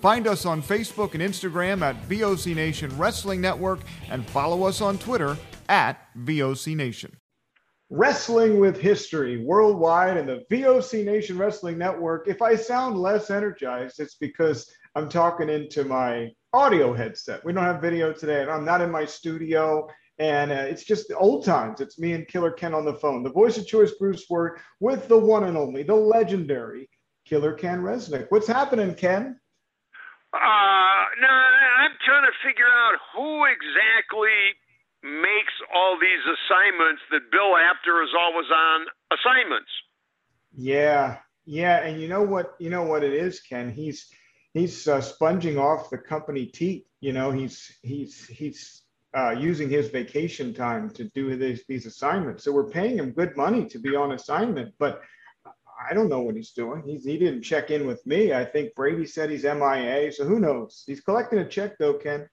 Find 0.00 0.28
us 0.28 0.46
on 0.46 0.62
Facebook 0.62 1.14
and 1.14 1.22
Instagram 1.22 1.82
at 1.82 2.08
VOC 2.08 2.54
Nation 2.54 2.96
Wrestling 2.96 3.40
Network 3.40 3.80
and 4.08 4.24
follow 4.24 4.62
us 4.62 4.80
on 4.80 4.96
Twitter 4.96 5.36
at 5.68 6.06
VOC 6.18 6.76
Nation. 6.76 7.16
Wrestling 7.90 8.60
with 8.60 8.78
History 8.78 9.44
worldwide 9.44 10.16
and 10.16 10.28
the 10.28 10.44
VOC 10.52 11.04
Nation 11.04 11.36
Wrestling 11.36 11.78
Network. 11.78 12.28
If 12.28 12.42
I 12.42 12.54
sound 12.54 12.96
less 12.96 13.30
energized, 13.30 13.98
it's 13.98 14.14
because 14.14 14.70
I'm 14.94 15.08
talking 15.08 15.48
into 15.48 15.82
my 15.82 16.30
audio 16.52 16.92
headset. 16.94 17.44
We 17.44 17.52
don't 17.52 17.64
have 17.64 17.80
video 17.80 18.12
today, 18.12 18.42
and 18.42 18.50
I'm 18.50 18.64
not 18.64 18.80
in 18.80 18.92
my 18.92 19.04
studio. 19.04 19.88
And 20.20 20.52
uh, 20.52 20.66
it's 20.68 20.84
just 20.84 21.08
the 21.08 21.16
old 21.16 21.44
times. 21.44 21.80
It's 21.80 21.98
me 21.98 22.12
and 22.12 22.28
Killer 22.28 22.52
Ken 22.52 22.74
on 22.74 22.84
the 22.84 22.94
phone. 22.94 23.24
The 23.24 23.30
voice 23.30 23.58
of 23.58 23.66
choice, 23.66 23.92
Bruce 23.98 24.26
Word, 24.30 24.60
with 24.78 25.08
the 25.08 25.18
one 25.18 25.44
and 25.44 25.56
only, 25.56 25.82
the 25.82 25.94
legendary 25.94 26.88
Killer 27.24 27.52
Ken 27.52 27.80
Resnick. 27.80 28.26
What's 28.28 28.46
happening, 28.46 28.94
Ken? 28.94 29.40
Uh, 30.32 31.02
no, 31.20 31.28
I'm 31.28 31.96
trying 32.04 32.26
to 32.28 32.36
figure 32.44 32.68
out 32.68 32.94
who 33.14 33.44
exactly 33.46 34.56
makes 35.02 35.54
all 35.74 35.96
these 36.00 36.20
assignments 36.26 37.02
that 37.10 37.30
Bill 37.30 37.56
Apter 37.56 38.02
is 38.02 38.10
always 38.18 38.50
on 38.50 38.86
assignments. 39.12 39.70
Yeah, 40.54 41.18
yeah, 41.46 41.84
and 41.84 42.00
you 42.00 42.08
know 42.08 42.22
what? 42.22 42.56
You 42.58 42.68
know 42.70 42.82
what 42.82 43.04
it 43.04 43.14
is, 43.14 43.40
Ken. 43.40 43.70
He's 43.70 44.10
he's 44.52 44.86
uh, 44.86 45.00
sponging 45.00 45.56
off 45.56 45.90
the 45.90 45.98
company 45.98 46.46
teat. 46.46 46.86
You 47.00 47.12
know, 47.12 47.30
he's 47.30 47.78
he's 47.82 48.26
he's 48.26 48.82
uh, 49.16 49.30
using 49.30 49.70
his 49.70 49.88
vacation 49.88 50.52
time 50.52 50.90
to 50.90 51.04
do 51.14 51.36
these 51.36 51.64
these 51.68 51.86
assignments. 51.86 52.44
So 52.44 52.52
we're 52.52 52.68
paying 52.68 52.98
him 52.98 53.12
good 53.12 53.36
money 53.36 53.64
to 53.66 53.78
be 53.78 53.96
on 53.96 54.12
assignment, 54.12 54.74
but 54.78 55.00
I 55.88 55.94
don't 55.94 56.08
know 56.08 56.20
what 56.20 56.34
he's 56.36 56.50
doing. 56.52 56.82
He's 56.86 57.04
he 57.04 57.18
didn't 57.18 57.42
check 57.42 57.70
in 57.70 57.86
with 57.86 58.04
me. 58.06 58.32
I 58.32 58.44
think 58.44 58.74
Brady 58.74 59.06
said 59.06 59.30
he's 59.30 59.44
MIA. 59.44 60.12
So 60.12 60.24
who 60.24 60.38
knows? 60.40 60.84
He's 60.86 61.00
collecting 61.00 61.38
a 61.38 61.48
check 61.48 61.78
though, 61.78 61.94
Ken. 61.94 62.28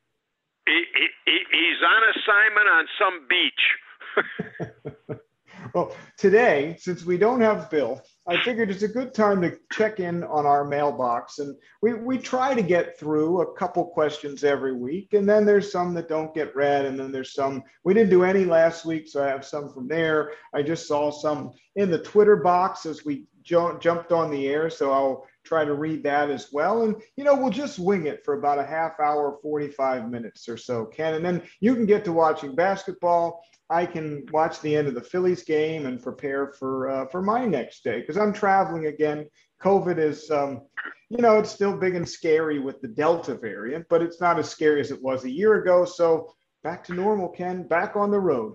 He, 0.67 0.83
he, 0.93 1.07
he- 1.25 1.45
he's 1.51 1.81
on 1.83 2.01
assignment 2.15 2.69
on 2.69 2.85
some 2.99 3.27
beach. 3.29 5.17
Well, 5.73 5.95
today, 6.17 6.77
since 6.79 7.05
we 7.05 7.17
don't 7.17 7.41
have 7.41 7.69
Bill, 7.69 8.01
I 8.27 8.41
figured 8.41 8.69
it's 8.69 8.83
a 8.83 8.87
good 8.87 9.13
time 9.13 9.41
to 9.41 9.57
check 9.73 9.99
in 9.99 10.23
on 10.23 10.45
our 10.45 10.63
mailbox. 10.63 11.39
And 11.39 11.55
we, 11.81 11.93
we 11.95 12.17
try 12.17 12.53
to 12.53 12.61
get 12.61 12.97
through 12.99 13.41
a 13.41 13.53
couple 13.57 13.85
questions 13.85 14.43
every 14.43 14.73
week. 14.73 15.13
And 15.13 15.27
then 15.27 15.45
there's 15.45 15.71
some 15.71 15.93
that 15.95 16.07
don't 16.07 16.33
get 16.33 16.55
read. 16.55 16.85
And 16.85 16.99
then 16.99 17.11
there's 17.11 17.33
some, 17.33 17.63
we 17.83 17.93
didn't 17.93 18.09
do 18.09 18.23
any 18.23 18.45
last 18.45 18.85
week. 18.85 19.07
So 19.07 19.23
I 19.23 19.27
have 19.27 19.43
some 19.45 19.69
from 19.73 19.87
there. 19.87 20.31
I 20.53 20.61
just 20.61 20.87
saw 20.87 21.11
some 21.11 21.51
in 21.75 21.91
the 21.91 21.99
Twitter 21.99 22.37
box 22.37 22.85
as 22.85 23.03
we 23.03 23.25
ju- 23.45 23.77
jumped 23.79 24.11
on 24.11 24.31
the 24.31 24.47
air. 24.47 24.69
So 24.69 24.91
I'll 24.91 25.27
try 25.45 25.63
to 25.63 25.73
read 25.73 26.03
that 26.03 26.29
as 26.29 26.51
well. 26.51 26.83
And, 26.83 27.01
you 27.15 27.23
know, 27.23 27.35
we'll 27.35 27.51
just 27.51 27.79
wing 27.79 28.07
it 28.07 28.25
for 28.25 28.33
about 28.33 28.59
a 28.59 28.65
half 28.65 28.99
hour, 28.99 29.37
45 29.41 30.09
minutes 30.09 30.49
or 30.49 30.57
so, 30.57 30.85
Ken. 30.85 31.13
And 31.13 31.23
then 31.23 31.43
you 31.61 31.75
can 31.75 31.85
get 31.85 32.03
to 32.05 32.11
watching 32.11 32.55
basketball. 32.55 33.43
I 33.69 33.85
can 33.85 34.25
watch 34.31 34.59
the 34.61 34.75
end 34.75 34.87
of 34.87 34.93
the 34.93 35.01
Phillies 35.01 35.43
game 35.43 35.85
and 35.85 36.01
prepare 36.01 36.53
for 36.59 36.89
uh, 36.89 37.07
for 37.07 37.21
my 37.23 37.45
next 37.45 37.83
day 37.83 37.99
because 37.99 38.17
I'm 38.17 38.33
traveling 38.33 38.87
again. 38.87 39.27
COVID 39.63 39.97
is, 39.97 40.29
um, 40.29 40.61
you 41.09 41.17
know, 41.17 41.39
it's 41.39 41.49
still 41.49 41.75
big 41.75 41.95
and 41.95 42.07
scary 42.07 42.59
with 42.59 42.79
the 42.81 42.87
Delta 42.87 43.33
variant, 43.33 43.87
but 43.89 44.03
it's 44.03 44.21
not 44.21 44.37
as 44.37 44.49
scary 44.49 44.81
as 44.81 44.91
it 44.91 45.01
was 45.01 45.23
a 45.23 45.31
year 45.31 45.55
ago. 45.55 45.85
So 45.85 46.35
back 46.63 46.83
to 46.85 46.93
normal, 46.93 47.29
Ken. 47.29 47.67
Back 47.67 47.95
on 47.95 48.11
the 48.11 48.19
road. 48.19 48.53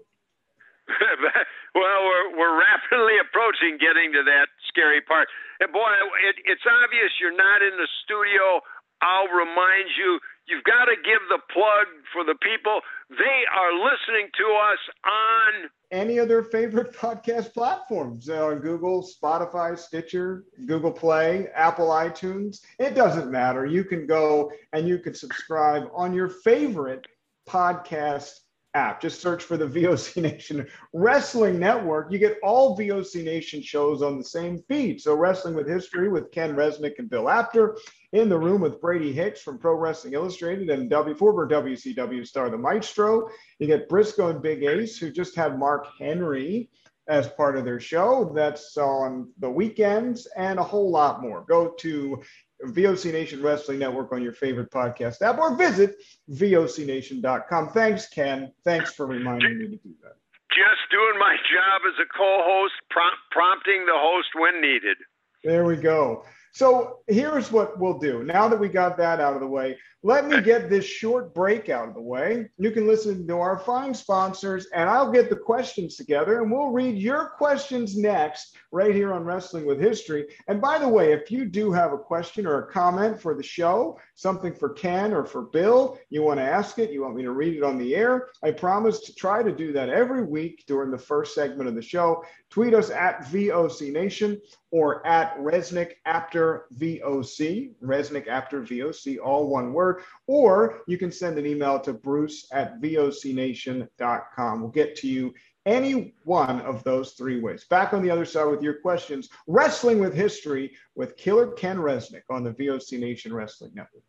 well, 1.74 2.00
we're, 2.04 2.38
we're 2.38 2.60
rapidly 2.60 3.14
approaching 3.18 3.78
getting 3.80 4.12
to 4.12 4.22
that 4.24 4.50
scary 4.70 5.03
part. 5.03 5.26
And 5.58 5.75
boy, 5.75 5.91
it, 6.31 6.38
it's 6.47 6.64
obvious 6.64 7.10
you're 7.20 7.36
not 7.36 7.60
in 7.60 7.75
the 7.75 7.91
studio. 8.06 8.62
I'll 9.03 9.32
remind 9.32 9.91
you, 9.98 10.20
you've 10.47 10.64
got 10.64 10.84
to 10.86 10.97
give 10.97 11.20
the 11.28 11.41
plug 11.53 11.88
for 12.12 12.22
the 12.25 12.36
people. 12.42 12.81
They 13.08 13.44
are 13.48 13.72
listening 13.72 14.28
to 14.36 14.47
us 14.70 14.78
on 15.04 15.70
Any 15.91 16.19
of 16.19 16.28
their 16.28 16.44
favorite 16.44 16.92
podcast 17.04 17.54
platforms 17.54 18.28
uh, 18.28 18.47
on 18.47 18.58
Google, 18.60 19.03
Spotify, 19.03 19.78
Stitcher, 19.78 20.44
Google 20.66 20.92
Play, 20.92 21.48
Apple 21.54 21.88
iTunes. 21.88 22.60
It 22.78 22.94
doesn't 22.94 23.31
matter. 23.31 23.64
You 23.64 23.84
can 23.84 24.06
go 24.06 24.52
and 24.72 24.87
you 24.87 24.98
can 24.98 25.14
subscribe 25.14 25.84
on 25.94 26.12
your 26.12 26.28
favorite 26.28 27.06
podcast 27.49 28.40
app. 28.75 29.00
Just 29.00 29.20
search 29.20 29.43
for 29.43 29.56
the 29.56 29.67
VOC 29.67 30.22
Nation 30.22 30.67
Wrestling 30.93 31.58
Network. 31.58 32.12
You 32.12 32.19
get 32.19 32.38
all 32.43 32.76
VOC 32.76 33.25
Nation 33.25 33.62
shows 33.62 34.02
on 34.02 34.19
the 34.19 34.25
same 34.25 34.62
feed. 34.69 35.00
So, 35.00 35.14
Wrestling 35.14 35.55
with 35.55 35.69
History 35.69 36.08
with 36.08 36.31
Ken 36.31 36.55
Resnick 36.55 36.99
and 36.99 37.11
Bill 37.11 37.28
Apter, 37.28 37.76
in 38.12 38.28
the 38.28 38.38
room 38.38 38.61
with 38.61 38.81
Brady 38.81 39.12
Hicks 39.12 39.40
from 39.40 39.58
Pro 39.58 39.75
Wrestling 39.75 40.14
Illustrated 40.14 40.69
and 40.70 40.90
W 40.90 41.14
former 41.14 41.49
WCW 41.49 42.26
star 42.26 42.50
the 42.50 42.58
Maestro. 42.58 43.28
You 43.58 43.67
get 43.67 43.88
Briscoe 43.88 44.28
and 44.28 44.43
Big 44.43 44.64
Ace, 44.64 44.99
who 44.99 45.12
just 45.12 45.37
had 45.37 45.58
Mark 45.58 45.87
Henry 45.99 46.70
as 47.08 47.28
part 47.28 47.56
of 47.56 47.64
their 47.64 47.81
show. 47.81 48.32
That's 48.34 48.76
on 48.76 49.31
the 49.38 49.50
weekends 49.50 50.26
and 50.37 50.58
a 50.58 50.64
whole 50.64 50.90
lot 50.90 51.22
more. 51.22 51.44
Go 51.49 51.70
to 51.78 52.20
VOC 52.66 53.12
Nation 53.12 53.42
Wrestling 53.42 53.78
Network 53.78 54.12
on 54.12 54.22
your 54.22 54.32
favorite 54.32 54.70
podcast 54.70 55.22
app 55.22 55.38
or 55.38 55.56
visit 55.56 55.96
VOCNation.com. 56.30 57.70
Thanks, 57.70 58.08
Ken. 58.08 58.52
Thanks 58.64 58.92
for 58.94 59.06
reminding 59.06 59.58
me 59.58 59.64
to 59.68 59.76
do 59.76 59.94
that. 60.02 60.16
just 60.50 60.90
doing 60.90 61.18
my 61.18 61.36
job 61.36 61.82
as 61.88 61.94
a 62.04 62.08
co-host, 62.16 62.74
prom- 62.90 63.12
prompting 63.30 63.86
the 63.86 63.94
host 63.96 64.28
when 64.36 64.60
needed. 64.60 64.96
There 65.44 65.64
we 65.64 65.76
go. 65.76 66.24
So 66.52 66.98
here's 67.06 67.52
what 67.52 67.78
we'll 67.78 67.98
do. 67.98 68.24
Now 68.24 68.48
that 68.48 68.58
we 68.58 68.68
got 68.68 68.96
that 68.98 69.20
out 69.20 69.34
of 69.34 69.40
the 69.40 69.46
way, 69.46 69.78
let 70.02 70.26
me 70.26 70.41
get 70.41 70.70
this 70.70 70.87
short 70.87 71.35
break 71.35 71.69
out 71.69 71.88
of 71.88 71.94
the 71.94 72.00
way. 72.00 72.49
You 72.56 72.70
can 72.70 72.87
listen 72.87 73.26
to 73.26 73.37
our 73.37 73.58
fine 73.58 73.93
sponsors, 73.93 74.67
and 74.75 74.88
I'll 74.88 75.12
get 75.12 75.29
the 75.29 75.37
questions 75.37 75.97
together, 75.97 76.41
and 76.41 76.50
we'll 76.50 76.70
read 76.70 76.97
your 76.97 77.26
questions 77.37 77.99
next, 77.99 78.56
right 78.73 78.94
here 78.94 79.12
on 79.12 79.25
Wrestling 79.25 79.67
with 79.67 79.79
History. 79.79 80.26
And 80.49 80.58
by 80.58 80.79
the 80.79 80.88
way, 80.88 81.12
if 81.12 81.31
you 81.31 81.44
do 81.44 81.70
have 81.73 81.93
a 81.93 81.99
question 81.99 82.47
or 82.47 82.58
a 82.58 82.73
comment 82.73 83.20
for 83.20 83.35
the 83.35 83.43
show, 83.43 83.99
something 84.14 84.55
for 84.55 84.70
Ken 84.70 85.12
or 85.12 85.26
for 85.26 85.43
Bill, 85.43 85.99
you 86.08 86.23
want 86.23 86.41
to 86.41 86.44
ask 86.44 86.79
it, 86.79 86.93
you 86.93 87.03
want 87.03 87.17
me 87.17 87.23
to 87.23 87.32
read 87.32 87.56
it 87.56 87.62
on 87.62 87.76
the 87.76 87.94
air, 87.94 88.29
I 88.43 88.53
promise 88.53 89.00
to 89.00 89.14
try 89.14 89.43
to 89.43 89.53
do 89.53 89.73
that 89.73 89.91
every 89.91 90.25
week 90.25 90.64
during 90.67 90.91
the 90.91 90.99
first 90.99 91.35
segment 91.35 91.69
of 91.69 91.75
the 91.75 91.82
show. 91.82 92.25
Tweet 92.49 92.75
us 92.75 92.91
at 92.91 93.20
VOC 93.25 93.93
Nation 93.93 94.41
or 94.70 95.06
at 95.06 95.37
Resnick 95.38 95.94
after 96.06 96.67
VOC, 96.79 97.73
Resnick 97.82 98.29
after 98.29 98.62
VOC, 98.62 99.19
all 99.23 99.49
one 99.49 99.73
word. 99.73 99.89
Or 100.26 100.82
you 100.87 100.98
can 100.98 101.10
send 101.10 101.38
an 101.38 101.46
email 101.46 101.81
to 101.81 101.92
bruce 101.92 102.46
at 102.52 102.81
vocnation.com. 102.81 104.60
We'll 104.60 104.70
get 104.70 104.96
to 104.96 105.08
you 105.08 105.34
any 105.66 106.14
one 106.25 106.60
of 106.62 106.82
those 106.84 107.12
three 107.12 107.40
ways. 107.40 107.64
Back 107.69 107.92
on 107.92 108.02
the 108.02 108.10
other 108.10 108.25
side 108.25 108.46
with 108.46 108.62
your 108.62 108.75
questions, 108.81 109.28
Wrestling 109.46 109.98
with 109.98 110.14
History 110.14 110.72
with 110.94 111.16
Killer 111.16 111.48
Ken 111.52 111.76
Resnick 111.76 112.22
on 112.31 112.44
the 112.44 112.52
VOC 112.52 112.98
Nation 112.98 113.34
Wrestling 113.34 113.72
Network. 113.75 114.04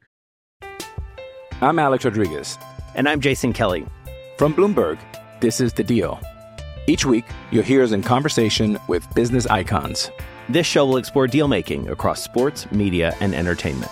I'm 1.61 1.77
Alex 1.77 2.05
Rodriguez. 2.05 2.57
And 2.95 3.07
I'm 3.07 3.21
Jason 3.21 3.53
Kelly. 3.53 3.85
From 4.37 4.53
Bloomberg, 4.53 4.97
this 5.39 5.61
is 5.61 5.73
The 5.73 5.83
Deal. 5.83 6.19
Each 6.87 7.05
week, 7.05 7.25
you'll 7.51 7.63
hear 7.63 7.83
us 7.83 7.91
in 7.91 8.01
conversation 8.01 8.79
with 8.87 9.07
business 9.13 9.45
icons. 9.45 10.09
This 10.49 10.65
show 10.65 10.85
will 10.85 10.97
explore 10.97 11.27
deal 11.27 11.47
making 11.47 11.89
across 11.89 12.23
sports, 12.23 12.69
media, 12.71 13.15
and 13.21 13.35
entertainment. 13.35 13.91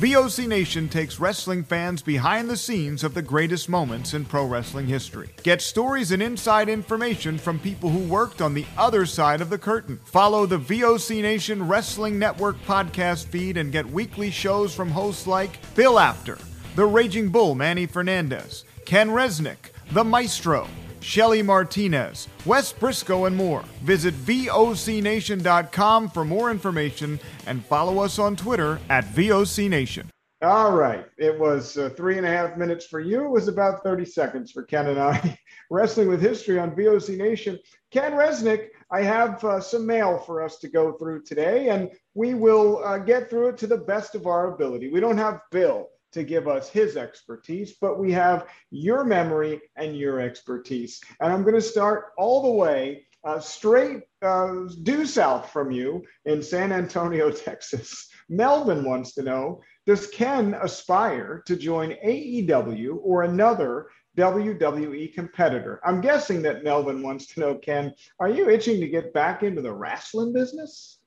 VOC 0.00 0.48
Nation 0.48 0.88
takes 0.88 1.20
wrestling 1.20 1.62
fans 1.62 2.02
behind 2.02 2.50
the 2.50 2.56
scenes 2.56 3.04
of 3.04 3.14
the 3.14 3.22
greatest 3.22 3.68
moments 3.68 4.12
in 4.12 4.24
pro 4.24 4.44
wrestling 4.44 4.88
history. 4.88 5.30
Get 5.44 5.62
stories 5.62 6.10
and 6.10 6.20
inside 6.20 6.68
information 6.68 7.38
from 7.38 7.60
people 7.60 7.88
who 7.90 8.00
worked 8.00 8.42
on 8.42 8.54
the 8.54 8.66
other 8.76 9.06
side 9.06 9.40
of 9.40 9.50
the 9.50 9.58
curtain. 9.58 10.00
Follow 10.04 10.46
the 10.46 10.58
VOC 10.58 11.22
Nation 11.22 11.68
Wrestling 11.68 12.18
Network 12.18 12.56
podcast 12.66 13.26
feed 13.26 13.56
and 13.56 13.70
get 13.70 13.86
weekly 13.88 14.32
shows 14.32 14.74
from 14.74 14.90
hosts 14.90 15.28
like 15.28 15.60
Bill 15.76 16.00
Apter, 16.00 16.38
The 16.74 16.86
Raging 16.86 17.28
Bull 17.28 17.54
Manny 17.54 17.86
Fernandez, 17.86 18.64
Ken 18.84 19.10
Resnick, 19.10 19.70
The 19.92 20.02
Maestro, 20.02 20.66
Shelly 21.04 21.42
Martinez, 21.42 22.28
Wes 22.46 22.72
Briscoe, 22.72 23.26
and 23.26 23.36
more. 23.36 23.62
Visit 23.82 24.14
VOCNation.com 24.14 26.08
for 26.08 26.24
more 26.24 26.50
information 26.50 27.20
and 27.46 27.62
follow 27.62 27.98
us 27.98 28.18
on 28.18 28.36
Twitter 28.36 28.80
at 28.88 29.04
VOCNation. 29.04 30.06
All 30.40 30.72
right. 30.72 31.04
It 31.18 31.38
was 31.38 31.76
uh, 31.76 31.90
three 31.90 32.16
and 32.16 32.26
a 32.26 32.30
half 32.30 32.56
minutes 32.56 32.86
for 32.86 33.00
you. 33.00 33.26
It 33.26 33.30
was 33.30 33.48
about 33.48 33.84
30 33.84 34.06
seconds 34.06 34.50
for 34.50 34.62
Ken 34.62 34.86
and 34.86 34.98
I. 34.98 35.38
Wrestling 35.70 36.08
with 36.08 36.22
History 36.22 36.58
on 36.58 36.74
VOC 36.74 37.18
Nation. 37.18 37.58
Ken 37.90 38.12
Resnick, 38.12 38.68
I 38.90 39.02
have 39.02 39.44
uh, 39.44 39.60
some 39.60 39.86
mail 39.86 40.18
for 40.18 40.42
us 40.42 40.58
to 40.60 40.68
go 40.68 40.92
through 40.92 41.24
today, 41.24 41.68
and 41.68 41.90
we 42.14 42.32
will 42.32 42.82
uh, 42.82 42.96
get 42.96 43.28
through 43.28 43.48
it 43.48 43.58
to 43.58 43.66
the 43.66 43.76
best 43.76 44.14
of 44.14 44.26
our 44.26 44.54
ability. 44.54 44.88
We 44.88 45.00
don't 45.00 45.18
have 45.18 45.40
Bill 45.50 45.88
to 46.14 46.24
give 46.24 46.48
us 46.48 46.68
his 46.68 46.96
expertise, 46.96 47.74
but 47.80 47.98
we 47.98 48.12
have 48.12 48.46
your 48.70 49.04
memory 49.04 49.60
and 49.76 49.96
your 49.96 50.20
expertise. 50.20 51.00
And 51.20 51.32
I'm 51.32 51.42
going 51.42 51.54
to 51.54 51.60
start 51.60 52.12
all 52.16 52.42
the 52.42 52.50
way 52.50 53.06
uh, 53.24 53.40
straight 53.40 54.02
uh, 54.22 54.54
due 54.82 55.06
south 55.06 55.50
from 55.50 55.70
you 55.70 56.04
in 56.24 56.42
San 56.42 56.72
Antonio, 56.72 57.30
Texas. 57.46 58.08
Melvin 58.28 58.84
wants 58.84 59.14
to 59.14 59.22
know 59.22 59.60
Does 59.86 60.06
Ken 60.06 60.54
aspire 60.62 61.42
to 61.46 61.56
join 61.56 61.90
AEW 62.04 62.98
or 63.02 63.22
another 63.22 63.88
WWE 64.16 65.12
competitor? 65.14 65.80
I'm 65.84 66.00
guessing 66.00 66.42
that 66.42 66.64
Melvin 66.64 67.02
wants 67.02 67.26
to 67.28 67.40
know, 67.40 67.54
Ken, 67.56 67.92
are 68.20 68.28
you 68.28 68.48
itching 68.48 68.80
to 68.80 68.88
get 68.88 69.12
back 69.12 69.42
into 69.42 69.62
the 69.62 69.72
wrestling 69.72 70.32
business? 70.32 71.00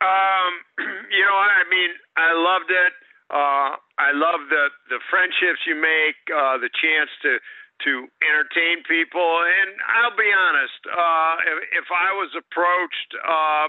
Um, 0.00 0.52
you 1.10 1.24
know, 1.24 1.36
I 1.36 1.64
mean, 1.70 1.90
I 2.16 2.32
loved 2.34 2.70
it. 2.70 2.92
Uh, 3.30 3.76
I 3.98 4.14
love 4.14 4.46
the 4.48 4.70
the 4.88 5.02
friendships 5.10 5.66
you 5.66 5.74
make, 5.74 6.18
uh, 6.30 6.58
the 6.58 6.70
chance 6.70 7.10
to 7.26 7.38
to 7.84 8.06
entertain 8.22 8.82
people. 8.86 9.42
And 9.42 9.70
I'll 9.86 10.16
be 10.18 10.30
honest, 10.30 10.80
uh, 10.90 11.34
if, 11.46 11.86
if 11.86 11.88
I 11.94 12.10
was 12.18 12.30
approached, 12.34 13.10
uh, 13.22 13.66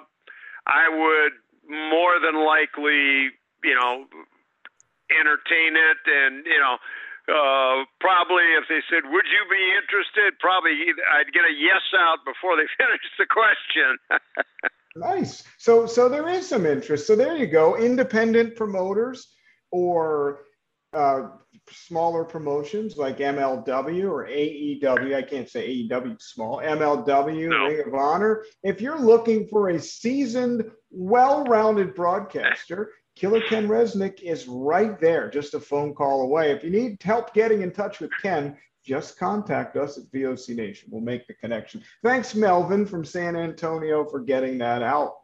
I 0.65 0.89
would 0.89 1.33
more 1.69 2.17
than 2.17 2.33
likely, 2.41 3.33
you 3.65 3.75
know, 3.75 4.05
entertain 5.09 5.75
it, 5.75 6.01
and 6.05 6.45
you 6.45 6.59
know. 6.59 6.77
Uh, 7.29 7.85
probably 8.01 8.41
if 8.57 8.65
they 8.69 8.81
said, 8.89 9.05
"Would 9.05 9.27
you 9.29 9.43
be 9.53 9.61
interested?" 9.77 10.39
Probably 10.39 10.73
I'd 11.13 11.31
get 11.31 11.45
a 11.45 11.53
yes 11.53 11.85
out 11.93 12.25
before 12.25 12.57
they 12.57 12.65
finished 12.77 13.13
the 13.17 13.27
question. 13.29 13.97
Nice. 14.95 15.43
So 15.57 15.85
so 15.85 16.09
there 16.09 16.27
is 16.27 16.49
some 16.49 16.65
interest. 16.65 17.05
So 17.05 17.15
there 17.15 17.37
you 17.37 17.45
go. 17.45 17.77
Independent 17.77 18.55
promoters 18.55 19.27
or 19.71 20.39
uh, 20.94 21.27
smaller 21.69 22.24
promotions 22.24 22.98
like 22.98 23.19
MLW 23.19 24.10
or 24.10 24.25
AEW. 24.27 25.16
I 25.16 25.21
can't 25.21 25.50
say 25.50 25.88
AEW 25.88 26.19
small. 26.21 26.57
MLW, 26.57 27.50
No. 27.50 27.66
Ring 27.66 27.88
of 27.88 27.94
Honor. 27.94 28.44
If 28.63 28.81
you're 28.81 29.00
looking 29.00 29.48
for 29.48 29.69
a 29.69 29.80
seasoned, 29.80 30.69
well-rounded 30.92 31.94
broadcaster, 31.95 32.92
Killer 33.16 33.42
Ken 33.42 33.68
Resnick 33.68 34.21
is 34.21 34.48
right 34.48 35.00
there, 35.00 35.30
just 35.30 35.54
a 35.54 35.60
phone 35.60 35.94
call 35.94 36.22
away. 36.22 36.51
If 36.51 36.63
you 36.63 36.69
need 36.69 37.01
help 37.04 37.33
getting 37.33 37.62
in 37.62 37.72
touch 37.72 38.00
with 38.00 38.12
Ken, 38.22 38.57
just 38.83 39.19
contact 39.19 39.75
us 39.75 39.98
at 39.98 40.06
VOC 40.12 40.56
Nation. 40.56 40.89
We'll 40.92 41.01
make 41.01 41.27
the 41.27 41.33
connection. 41.33 41.83
Thanks, 42.01 42.33
Melvin 42.33 42.86
from 42.86 43.04
San 43.04 43.36
Antonio, 43.36 44.06
for 44.06 44.22
getting 44.22 44.57
that 44.60 44.81
out. 44.81 45.15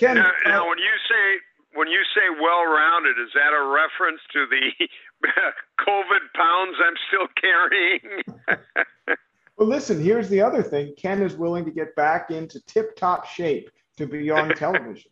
Ken, 0.00 0.16
Now, 0.16 0.28
uh, 0.46 0.48
now, 0.48 0.68
when 0.68 0.78
you 0.78 0.90
say 1.08 1.38
when 1.74 1.88
you 1.88 2.00
say 2.14 2.22
well-rounded, 2.40 3.16
is 3.22 3.30
that 3.34 3.52
a 3.52 3.66
reference 3.66 4.20
to 4.32 4.46
the 4.46 4.88
COVID 5.86 6.32
pounds 6.34 6.76
I'm 6.84 6.94
still 7.08 7.28
carrying? 7.40 8.22
well, 9.56 9.68
listen, 9.68 10.02
here's 10.02 10.28
the 10.28 10.40
other 10.40 10.62
thing. 10.62 10.94
Ken 10.96 11.22
is 11.22 11.36
willing 11.36 11.64
to 11.64 11.70
get 11.70 11.94
back 11.96 12.30
into 12.30 12.60
tip-top 12.66 13.26
shape 13.26 13.70
to 13.96 14.06
be 14.06 14.30
on 14.30 14.48
television. 14.56 15.10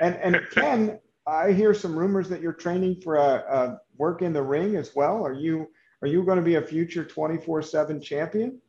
And 0.00 0.14
and 0.16 0.40
Ken, 0.52 1.00
I 1.26 1.52
hear 1.52 1.72
some 1.72 1.98
rumors 1.98 2.28
that 2.28 2.40
you're 2.40 2.52
training 2.52 3.00
for 3.00 3.16
a, 3.16 3.44
a 3.48 3.80
work 3.96 4.22
in 4.22 4.32
the 4.32 4.42
ring 4.42 4.76
as 4.76 4.94
well. 4.94 5.24
Are 5.24 5.32
you 5.32 5.68
are 6.02 6.08
you 6.08 6.22
going 6.22 6.36
to 6.36 6.44
be 6.44 6.56
a 6.56 6.62
future 6.62 7.04
24/7 7.04 8.02
champion? 8.02 8.60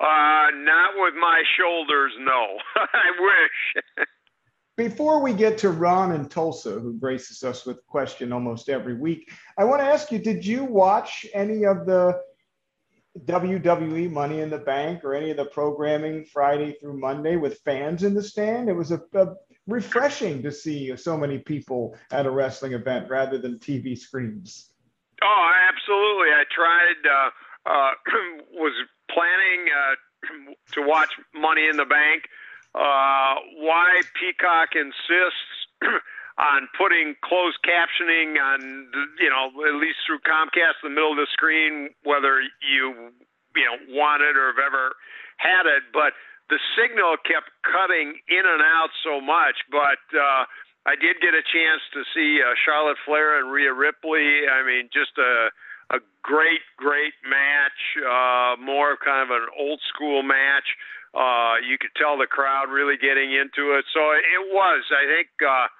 uh, 0.00 0.50
not 0.52 0.92
with 0.96 1.14
my 1.14 1.42
shoulders, 1.56 2.12
no. 2.20 2.58
I 2.76 3.10
wish. 3.18 3.83
Before 4.76 5.22
we 5.22 5.32
get 5.32 5.56
to 5.58 5.70
Ron 5.70 6.12
and 6.12 6.30
Tulsa, 6.30 6.72
who 6.72 6.94
graces 6.94 7.44
us 7.44 7.64
with 7.64 7.78
a 7.78 7.82
question 7.82 8.32
almost 8.32 8.68
every 8.68 8.94
week, 8.94 9.30
I 9.56 9.64
want 9.64 9.80
to 9.80 9.86
ask 9.86 10.10
you: 10.10 10.18
Did 10.18 10.44
you 10.44 10.64
watch 10.64 11.24
any 11.32 11.64
of 11.64 11.86
the 11.86 12.20
WWE 13.24 14.10
Money 14.10 14.40
in 14.40 14.50
the 14.50 14.58
Bank 14.58 15.04
or 15.04 15.14
any 15.14 15.30
of 15.30 15.36
the 15.36 15.44
programming 15.44 16.24
Friday 16.24 16.76
through 16.80 16.98
Monday 16.98 17.36
with 17.36 17.60
fans 17.60 18.02
in 18.02 18.14
the 18.14 18.22
stand? 18.22 18.68
It 18.68 18.72
was 18.72 18.90
a, 18.90 19.00
a 19.14 19.34
refreshing 19.68 20.42
to 20.42 20.50
see 20.50 20.96
so 20.96 21.16
many 21.16 21.38
people 21.38 21.96
at 22.10 22.26
a 22.26 22.30
wrestling 22.30 22.72
event 22.72 23.08
rather 23.08 23.38
than 23.38 23.60
TV 23.60 23.96
screens. 23.96 24.70
Oh, 25.22 25.52
absolutely. 25.68 26.28
I 26.34 26.42
tried. 26.50 27.06
Uh, 27.08 27.30
uh, 27.66 27.90
was 28.52 28.72
planning 29.10 29.66
uh, 29.72 30.54
to 30.72 30.86
watch 30.86 31.10
Money 31.34 31.68
in 31.68 31.76
the 31.76 31.84
Bank. 31.84 32.24
Uh, 32.74 33.34
why 33.62 34.02
Peacock 34.18 34.74
insists 34.74 35.48
on 36.38 36.66
putting 36.76 37.14
closed 37.22 37.58
captioning 37.62 38.34
on, 38.42 38.90
you 39.18 39.30
know, 39.30 39.54
at 39.66 39.74
least 39.78 40.02
through 40.06 40.18
Comcast 40.26 40.82
in 40.82 40.90
the 40.90 40.94
middle 40.94 41.12
of 41.12 41.18
the 41.18 41.30
screen, 41.32 41.90
whether 42.02 42.42
you, 42.42 43.14
you 43.54 43.64
know, 43.64 43.78
want 43.94 44.22
it 44.22 44.36
or 44.36 44.50
have 44.50 44.58
ever 44.58 44.94
had 45.38 45.66
it, 45.66 45.82
but 45.92 46.12
the 46.50 46.58
signal 46.76 47.16
kept 47.24 47.48
cutting 47.62 48.18
in 48.28 48.44
and 48.44 48.62
out 48.62 48.90
so 49.02 49.20
much. 49.20 49.62
But 49.70 50.02
uh, 50.12 50.44
I 50.84 50.98
did 50.98 51.22
get 51.22 51.32
a 51.32 51.42
chance 51.46 51.80
to 51.94 52.02
see 52.12 52.42
uh, 52.42 52.52
Charlotte 52.64 52.98
Flair 53.06 53.40
and 53.40 53.50
Rhea 53.50 53.72
Ripley. 53.72 54.50
I 54.50 54.66
mean, 54.66 54.90
just 54.92 55.16
a 55.16 55.48
a 55.90 56.00
great, 56.22 56.64
great 56.76 57.12
match. 57.28 57.80
Uh, 58.00 58.56
more 58.60 58.92
of 58.92 58.98
kind 59.04 59.22
of 59.22 59.30
an 59.30 59.48
old 59.58 59.80
school 59.92 60.22
match. 60.22 60.64
Uh, 61.14 61.62
you 61.62 61.78
could 61.78 61.94
tell 61.94 62.18
the 62.18 62.26
crowd 62.26 62.74
really 62.74 62.98
getting 62.98 63.30
into 63.30 63.78
it. 63.78 63.86
So 63.94 64.02
it 64.18 64.50
was, 64.50 64.82
I 64.90 65.06
think, 65.06 65.30
uh, 65.38 65.70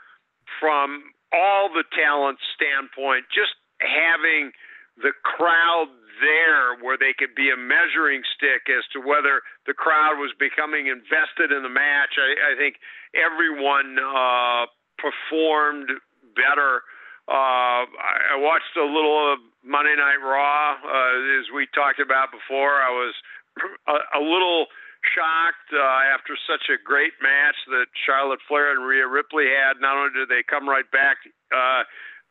from 0.62 1.10
all 1.34 1.68
the 1.74 1.82
talent 1.90 2.38
standpoint, 2.54 3.26
just 3.34 3.58
having 3.82 4.54
the 4.96 5.10
crowd 5.26 5.90
there 6.22 6.78
where 6.78 6.94
they 6.94 7.10
could 7.10 7.34
be 7.34 7.50
a 7.50 7.58
measuring 7.58 8.22
stick 8.38 8.70
as 8.70 8.86
to 8.94 9.02
whether 9.02 9.42
the 9.66 9.74
crowd 9.74 10.22
was 10.22 10.30
becoming 10.38 10.86
invested 10.86 11.50
in 11.50 11.66
the 11.66 11.72
match. 11.72 12.14
I, 12.14 12.54
I 12.54 12.56
think 12.56 12.78
everyone 13.18 13.98
uh, 13.98 14.70
performed 15.02 15.90
better. 16.38 16.86
Uh, 17.26 17.88
I 17.90 18.38
watched 18.38 18.76
a 18.78 18.86
little 18.86 19.32
of 19.32 19.42
Monday 19.64 19.96
Night 19.96 20.22
Raw, 20.22 20.78
uh, 20.78 21.40
as 21.40 21.50
we 21.50 21.66
talked 21.74 21.98
about 21.98 22.30
before. 22.30 22.78
I 22.78 22.92
was 22.94 23.14
a, 23.88 24.20
a 24.20 24.22
little 24.22 24.70
shocked 25.12 25.70
uh, 25.72 26.00
after 26.08 26.36
such 26.48 26.72
a 26.72 26.80
great 26.80 27.12
match 27.20 27.56
that 27.68 27.92
Charlotte 28.06 28.40
Flair 28.48 28.72
and 28.72 28.86
Rhea 28.86 29.06
Ripley 29.06 29.46
had. 29.50 29.80
Not 29.80 29.96
only 29.96 30.14
did 30.16 30.28
they 30.28 30.42
come 30.42 30.68
right 30.68 30.88
back 30.90 31.20
uh, 31.52 31.84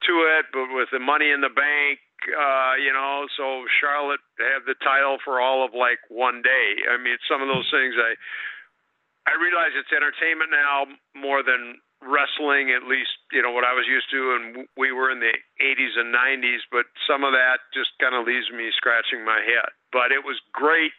to 0.08 0.14
it, 0.40 0.50
but 0.52 0.74
with 0.74 0.90
the 0.92 1.00
Money 1.00 1.30
in 1.30 1.42
the 1.42 1.54
Bank, 1.54 2.00
uh, 2.32 2.80
you 2.80 2.94
know, 2.94 3.28
so 3.36 3.68
Charlotte 3.82 4.24
had 4.40 4.64
the 4.66 4.80
title 4.80 5.18
for 5.24 5.42
all 5.42 5.66
of 5.66 5.76
like 5.76 6.00
one 6.08 6.42
day. 6.42 6.82
I 6.88 6.96
mean, 6.96 7.20
some 7.28 7.42
of 7.44 7.52
those 7.52 7.68
things 7.68 7.96
I 8.00 8.16
I 9.24 9.40
realize 9.40 9.72
it's 9.76 9.92
entertainment 9.96 10.52
now 10.52 10.88
more 11.16 11.44
than 11.44 11.80
wrestling, 12.04 12.76
at 12.76 12.84
least 12.84 13.16
you 13.32 13.40
know 13.40 13.52
what 13.52 13.64
I 13.64 13.72
was 13.72 13.88
used 13.88 14.12
to, 14.12 14.22
and 14.36 14.68
we 14.76 14.92
were 14.92 15.12
in 15.12 15.20
the 15.20 15.32
80s 15.64 15.96
and 15.96 16.12
90s. 16.12 16.64
But 16.72 16.92
some 17.08 17.24
of 17.24 17.32
that 17.32 17.64
just 17.72 17.96
kind 18.00 18.16
of 18.16 18.28
leaves 18.28 18.52
me 18.52 18.72
scratching 18.76 19.24
my 19.24 19.40
head. 19.40 19.72
But 19.92 20.12
it 20.12 20.24
was 20.28 20.40
great 20.52 20.96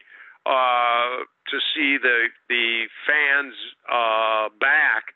uh, 0.46 1.24
to 1.48 1.56
see 1.74 1.96
the 2.00 2.28
the 2.48 2.84
fans 3.06 3.54
uh, 3.88 4.48
back, 4.60 5.14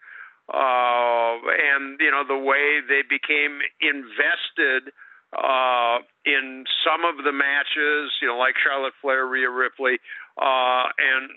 uh, 0.53 1.37
and 1.77 2.01
you 2.01 2.11
know 2.11 2.25
the 2.27 2.39
way 2.39 2.81
they 2.87 3.03
became 3.09 3.61
invested 3.81 4.93
uh, 5.37 5.99
in 6.25 6.65
some 6.85 7.05
of 7.05 7.25
the 7.25 7.33
matches, 7.33 8.13
you 8.23 8.29
know, 8.29 8.39
like 8.39 8.55
Charlotte 8.63 8.95
Flair, 9.03 9.27
Rhea 9.27 9.51
Ripley, 9.51 9.99
uh, 10.41 10.89
and 10.97 11.29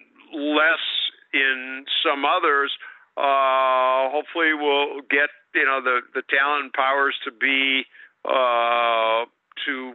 less 0.56 0.86
in 1.34 1.86
some 2.04 2.24
others. 2.24 2.72
Uh, 3.18 4.08
hopefully, 4.08 4.54
we'll 4.56 5.02
get 5.10 5.28
you 5.54 5.66
know 5.66 5.82
the 5.84 6.00
the 6.16 6.24
talent 6.32 6.74
powers 6.74 7.16
to 7.26 7.32
be 7.32 7.84
uh, 8.24 9.28
to 9.66 9.94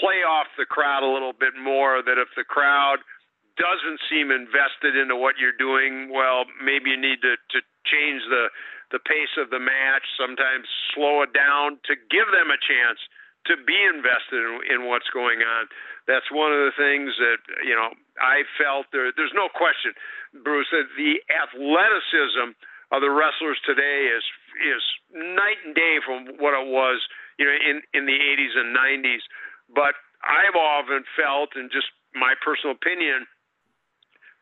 play 0.00 0.24
off 0.24 0.46
the 0.56 0.64
crowd 0.64 1.02
a 1.02 1.12
little 1.12 1.34
bit 1.34 1.52
more. 1.60 2.02
That 2.02 2.16
if 2.16 2.28
the 2.36 2.44
crowd 2.44 2.98
doesn't 3.56 4.00
seem 4.08 4.30
invested 4.30 4.96
into 4.96 5.16
what 5.16 5.40
you're 5.40 5.56
doing, 5.56 6.12
well, 6.12 6.44
maybe 6.60 6.92
you 6.92 7.00
need 7.00 7.20
to, 7.24 7.36
to 7.36 7.58
change 7.84 8.22
the 8.28 8.48
the 8.94 9.02
pace 9.02 9.34
of 9.34 9.50
the 9.50 9.58
match. 9.58 10.06
Sometimes 10.14 10.70
slow 10.94 11.26
it 11.26 11.34
down 11.34 11.82
to 11.90 11.98
give 12.06 12.30
them 12.30 12.54
a 12.54 12.60
chance 12.60 13.02
to 13.50 13.58
be 13.58 13.74
invested 13.74 14.42
in, 14.42 14.54
in 14.70 14.78
what's 14.86 15.10
going 15.10 15.42
on. 15.42 15.66
That's 16.06 16.30
one 16.30 16.54
of 16.54 16.62
the 16.62 16.74
things 16.78 17.14
that 17.18 17.40
you 17.66 17.74
know 17.74 17.90
I 18.22 18.46
felt 18.60 18.86
there. 18.92 19.10
There's 19.10 19.34
no 19.34 19.50
question, 19.50 19.94
Bruce, 20.44 20.70
that 20.70 20.86
the 20.94 21.18
athleticism 21.26 22.54
of 22.94 23.02
the 23.02 23.10
wrestlers 23.10 23.58
today 23.66 24.12
is 24.14 24.22
is 24.62 24.82
night 25.12 25.58
and 25.66 25.74
day 25.74 25.98
from 26.04 26.38
what 26.38 26.54
it 26.54 26.66
was, 26.70 27.02
you 27.38 27.46
know, 27.46 27.56
in 27.56 27.82
in 27.94 28.06
the 28.06 28.18
80s 28.18 28.54
and 28.54 28.70
90s. 28.70 29.24
But 29.74 29.98
I've 30.22 30.54
often 30.54 31.02
felt, 31.18 31.58
and 31.58 31.70
just 31.70 31.90
my 32.14 32.34
personal 32.38 32.74
opinion, 32.74 33.26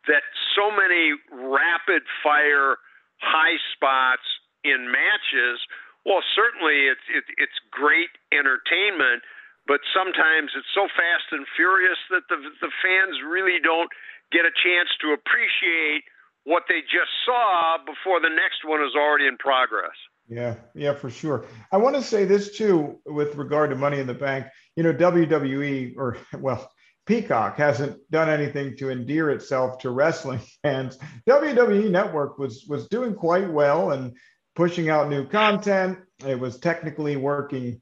that 0.07 0.23
so 0.55 0.71
many 0.71 1.17
rapid 1.31 2.03
fire 2.23 2.77
high 3.21 3.57
spots 3.73 4.27
in 4.65 4.91
matches 4.91 5.61
well 6.05 6.21
certainly 6.35 6.89
it's 6.89 7.07
it, 7.09 7.25
it's 7.39 7.57
great 7.71 8.13
entertainment 8.33 9.25
but 9.67 9.81
sometimes 9.97 10.53
it's 10.53 10.69
so 10.75 10.89
fast 10.93 11.33
and 11.33 11.47
furious 11.57 11.99
that 12.11 12.25
the 12.29 12.37
the 12.61 12.73
fans 12.85 13.17
really 13.25 13.61
don't 13.63 13.91
get 14.33 14.45
a 14.45 14.53
chance 14.53 14.91
to 15.01 15.13
appreciate 15.13 16.05
what 16.45 16.69
they 16.69 16.85
just 16.85 17.13
saw 17.25 17.81
before 17.87 18.21
the 18.21 18.33
next 18.33 18.65
one 18.65 18.85
is 18.85 18.93
already 18.93 19.27
in 19.27 19.37
progress 19.39 19.97
yeah, 20.29 20.55
yeah, 20.75 20.95
for 20.95 21.11
sure. 21.11 21.45
I 21.71 21.77
want 21.77 21.97
to 21.97 22.03
say 22.03 22.25
this 22.25 22.57
too 22.57 22.99
with 23.05 23.37
regard 23.37 23.71
to 23.71 23.77
Money 23.77 24.01
in 24.01 24.07
the 24.07 24.15
Bank. 24.15 24.47
You 24.75 24.83
know, 24.83 24.95
WWE, 24.95 25.97
or 25.97 26.17
well, 26.39 26.71
Peacock 27.07 27.57
hasn't 27.59 27.99
done 28.11 28.31
anything 28.31 28.77
to 28.79 28.91
endear 28.91 29.31
itself 29.31 29.79
to 29.79 29.91
wrestling 29.91 30.41
fans. 30.63 30.99
WWE 31.29 31.91
Network 31.91 32.39
was 32.39 32.65
was 32.69 32.89
doing 32.89 33.15
quite 33.15 33.51
well 33.51 33.93
and 33.93 34.17
pushing 34.55 34.89
out 34.89 35.09
new 35.09 35.27
content. 35.27 35.99
It 36.27 36.39
was 36.39 36.59
technically 36.59 37.17
working 37.17 37.81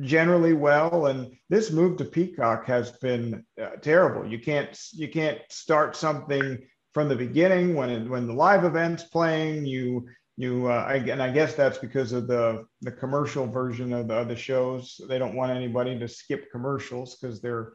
generally 0.00 0.52
well, 0.52 1.06
and 1.06 1.36
this 1.48 1.70
move 1.70 1.98
to 1.98 2.04
Peacock 2.04 2.66
has 2.66 2.92
been 2.92 3.44
uh, 3.60 3.76
terrible. 3.82 4.26
You 4.26 4.38
can't 4.38 4.78
you 4.92 5.08
can't 5.08 5.40
start 5.50 5.96
something 5.96 6.58
from 6.94 7.08
the 7.08 7.16
beginning 7.16 7.74
when 7.74 7.90
it, 7.90 8.08
when 8.08 8.26
the 8.26 8.32
live 8.32 8.64
event's 8.64 9.04
playing. 9.04 9.66
You 9.66 10.08
you 10.36 10.66
uh, 10.66 10.86
I, 10.88 10.94
and 10.96 11.22
I 11.22 11.30
guess 11.30 11.54
that's 11.54 11.78
because 11.78 12.12
of 12.12 12.26
the 12.26 12.64
the 12.80 12.92
commercial 12.92 13.46
version 13.46 13.92
of 13.92 14.08
the, 14.08 14.14
of 14.14 14.28
the 14.28 14.36
shows. 14.36 15.00
They 15.08 15.18
don't 15.18 15.36
want 15.36 15.52
anybody 15.52 15.98
to 15.98 16.08
skip 16.08 16.50
commercials 16.50 17.16
because 17.16 17.40
they're 17.40 17.72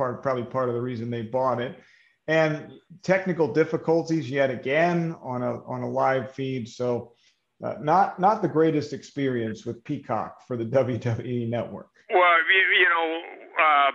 part 0.00 0.22
probably 0.22 0.44
part 0.44 0.70
of 0.70 0.74
the 0.74 0.80
reason 0.80 1.10
they 1.10 1.20
bought 1.20 1.60
it. 1.60 1.76
And 2.26 2.72
technical 3.02 3.52
difficulties 3.52 4.30
yet 4.30 4.50
again 4.50 5.14
on 5.20 5.42
a 5.42 5.60
on 5.68 5.82
a 5.82 5.90
live 5.90 6.32
feed. 6.32 6.68
So 6.68 7.12
uh, 7.62 7.74
not 7.80 8.18
not 8.18 8.40
the 8.40 8.48
greatest 8.48 8.94
experience 8.94 9.66
with 9.66 9.84
Peacock 9.84 10.46
for 10.46 10.56
the 10.56 10.64
WWE 10.78 11.48
network. 11.48 11.90
Well, 12.08 12.38
you, 12.48 12.64
you 12.80 12.88
know, 12.88 13.06
uh, 13.60 13.92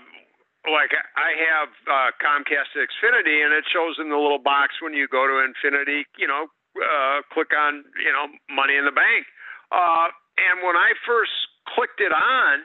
like 0.72 0.92
I 1.18 1.32
have 1.50 1.70
uh, 1.90 2.10
Comcast 2.22 2.78
Xfinity, 2.78 3.44
and 3.44 3.52
it 3.54 3.66
shows 3.74 3.96
in 4.00 4.10
the 4.10 4.18
little 4.18 4.44
box 4.44 4.76
when 4.82 4.94
you 4.94 5.08
go 5.08 5.26
to 5.26 5.42
Infinity. 5.42 6.06
You 6.20 6.28
know, 6.28 6.46
uh, 6.78 7.22
click 7.34 7.50
on 7.58 7.84
you 7.98 8.12
know 8.14 8.28
Money 8.54 8.76
in 8.78 8.86
the 8.86 8.94
Bank, 8.94 9.26
uh, 9.72 10.14
and 10.38 10.62
when 10.62 10.76
I 10.76 10.94
first 11.08 11.34
clicked 11.74 12.00
it 12.00 12.14
on, 12.14 12.62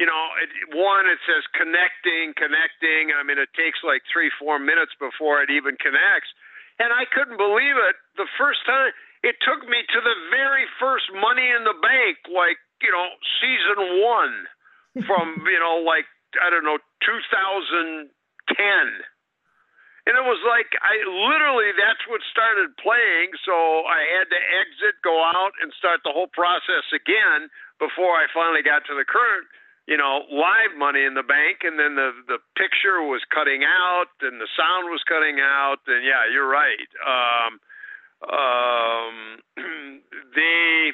you 0.00 0.08
know, 0.08 0.24
it, 0.40 0.48
one, 0.72 1.04
it 1.04 1.20
says 1.28 1.44
connecting, 1.52 2.32
connecting. 2.32 3.12
I 3.12 3.20
mean, 3.22 3.36
it 3.36 3.52
takes 3.52 3.84
like 3.84 4.00
three, 4.08 4.32
four 4.40 4.56
minutes 4.56 4.96
before 4.96 5.44
it 5.44 5.52
even 5.52 5.76
connects. 5.76 6.32
And 6.80 6.88
I 6.88 7.04
couldn't 7.04 7.36
believe 7.36 7.76
it 7.76 7.96
the 8.16 8.28
first 8.40 8.64
time. 8.64 8.96
It 9.20 9.36
took 9.44 9.62
me 9.68 9.84
to 9.84 10.00
the 10.00 10.16
very 10.32 10.64
first 10.80 11.12
Money 11.12 11.46
in 11.46 11.62
the 11.68 11.76
Bank, 11.76 12.24
like, 12.32 12.58
you 12.80 12.90
know, 12.90 13.06
season 13.38 14.00
one 14.00 14.34
from, 15.06 15.44
you 15.44 15.60
know, 15.60 15.84
like, 15.84 16.08
I 16.40 16.48
don't 16.48 16.64
know, 16.64 16.80
2010. 17.04 18.08
And 20.02 20.18
it 20.18 20.26
was 20.26 20.42
like, 20.42 20.66
I 20.82 20.98
literally, 21.06 21.70
that's 21.78 22.02
what 22.10 22.18
started 22.26 22.74
playing. 22.82 23.38
So 23.46 23.86
I 23.86 24.02
had 24.18 24.26
to 24.34 24.40
exit, 24.58 24.98
go 25.06 25.22
out, 25.22 25.54
and 25.62 25.70
start 25.78 26.02
the 26.02 26.10
whole 26.10 26.26
process 26.32 26.82
again 26.90 27.46
before 27.78 28.18
I 28.18 28.26
finally 28.34 28.66
got 28.66 28.82
to 28.90 28.98
the 28.98 29.06
current 29.06 29.46
you 29.86 29.96
know, 29.96 30.22
live 30.30 30.78
money 30.78 31.02
in 31.02 31.14
the 31.14 31.26
bank, 31.26 31.66
and 31.66 31.78
then 31.78 31.96
the 31.96 32.12
the 32.28 32.38
picture 32.56 33.02
was 33.02 33.22
cutting 33.34 33.64
out, 33.64 34.14
and 34.22 34.40
the 34.40 34.48
sound 34.56 34.90
was 34.90 35.02
cutting 35.08 35.40
out, 35.42 35.82
and 35.86 36.04
yeah, 36.04 36.22
you're 36.30 36.46
right. 36.46 36.90
Um, 37.02 37.52
um, 38.22 39.14
they 40.36 40.92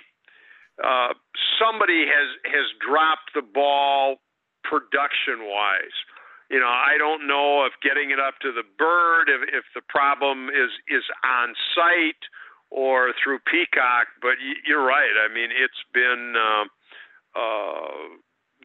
uh, 0.83 1.13
somebody 1.61 2.07
has 2.09 2.29
has 2.49 2.67
dropped 2.81 3.35
the 3.35 3.43
ball 3.43 4.17
production 4.65 5.45
wise. 5.45 5.97
You 6.49 6.61
know, 6.61 6.73
I 6.73 6.97
don't 6.97 7.27
know 7.27 7.67
if 7.69 7.77
getting 7.85 8.11
it 8.11 8.19
up 8.19 8.41
to 8.41 8.53
the 8.53 8.65
bird, 8.65 9.29
if, 9.29 9.45
if 9.53 9.65
the 9.75 9.85
problem 9.85 10.49
is 10.49 10.73
is 10.89 11.05
on 11.21 11.53
site 11.77 12.25
or 12.71 13.13
through 13.23 13.41
Peacock, 13.45 14.09
but 14.23 14.41
you're 14.65 14.85
right. 14.85 15.13
I 15.13 15.33
mean, 15.33 15.51
it's 15.53 15.85
been. 15.93 16.33
Uh, 16.37 16.65
uh, 17.37 18.17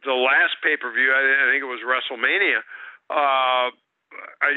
the 0.05 0.15
last 0.15 0.59
pay 0.63 0.77
per 0.77 0.91
view, 0.91 1.11
I, 1.11 1.21
I 1.21 1.45
think 1.51 1.63
it 1.63 1.71
was 1.71 1.83
WrestleMania. 1.83 2.61
Uh, 3.09 3.71
I 4.41 4.49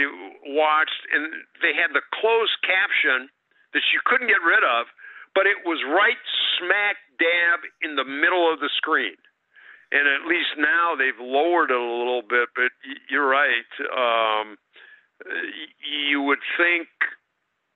watched, 0.53 1.03
and 1.13 1.33
they 1.63 1.73
had 1.73 1.97
the 1.97 2.05
closed 2.13 2.57
caption 2.63 3.29
that 3.73 3.85
you 3.93 4.01
couldn't 4.05 4.29
get 4.29 4.43
rid 4.45 4.63
of, 4.63 4.87
but 5.35 5.47
it 5.47 5.65
was 5.65 5.81
right 5.85 6.21
smack 6.59 6.97
dab 7.19 7.65
in 7.81 7.97
the 7.97 8.05
middle 8.05 8.53
of 8.53 8.61
the 8.61 8.71
screen. 8.77 9.17
And 9.93 10.09
at 10.09 10.27
least 10.27 10.59
now 10.59 10.97
they've 10.99 11.21
lowered 11.21 11.71
it 11.71 11.79
a 11.79 11.81
little 11.81 12.23
bit, 12.23 12.51
but 12.55 12.75
you're 13.09 13.29
right. 13.29 13.71
Um, 13.87 14.59
you 15.81 16.23
would 16.23 16.43
think 16.59 16.89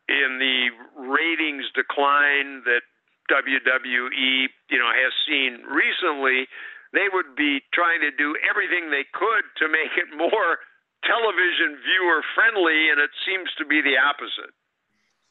in 0.08 0.42
the 0.42 0.74
ratings 0.98 1.70
decline 1.74 2.66
that 2.66 2.82
WWE, 3.30 4.50
you 4.68 4.78
know, 4.78 4.90
has 4.90 5.14
seen 5.22 5.62
recently 5.70 6.50
they 6.92 7.06
would 7.12 7.36
be 7.36 7.60
trying 7.72 8.00
to 8.00 8.10
do 8.10 8.34
everything 8.48 8.90
they 8.90 9.06
could 9.14 9.44
to 9.62 9.68
make 9.70 9.94
it 9.96 10.10
more 10.16 10.58
television 11.04 11.78
viewer 11.80 12.20
friendly, 12.34 12.90
and 12.90 13.00
it 13.00 13.10
seems 13.24 13.48
to 13.58 13.64
be 13.64 13.80
the 13.80 13.96
opposite. 13.96 14.52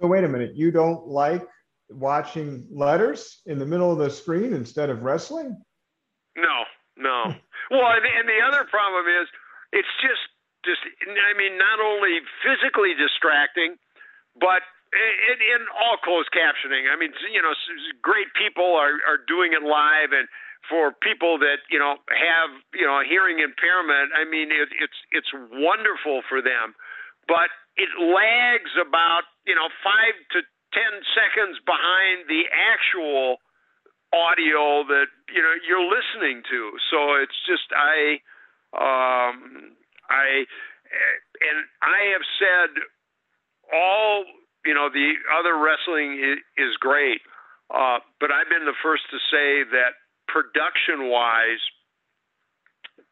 So 0.02 0.08
wait 0.08 0.24
a 0.24 0.30
minute, 0.30 0.56
you 0.56 0.72
don't 0.72 1.08
like 1.08 1.46
watching 1.90 2.68
letters 2.72 3.42
in 3.46 3.60
the 3.60 3.66
middle 3.66 3.92
of 3.92 3.98
the 3.98 4.10
screen 4.10 4.54
instead 4.54 4.90
of 4.90 5.04
wrestling? 5.04 5.58
No, 6.38 6.64
no. 6.98 7.36
well, 7.72 7.90
and, 7.92 8.06
and 8.06 8.30
the 8.30 8.40
other 8.46 8.66
problem 8.70 9.06
is 9.22 9.28
it's 9.74 9.94
just 10.02 10.24
just 10.66 10.84
I 10.84 11.38
mean 11.38 11.58
not 11.58 11.80
only 11.80 12.20
physically 12.44 12.92
distracting, 12.96 13.76
but 14.36 14.62
in, 14.92 15.38
in 15.40 15.62
all 15.72 15.96
closed 16.04 16.30
captioning. 16.36 16.92
I 16.92 17.00
mean, 17.00 17.12
you 17.32 17.42
know, 17.42 17.54
great 18.02 18.28
people 18.36 18.76
are 18.76 19.00
are 19.08 19.20
doing 19.28 19.54
it 19.54 19.64
live 19.64 20.12
and 20.12 20.28
for 20.68 20.92
people 20.92 21.40
that 21.40 21.64
you 21.72 21.80
know 21.80 21.96
have 22.12 22.52
you 22.74 22.86
know 22.86 23.00
hearing 23.06 23.40
impairment, 23.40 24.12
I 24.12 24.28
mean 24.28 24.52
it, 24.52 24.70
it's 24.76 25.00
it's 25.12 25.32
wonderful 25.34 26.22
for 26.28 26.42
them, 26.42 26.76
but 27.28 27.54
it 27.78 27.90
lags 27.96 28.74
about 28.76 29.24
you 29.48 29.56
know 29.56 29.70
five 29.80 30.16
to 30.36 30.40
ten 30.74 30.94
seconds 31.16 31.58
behind 31.64 32.28
the 32.28 32.44
actual 32.52 33.40
audio 34.12 34.84
that 34.90 35.08
you 35.32 35.42
know 35.42 35.54
you're 35.64 35.88
listening 35.88 36.44
to. 36.50 36.76
So 36.92 37.16
it's 37.22 37.38
just 37.46 37.70
I 37.72 38.20
um, 38.76 39.74
I 40.10 40.46
and 40.90 41.58
I 41.82 42.14
have 42.14 42.26
said 42.38 42.70
all 43.74 44.26
you 44.66 44.74
know 44.74 44.90
the 44.90 45.14
other 45.34 45.58
wrestling 45.58 46.20
is, 46.20 46.40
is 46.58 46.76
great, 46.78 47.22
uh, 47.70 48.00
but 48.20 48.32
I've 48.32 48.50
been 48.50 48.66
the 48.66 48.78
first 48.84 49.04
to 49.12 49.18
say 49.32 49.64
that 49.72 49.98
production 50.30 51.10
wise, 51.10 51.62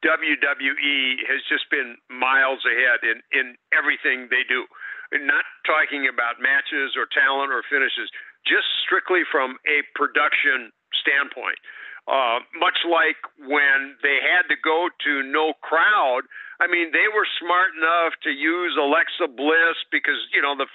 WWE 0.05 1.25
has 1.25 1.41
just 1.49 1.65
been 1.73 1.97
miles 2.07 2.61
ahead 2.63 3.01
in, 3.01 3.17
in 3.33 3.45
everything 3.73 4.29
they 4.29 4.45
do. 4.45 4.69
Not 5.09 5.47
talking 5.65 6.05
about 6.05 6.37
matches 6.37 6.93
or 6.93 7.09
talent 7.09 7.49
or 7.49 7.63
finishes, 7.65 8.11
just 8.45 8.67
strictly 8.85 9.25
from 9.25 9.57
a 9.65 9.81
production 9.97 10.69
standpoint. 10.93 11.57
Uh, 12.07 12.39
much 12.55 12.87
like 12.87 13.19
when 13.43 13.99
they 13.99 14.23
had 14.23 14.47
to 14.47 14.55
go 14.63 14.87
to 15.03 15.27
no 15.27 15.51
crowd, 15.59 16.23
I 16.63 16.67
mean, 16.71 16.95
they 16.95 17.11
were 17.11 17.27
smart 17.35 17.75
enough 17.75 18.15
to 18.23 18.31
use 18.31 18.79
Alexa 18.79 19.27
Bliss 19.35 19.75
because 19.91 20.15
you 20.31 20.39
know 20.39 20.55
the 20.55 20.71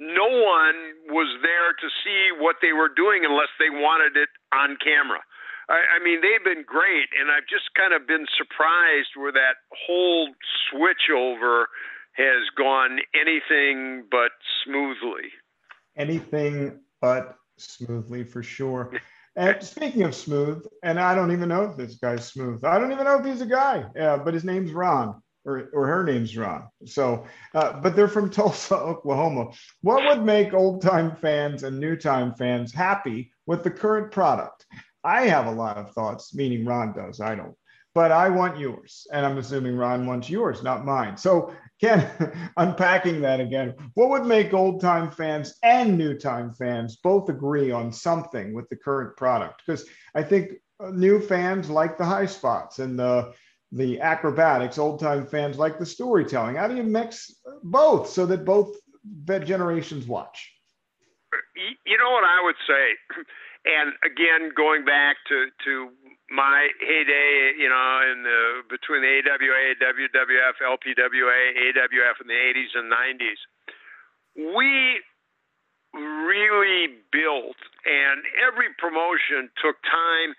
no 0.00 0.24
one 0.24 0.78
was 1.12 1.28
there 1.44 1.76
to 1.76 1.88
see 2.00 2.32
what 2.40 2.56
they 2.64 2.72
were 2.72 2.88
doing 2.88 3.28
unless 3.28 3.52
they 3.60 3.68
wanted 3.68 4.16
it 4.16 4.32
on 4.56 4.80
camera. 4.80 5.20
I, 5.68 6.00
I 6.00 6.04
mean, 6.04 6.20
they've 6.20 6.44
been 6.44 6.64
great, 6.66 7.08
and 7.18 7.30
I've 7.30 7.48
just 7.48 7.70
kind 7.76 7.92
of 7.94 8.06
been 8.06 8.26
surprised 8.36 9.10
where 9.16 9.32
that 9.32 9.56
whole 9.86 10.28
switch 10.70 11.10
over 11.14 11.68
has 12.14 12.48
gone 12.56 12.98
anything 13.14 14.04
but 14.10 14.32
smoothly. 14.64 15.30
Anything 15.96 16.80
but 17.00 17.36
smoothly, 17.56 18.24
for 18.24 18.42
sure. 18.42 18.92
And 19.36 19.62
speaking 19.62 20.02
of 20.02 20.14
smooth, 20.14 20.66
and 20.82 20.98
I 20.98 21.14
don't 21.14 21.32
even 21.32 21.48
know 21.48 21.64
if 21.64 21.76
this 21.76 21.96
guy's 21.96 22.26
smooth. 22.26 22.64
I 22.64 22.78
don't 22.78 22.92
even 22.92 23.04
know 23.04 23.18
if 23.18 23.24
he's 23.24 23.40
a 23.40 23.46
guy, 23.46 23.84
yeah, 23.94 24.16
but 24.16 24.34
his 24.34 24.44
name's 24.44 24.72
Ron, 24.72 25.22
or, 25.44 25.70
or 25.72 25.86
her 25.86 26.04
name's 26.04 26.36
Ron. 26.36 26.68
So, 26.84 27.26
uh, 27.54 27.80
but 27.80 27.94
they're 27.94 28.08
from 28.08 28.30
Tulsa, 28.30 28.76
Oklahoma. 28.76 29.50
What 29.82 30.04
would 30.04 30.24
make 30.24 30.52
old 30.52 30.82
time 30.82 31.16
fans 31.16 31.62
and 31.62 31.78
new 31.78 31.96
time 31.96 32.34
fans 32.34 32.74
happy 32.74 33.32
with 33.46 33.62
the 33.62 33.70
current 33.70 34.10
product? 34.10 34.66
I 35.04 35.26
have 35.26 35.46
a 35.46 35.52
lot 35.52 35.76
of 35.76 35.92
thoughts, 35.92 36.34
meaning 36.34 36.64
Ron 36.64 36.92
does. 36.92 37.20
I 37.20 37.34
don't. 37.34 37.54
But 37.92 38.12
I 38.12 38.28
want 38.28 38.58
yours. 38.58 39.06
And 39.12 39.26
I'm 39.26 39.38
assuming 39.38 39.76
Ron 39.76 40.06
wants 40.06 40.30
yours, 40.30 40.62
not 40.62 40.84
mine. 40.84 41.16
So, 41.16 41.52
Ken, 41.80 42.08
unpacking 42.56 43.20
that 43.22 43.40
again, 43.40 43.74
what 43.94 44.10
would 44.10 44.26
make 44.26 44.54
old 44.54 44.80
time 44.80 45.10
fans 45.10 45.54
and 45.62 45.98
new 45.98 46.16
time 46.16 46.52
fans 46.52 46.96
both 46.96 47.28
agree 47.28 47.72
on 47.72 47.92
something 47.92 48.54
with 48.54 48.68
the 48.68 48.76
current 48.76 49.16
product? 49.16 49.62
Because 49.64 49.86
I 50.14 50.22
think 50.22 50.52
uh, 50.78 50.90
new 50.90 51.20
fans 51.20 51.68
like 51.68 51.98
the 51.98 52.04
high 52.04 52.26
spots 52.26 52.78
and 52.78 52.98
the 52.98 53.32
the 53.72 54.00
acrobatics, 54.00 54.78
old 54.78 54.98
time 54.98 55.26
fans 55.26 55.56
like 55.56 55.78
the 55.78 55.86
storytelling. 55.86 56.56
How 56.56 56.66
do 56.66 56.74
you 56.74 56.82
mix 56.82 57.32
both 57.62 58.08
so 58.08 58.26
that 58.26 58.44
both 58.44 58.76
generations 59.26 60.06
watch? 60.06 60.52
You 61.86 61.98
know 61.98 62.10
what 62.10 62.24
I 62.24 62.42
would 62.42 62.56
say? 62.66 63.24
And 63.64 63.92
again, 64.04 64.52
going 64.56 64.84
back 64.84 65.16
to 65.28 65.46
to 65.64 65.90
my 66.30 66.68
heyday, 66.80 67.52
you 67.58 67.68
know, 67.68 68.00
in 68.10 68.22
the 68.22 68.62
between 68.68 69.02
the 69.02 69.20
AWA, 69.20 69.76
WWF, 69.76 70.56
LPWA, 70.62 71.40
AWF 71.68 72.16
in 72.22 72.26
the 72.28 72.40
80s 72.40 72.72
and 72.74 72.92
90s, 72.92 73.40
we 74.54 75.00
really 75.92 76.88
built, 77.12 77.58
and 77.84 78.22
every 78.38 78.68
promotion 78.78 79.50
took 79.60 79.76
time 79.82 80.34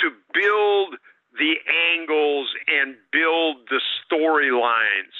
to 0.00 0.10
build 0.32 0.94
the 1.38 1.54
angles 1.92 2.48
and 2.68 2.96
build 3.10 3.68
the 3.68 3.80
storylines 4.04 5.16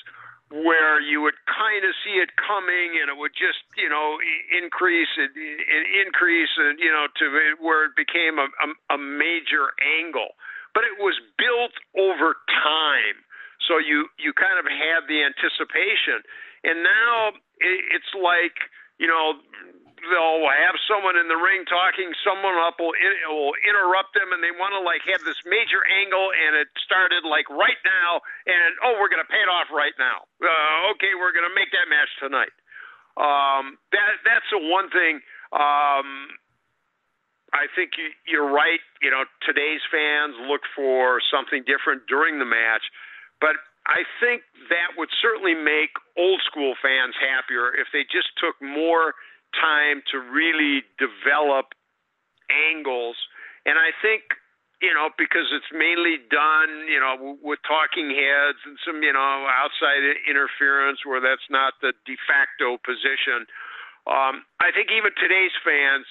where 0.53 1.01
you 1.01 1.25
would 1.25 1.41
kind 1.49 1.81
of 1.88 1.97
see 2.05 2.21
it 2.21 2.37
coming 2.37 3.01
and 3.01 3.09
it 3.09 3.17
would 3.17 3.33
just 3.33 3.65
you 3.81 3.88
know 3.88 4.21
increase 4.53 5.09
and 5.17 5.33
increase 6.05 6.53
and 6.61 6.77
you 6.79 6.93
know 6.93 7.09
to 7.17 7.25
where 7.57 7.88
it 7.88 7.97
became 7.97 8.37
a, 8.37 8.49
a, 8.61 8.69
a 8.97 8.99
major 9.01 9.73
angle. 9.81 10.37
But 10.77 10.85
it 10.85 11.01
was 11.01 11.17
built 11.41 11.73
over 11.97 12.37
time. 12.49 13.17
So 13.65 13.81
you 13.81 14.12
you 14.21 14.37
kind 14.37 14.61
of 14.61 14.69
had 14.69 15.09
the 15.09 15.25
anticipation. 15.25 16.21
And 16.65 16.85
now 16.85 17.33
it's 17.59 18.12
like 18.12 18.69
you 19.01 19.09
know 19.09 19.41
they'll 20.11 20.43
have 20.43 20.75
someone 20.91 21.15
in 21.15 21.31
the 21.31 21.38
ring 21.38 21.62
talking, 21.71 22.11
someone 22.27 22.59
up 22.59 22.83
will, 22.83 22.95
in, 22.95 23.12
will 23.31 23.55
interrupt 23.62 24.15
them, 24.19 24.35
and 24.35 24.43
they 24.43 24.51
want 24.51 24.75
to 24.75 24.83
like 24.83 25.07
have 25.07 25.23
this 25.23 25.38
major 25.47 25.83
angle, 25.87 26.35
and 26.35 26.59
it 26.59 26.69
started 26.83 27.23
like 27.23 27.47
right 27.51 27.79
now, 27.87 28.19
and 28.47 28.75
oh, 28.83 28.99
we're 28.99 29.11
going 29.12 29.23
to 29.23 29.31
pay 29.31 29.38
it 29.38 29.51
off 29.51 29.71
right 29.71 29.95
now. 29.99 30.27
Uh, 30.43 30.93
okay, 30.95 31.15
we're 31.15 31.35
going 31.35 31.47
to 31.47 31.55
make 31.55 31.71
that 31.71 31.87
match 31.87 32.11
tonight. 32.19 32.55
Um, 33.15 33.79
that 33.95 34.25
that's 34.27 34.49
the 34.51 34.59
one 34.59 34.91
thing. 34.91 35.23
Um, 35.55 36.33
I 37.53 37.69
think 37.77 37.95
you, 38.01 38.09
you're 38.27 38.49
right. 38.49 38.81
You 39.05 39.12
know, 39.12 39.29
today's 39.45 39.85
fans 39.93 40.35
look 40.49 40.65
for 40.75 41.21
something 41.29 41.62
different 41.69 42.09
during 42.09 42.41
the 42.41 42.49
match, 42.49 42.83
but 43.38 43.55
I 43.87 44.07
think 44.23 44.43
that 44.71 44.95
would 44.97 45.11
certainly 45.21 45.55
make 45.55 45.91
old 46.17 46.41
school 46.47 46.75
fans 46.79 47.19
happier 47.19 47.75
if 47.75 47.91
they 47.93 48.07
just 48.07 48.31
took 48.38 48.55
more 48.62 49.15
time 49.55 50.03
to 50.12 50.19
really 50.19 50.83
develop 50.99 51.75
angles. 52.51 53.17
And 53.65 53.79
I 53.79 53.93
think, 54.03 54.23
you 54.83 54.93
know, 54.93 55.11
because 55.17 55.47
it's 55.55 55.71
mainly 55.71 56.19
done, 56.31 56.91
you 56.91 56.99
know, 56.99 57.38
with 57.41 57.61
talking 57.62 58.11
heads 58.11 58.59
and 58.67 58.77
some, 58.83 59.03
you 59.03 59.12
know, 59.12 59.47
outside 59.47 60.03
interference 60.29 61.07
where 61.07 61.21
that's 61.21 61.47
not 61.51 61.75
the 61.81 61.93
de 62.05 62.17
facto 62.27 62.77
position. 62.83 63.47
Um, 64.11 64.43
I 64.59 64.75
think 64.75 64.91
even 64.91 65.15
today's 65.15 65.55
fans 65.62 66.07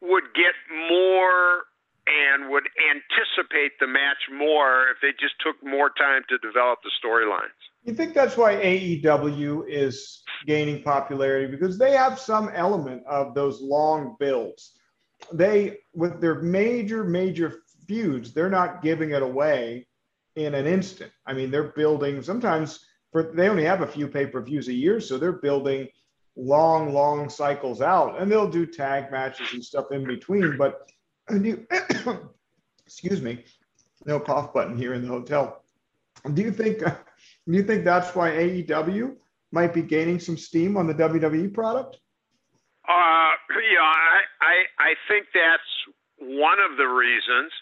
would 0.00 0.30
get 0.34 0.54
more 0.86 1.66
and 2.08 2.50
would 2.50 2.64
anticipate 2.90 3.72
the 3.80 3.86
match 3.86 4.28
more 4.32 4.88
if 4.90 4.96
they 5.02 5.12
just 5.20 5.34
took 5.44 5.56
more 5.62 5.90
time 5.90 6.22
to 6.28 6.38
develop 6.38 6.78
the 6.82 6.90
storylines. 7.02 7.58
You 7.84 7.94
think 7.94 8.14
that's 8.14 8.36
why 8.36 8.56
AEW 8.56 9.64
is 9.68 10.22
gaining 10.46 10.82
popularity 10.82 11.50
because 11.50 11.78
they 11.78 11.92
have 11.92 12.18
some 12.18 12.50
element 12.54 13.04
of 13.06 13.34
those 13.34 13.60
long 13.60 14.16
builds. 14.18 14.72
They, 15.32 15.78
with 15.94 16.20
their 16.20 16.36
major, 16.36 17.04
major 17.04 17.62
feuds, 17.86 18.32
they're 18.32 18.50
not 18.50 18.82
giving 18.82 19.10
it 19.10 19.22
away 19.22 19.86
in 20.36 20.54
an 20.54 20.66
instant. 20.66 21.12
I 21.26 21.32
mean, 21.32 21.50
they're 21.50 21.72
building 21.72 22.22
sometimes 22.22 22.80
for 23.10 23.32
they 23.34 23.48
only 23.48 23.64
have 23.64 23.80
a 23.80 23.86
few 23.86 24.06
pay 24.06 24.26
per 24.26 24.42
views 24.42 24.68
a 24.68 24.72
year, 24.72 25.00
so 25.00 25.18
they're 25.18 25.32
building 25.32 25.88
long, 26.36 26.92
long 26.92 27.28
cycles 27.28 27.80
out, 27.80 28.20
and 28.20 28.30
they'll 28.30 28.50
do 28.50 28.66
tag 28.66 29.10
matches 29.10 29.52
and 29.52 29.64
stuff 29.64 29.86
in 29.90 30.04
between. 30.06 30.56
But 30.56 30.88
you, 31.30 31.66
excuse 32.86 33.22
me, 33.22 33.44
no 34.06 34.20
cough 34.20 34.52
button 34.52 34.76
here 34.76 34.94
in 34.94 35.02
the 35.02 35.08
hotel. 35.08 35.62
Do 36.34 36.42
you 36.42 36.50
think? 36.50 36.78
Do 37.48 37.56
you 37.56 37.62
think 37.62 37.84
that's 37.84 38.14
why 38.14 38.30
AEW 38.30 39.16
might 39.52 39.72
be 39.72 39.82
gaining 39.82 40.20
some 40.20 40.36
steam 40.36 40.76
on 40.76 40.86
the 40.86 40.94
WWE 40.94 41.52
product? 41.54 41.96
Uh, 42.86 43.32
yeah, 43.56 43.84
I, 43.84 44.20
I, 44.40 44.54
I 44.78 44.92
think 45.08 45.26
that's 45.32 45.70
one 46.20 46.58
of 46.60 46.76
the 46.76 46.86
reasons. 46.86 47.52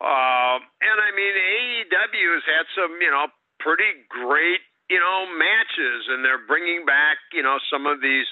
Uh, 0.00 0.60
and 0.60 0.98
I 1.00 1.10
mean, 1.14 1.32
AEW 1.32 2.34
has 2.34 2.44
had 2.44 2.66
some, 2.76 2.98
you 3.00 3.10
know, 3.10 3.28
pretty 3.60 4.04
great, 4.08 4.60
you 4.90 4.98
know, 4.98 5.24
matches, 5.38 6.08
and 6.08 6.24
they're 6.24 6.44
bringing 6.46 6.84
back, 6.84 7.16
you 7.32 7.42
know, 7.42 7.58
some 7.72 7.86
of 7.86 8.00
these, 8.00 8.26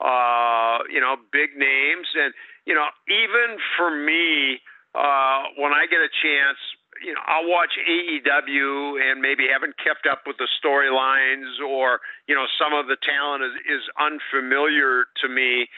uh, 0.00 0.78
you 0.90 1.00
know, 1.00 1.16
big 1.32 1.56
names. 1.56 2.08
And, 2.14 2.34
you 2.64 2.74
know, 2.74 2.88
even 3.08 3.58
for 3.76 3.90
me, 3.90 4.60
uh, 4.94 5.52
when 5.56 5.72
I 5.72 5.86
get 5.88 6.00
a 6.00 6.12
chance, 6.12 6.58
you 7.04 7.12
know, 7.12 7.20
I'll 7.26 7.48
watch 7.48 7.76
AEW 7.76 9.00
and 9.00 9.20
maybe 9.20 9.44
haven't 9.52 9.76
kept 9.76 10.06
up 10.10 10.22
with 10.26 10.36
the 10.38 10.48
storylines 10.60 11.60
or, 11.60 12.00
you 12.26 12.34
know, 12.34 12.46
some 12.58 12.72
of 12.72 12.86
the 12.86 12.96
talent 12.96 13.44
is, 13.44 13.52
is 13.68 13.84
unfamiliar 14.00 15.04
to 15.22 15.28
me. 15.28 15.68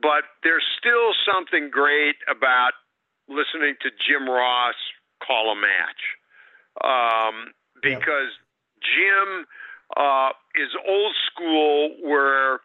But 0.00 0.28
there's 0.42 0.64
still 0.76 1.16
something 1.24 1.70
great 1.70 2.16
about 2.28 2.72
listening 3.28 3.76
to 3.80 3.88
Jim 4.04 4.28
Ross 4.28 4.76
call 5.26 5.52
a 5.52 5.56
match. 5.56 6.02
Um, 6.84 7.52
because 7.80 8.36
Jim 8.84 9.46
uh, 9.96 10.30
is 10.54 10.70
old 10.86 11.14
school 11.32 11.96
where 12.02 12.60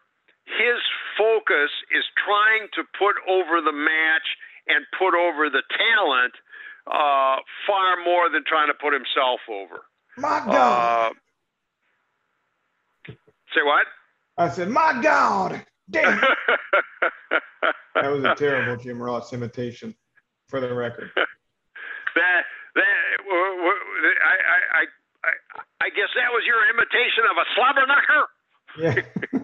his 0.46 0.80
focus 1.16 1.70
is 1.90 2.04
trying 2.18 2.68
to 2.74 2.82
put 2.98 3.16
over 3.28 3.60
the 3.60 3.72
match 3.72 4.28
and 4.68 4.84
put 4.98 5.14
over 5.14 5.50
the 5.50 5.62
talent– 5.70 6.34
uh, 6.86 7.36
far 7.66 8.02
more 8.04 8.28
than 8.30 8.42
trying 8.46 8.68
to 8.68 8.74
put 8.74 8.92
himself 8.92 9.40
over. 9.48 9.82
My 10.16 10.42
God. 10.44 11.12
Uh, 13.08 13.12
say 13.54 13.62
what? 13.62 13.86
I 14.36 14.48
said, 14.48 14.68
my 14.68 15.00
God. 15.02 15.64
Damn. 15.90 16.20
that 17.94 18.10
was 18.10 18.24
a 18.24 18.34
terrible 18.34 18.82
Jim 18.82 19.00
Ross 19.00 19.32
imitation, 19.32 19.94
for 20.48 20.60
the 20.60 20.72
record. 20.72 21.10
that 21.16 22.42
that 22.74 22.92
I, 24.24 24.34
I 24.50 24.84
I 25.24 25.32
I 25.86 25.88
guess 25.90 26.08
that 26.16 26.32
was 26.32 26.42
your 26.46 26.68
imitation 26.70 27.24
of 27.30 27.36
a 27.36 27.44
slobber 27.54 27.86
knocker. 27.86 28.28
Yeah. 28.78 29.38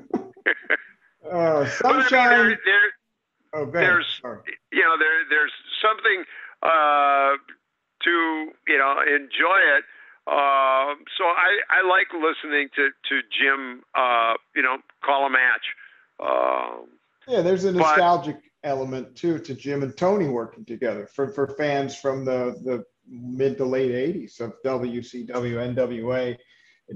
uh, 1.31 1.67
sunshine. 1.69 2.21
I 2.21 2.49
mean, 2.49 2.59
there, 2.65 2.81
there, 3.53 3.63
oh, 3.63 3.71
there's 3.71 4.07
Sorry. 4.21 4.41
you 4.73 4.83
know 4.83 4.97
there 4.99 5.25
there's 5.29 5.53
something 5.83 6.25
uh, 6.63 7.37
to 8.05 8.51
you 8.67 8.79
know 8.79 9.01
enjoy 9.01 9.59
it. 9.77 9.85
Uh, 10.27 10.93
so 11.17 11.25
I, 11.25 11.59
I 11.71 11.89
like 11.89 12.09
listening 12.13 12.69
to 12.77 12.91
to 13.09 13.21
Jim, 13.31 13.83
uh, 13.95 14.35
you 14.55 14.63
know, 14.63 14.77
call 15.03 15.27
a 15.27 15.31
match. 15.31 15.65
Uh, 16.21 16.85
yeah, 17.27 17.41
there's 17.41 17.65
a 17.65 17.73
nostalgic 17.73 18.37
but, 18.37 18.69
element 18.69 19.17
too 19.17 19.39
to 19.39 19.55
Jim 19.55 19.83
and 19.83 19.97
Tony 19.97 20.29
working 20.29 20.67
together 20.67 21.07
for 21.07 21.29
for 21.33 21.55
fans 21.57 21.97
from 21.97 22.27
the 22.27 22.61
the 22.65 22.85
mid 23.09 23.57
to 23.57 23.65
late 23.65 23.93
'80s 23.93 24.41
of 24.41 24.53
WCW, 24.67 25.75
NWA. 25.75 26.37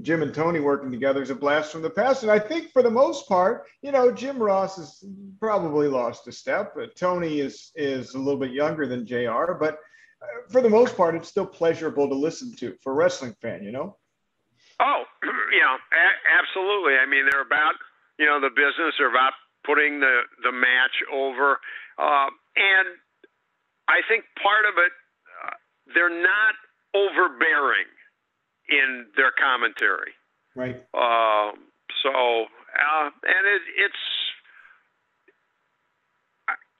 Jim 0.01 0.23
and 0.23 0.33
Tony 0.33 0.59
working 0.59 0.91
together 0.91 1.21
is 1.21 1.29
a 1.29 1.35
blast 1.35 1.71
from 1.71 1.83
the 1.83 1.89
past. 1.89 2.23
And 2.23 2.31
I 2.31 2.39
think 2.39 2.71
for 2.71 2.81
the 2.81 2.89
most 2.89 3.27
part, 3.27 3.67
you 3.81 3.91
know, 3.91 4.11
Jim 4.11 4.41
Ross 4.41 4.77
has 4.77 5.03
probably 5.39 5.87
lost 5.87 6.27
a 6.27 6.31
step. 6.31 6.75
Tony 6.95 7.39
is 7.39 7.71
is 7.75 8.15
a 8.15 8.17
little 8.17 8.39
bit 8.39 8.51
younger 8.51 8.87
than 8.87 9.05
JR, 9.05 9.53
but 9.53 9.79
uh, 10.21 10.25
for 10.49 10.61
the 10.61 10.69
most 10.69 10.97
part, 10.97 11.15
it's 11.15 11.29
still 11.29 11.45
pleasurable 11.45 12.09
to 12.09 12.15
listen 12.15 12.55
to 12.55 12.75
for 12.81 12.93
a 12.93 12.95
wrestling 12.95 13.35
fan, 13.39 13.63
you 13.63 13.71
know? 13.71 13.97
Oh, 14.79 15.03
yeah, 15.53 15.75
a- 15.75 16.39
absolutely. 16.41 16.95
I 16.95 17.05
mean, 17.05 17.27
they're 17.29 17.41
about, 17.41 17.75
you 18.17 18.25
know, 18.25 18.39
the 18.41 18.49
business, 18.49 18.95
they're 18.97 19.09
about 19.09 19.33
putting 19.63 19.99
the, 19.99 20.21
the 20.43 20.51
match 20.51 21.03
over. 21.13 21.59
Uh, 21.99 22.29
and 22.55 22.87
I 23.87 24.01
think 24.09 24.25
part 24.41 24.65
of 24.65 24.73
it, 24.77 24.91
uh, 25.45 25.53
they're 25.93 26.09
not 26.09 26.55
overbearing 26.95 27.85
in 28.73 29.05
their 29.15 29.31
commentary. 29.31 30.13
Right. 30.55 30.81
Uh, 30.93 31.53
so, 32.01 32.09
uh, 32.09 33.05
and 33.05 33.43
it, 33.45 33.61
it's, 33.77 34.03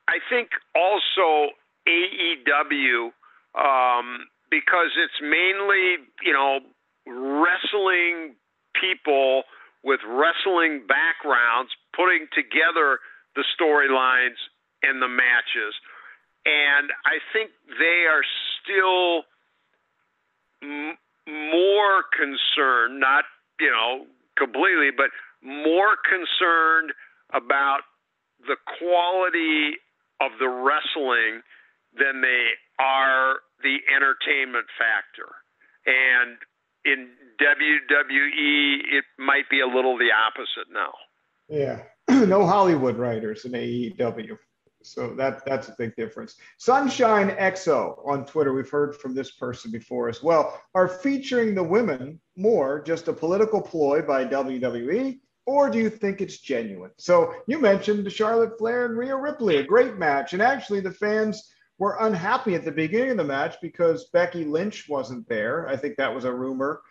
I 0.08 0.18
think 0.30 0.50
also 0.76 1.54
AEW, 1.88 3.12
um, 3.56 4.28
because 4.50 4.92
it's 4.98 5.20
mainly, 5.22 5.98
you 6.22 6.34
know, 6.34 6.60
wrestling 7.06 8.36
people 8.80 9.44
with 9.84 10.00
wrestling 10.08 10.84
backgrounds 10.88 11.72
putting 11.96 12.28
together 12.34 13.00
the 13.36 13.44
storylines 13.60 14.40
and 14.82 15.02
the 15.02 15.08
matches. 15.08 15.74
And 16.46 16.92
I 17.06 17.20
think 17.32 17.52
they 17.80 18.06
are 18.08 18.24
still 18.62 19.24
more 21.28 22.04
concerned, 22.12 23.00
not, 23.00 23.26
you 23.60 23.72
know, 23.72 24.06
completely, 24.38 24.90
but 24.96 25.10
more 25.42 25.96
concerned 26.04 26.94
about 27.34 27.82
the 28.48 28.58
quality 28.80 29.78
of 30.22 30.32
the 30.40 30.48
wrestling 30.48 31.42
than 31.98 32.22
they 32.22 32.56
are 32.80 33.38
the 33.62 33.78
entertainment 33.96 34.66
factor. 34.78 35.30
And 35.86 36.38
in 36.86 37.10
WWE, 37.40 38.80
it 38.92 39.06
might 39.18 39.50
be 39.50 39.62
a 39.62 39.68
little 39.68 39.98
the 39.98 40.12
opposite 40.12 40.72
now. 40.72 40.94
Yeah. 41.48 41.84
no 42.26 42.46
Hollywood 42.46 42.98
writers 42.98 43.46
in 43.46 43.52
AEW. 43.52 44.38
So 44.84 45.14
that 45.16 45.46
that's 45.46 45.70
a 45.70 45.76
big 45.78 45.96
difference. 45.96 46.36
Sunshine 46.58 47.32
XO 47.32 48.08
on 48.08 48.26
Twitter, 48.26 48.54
we've 48.54 48.70
heard 48.70 48.96
from 48.96 49.16
this 49.16 49.32
person 49.32 49.72
before 49.72 50.10
as 50.10 50.22
well, 50.22 50.62
are 50.76 50.88
featuring 50.88 51.56
the 51.56 51.64
women 51.64 52.20
more 52.36 52.82
just 52.82 53.08
a 53.08 53.14
political 53.14 53.62
ploy 53.62 54.02
by 54.02 54.26
WWE, 54.26 55.20
or 55.46 55.70
do 55.70 55.78
you 55.78 55.90
think 55.90 56.22
it's 56.22 56.38
genuine? 56.38 56.92
So 56.98 57.34
you 57.48 57.60
mentioned 57.60 58.12
Charlotte 58.12 58.58
Flair 58.58 58.86
and 58.86 58.98
Rhea 58.98 59.16
Ripley, 59.16 59.58
a 59.58 59.64
great 59.64 59.98
match, 59.98 60.34
and 60.34 60.42
actually 60.42 60.80
the 60.80 60.92
fans 60.92 61.54
were 61.80 61.98
unhappy 62.02 62.56
at 62.56 62.64
the 62.64 62.72
beginning 62.72 63.12
of 63.12 63.18
the 63.18 63.24
match 63.24 63.56
because 63.62 64.10
Becky 64.14 64.46
Lynch 64.46 64.88
wasn't 64.88 65.28
there. 65.28 65.68
I 65.68 65.76
think 65.76 65.98
that 65.98 66.14
was 66.14 66.24
a 66.24 66.34
rumor 66.34 66.82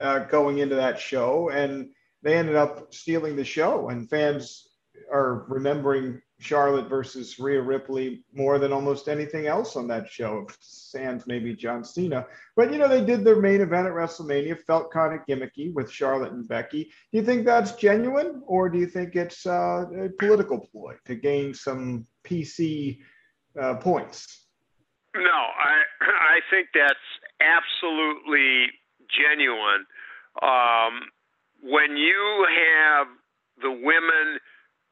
uh, 0.00 0.20
going 0.20 0.58
into 0.58 0.74
that 0.76 0.98
show, 0.98 1.50
and 1.50 1.90
they 2.22 2.36
ended 2.36 2.56
up 2.56 2.94
stealing 2.94 3.36
the 3.36 3.44
show, 3.44 3.88
and 3.88 4.08
fans 4.08 4.68
are 5.12 5.44
remembering 5.48 6.20
Charlotte 6.42 6.88
versus 6.88 7.38
Rhea 7.38 7.62
Ripley 7.62 8.24
more 8.34 8.58
than 8.58 8.72
almost 8.72 9.08
anything 9.08 9.46
else 9.46 9.76
on 9.76 9.86
that 9.88 10.08
show, 10.08 10.46
sans 10.60 11.26
maybe 11.26 11.54
John 11.54 11.84
Cena. 11.84 12.26
But 12.56 12.72
you 12.72 12.78
know, 12.78 12.88
they 12.88 13.04
did 13.04 13.24
their 13.24 13.40
main 13.40 13.60
event 13.60 13.86
at 13.86 13.92
WrestleMania, 13.92 14.58
felt 14.58 14.92
kind 14.92 15.14
of 15.14 15.24
gimmicky 15.26 15.72
with 15.72 15.90
Charlotte 15.90 16.32
and 16.32 16.46
Becky. 16.48 16.84
Do 17.12 17.18
you 17.18 17.24
think 17.24 17.44
that's 17.44 17.72
genuine, 17.72 18.42
or 18.46 18.68
do 18.68 18.78
you 18.78 18.86
think 18.86 19.14
it's 19.14 19.46
uh, 19.46 19.84
a 19.96 20.08
political 20.18 20.58
ploy 20.58 20.94
to 21.06 21.14
gain 21.14 21.54
some 21.54 22.06
PC 22.24 22.98
uh, 23.60 23.74
points? 23.74 24.46
No, 25.14 25.22
I 25.30 25.82
I 26.00 26.40
think 26.50 26.68
that's 26.74 26.94
absolutely 27.40 28.66
genuine. 29.08 29.86
Um, 30.42 31.02
when 31.62 31.96
you 31.96 32.46
have 32.48 33.06
the 33.60 33.70
women 33.70 34.40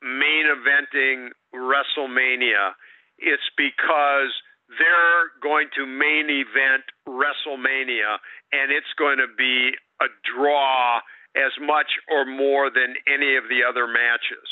main 0.03 0.47
eventing 0.49 1.31
WrestleMania, 1.55 2.73
it's 3.19 3.51
because 3.57 4.33
they're 4.79 5.35
going 5.43 5.69
to 5.77 5.85
main 5.87 6.31
event 6.31 6.85
WrestleMania 7.07 8.19
and 8.53 8.71
it's 8.71 8.93
going 8.99 9.19
to 9.19 9.27
be 9.37 9.73
a 10.01 10.07
draw 10.25 10.99
as 11.37 11.53
much 11.61 11.99
or 12.11 12.25
more 12.25 12.71
than 12.71 12.95
any 13.07 13.37
of 13.37 13.45
the 13.51 13.63
other 13.67 13.87
matches. 13.87 14.47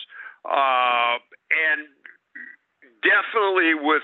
Uh, 0.44 1.18
and 1.50 1.88
definitely 3.02 3.74
with 3.74 4.02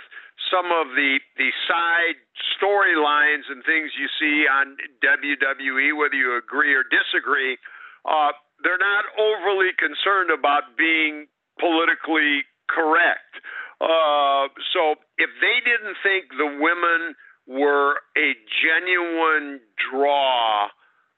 some 0.51 0.67
of 0.75 0.95
the 0.95 1.19
the 1.39 1.51
side 1.67 2.19
storylines 2.59 3.47
and 3.51 3.63
things 3.65 3.91
you 3.95 4.09
see 4.19 4.47
on 4.51 4.77
WWE, 5.03 5.97
whether 5.97 6.15
you 6.15 6.37
agree 6.37 6.75
or 6.75 6.83
disagree, 6.83 7.57
uh, 8.05 8.35
they're 8.63 8.81
not 8.81 9.05
overly 9.19 9.71
concerned 9.79 10.31
about 10.31 10.77
being 10.77 11.27
politically 11.59 12.45
correct. 12.69 13.41
Uh, 13.81 14.49
so 14.73 14.97
if 15.19 15.31
they 15.41 15.59
didn't 15.65 15.97
think 16.03 16.31
the 16.39 16.59
women 16.61 17.15
were 17.47 18.01
a 18.17 18.33
genuine 18.63 19.61
draw, 19.91 20.69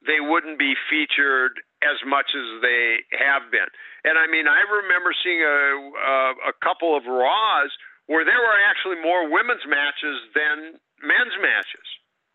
they 0.07 0.21
wouldn't 0.21 0.59
be 0.59 0.75
featured 0.91 1.61
as 1.83 2.01
much 2.07 2.33
as 2.35 2.47
they 2.63 3.05
have 3.15 3.51
been. 3.53 3.69
And 4.05 4.19
I 4.19 4.27
mean, 4.27 4.49
I 4.49 4.63
remember 4.65 5.15
seeing 5.23 5.43
a 5.43 5.59
a, 5.99 6.51
a 6.51 6.55
couple 6.65 6.97
of 6.97 7.05
Raws 7.07 7.71
where 8.07 8.25
there 8.25 8.39
were 8.39 8.59
actually 8.67 9.03
more 9.03 9.29
women's 9.31 9.67
matches 9.67 10.19
than 10.35 10.79
men's 11.03 11.37
matches. 11.43 11.87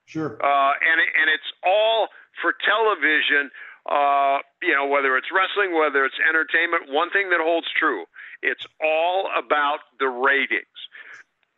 Sure. 0.05 0.35
Uh, 0.39 0.73
and 0.75 0.97
and 0.99 1.27
it's 1.31 1.51
all 1.63 2.11
for 2.41 2.53
television 2.63 3.49
uh, 3.89 4.39
you 4.61 4.75
know, 4.75 4.87
whether 4.87 5.17
it's 5.17 5.27
wrestling, 5.33 5.73
whether 5.73 6.05
it's 6.05 6.19
entertainment, 6.27 6.91
one 6.91 7.09
thing 7.09 7.29
that 7.29 7.39
holds 7.41 7.67
true, 7.77 8.05
it's 8.41 8.65
all 8.83 9.29
about 9.37 9.79
the 9.99 10.07
ratings. 10.07 10.79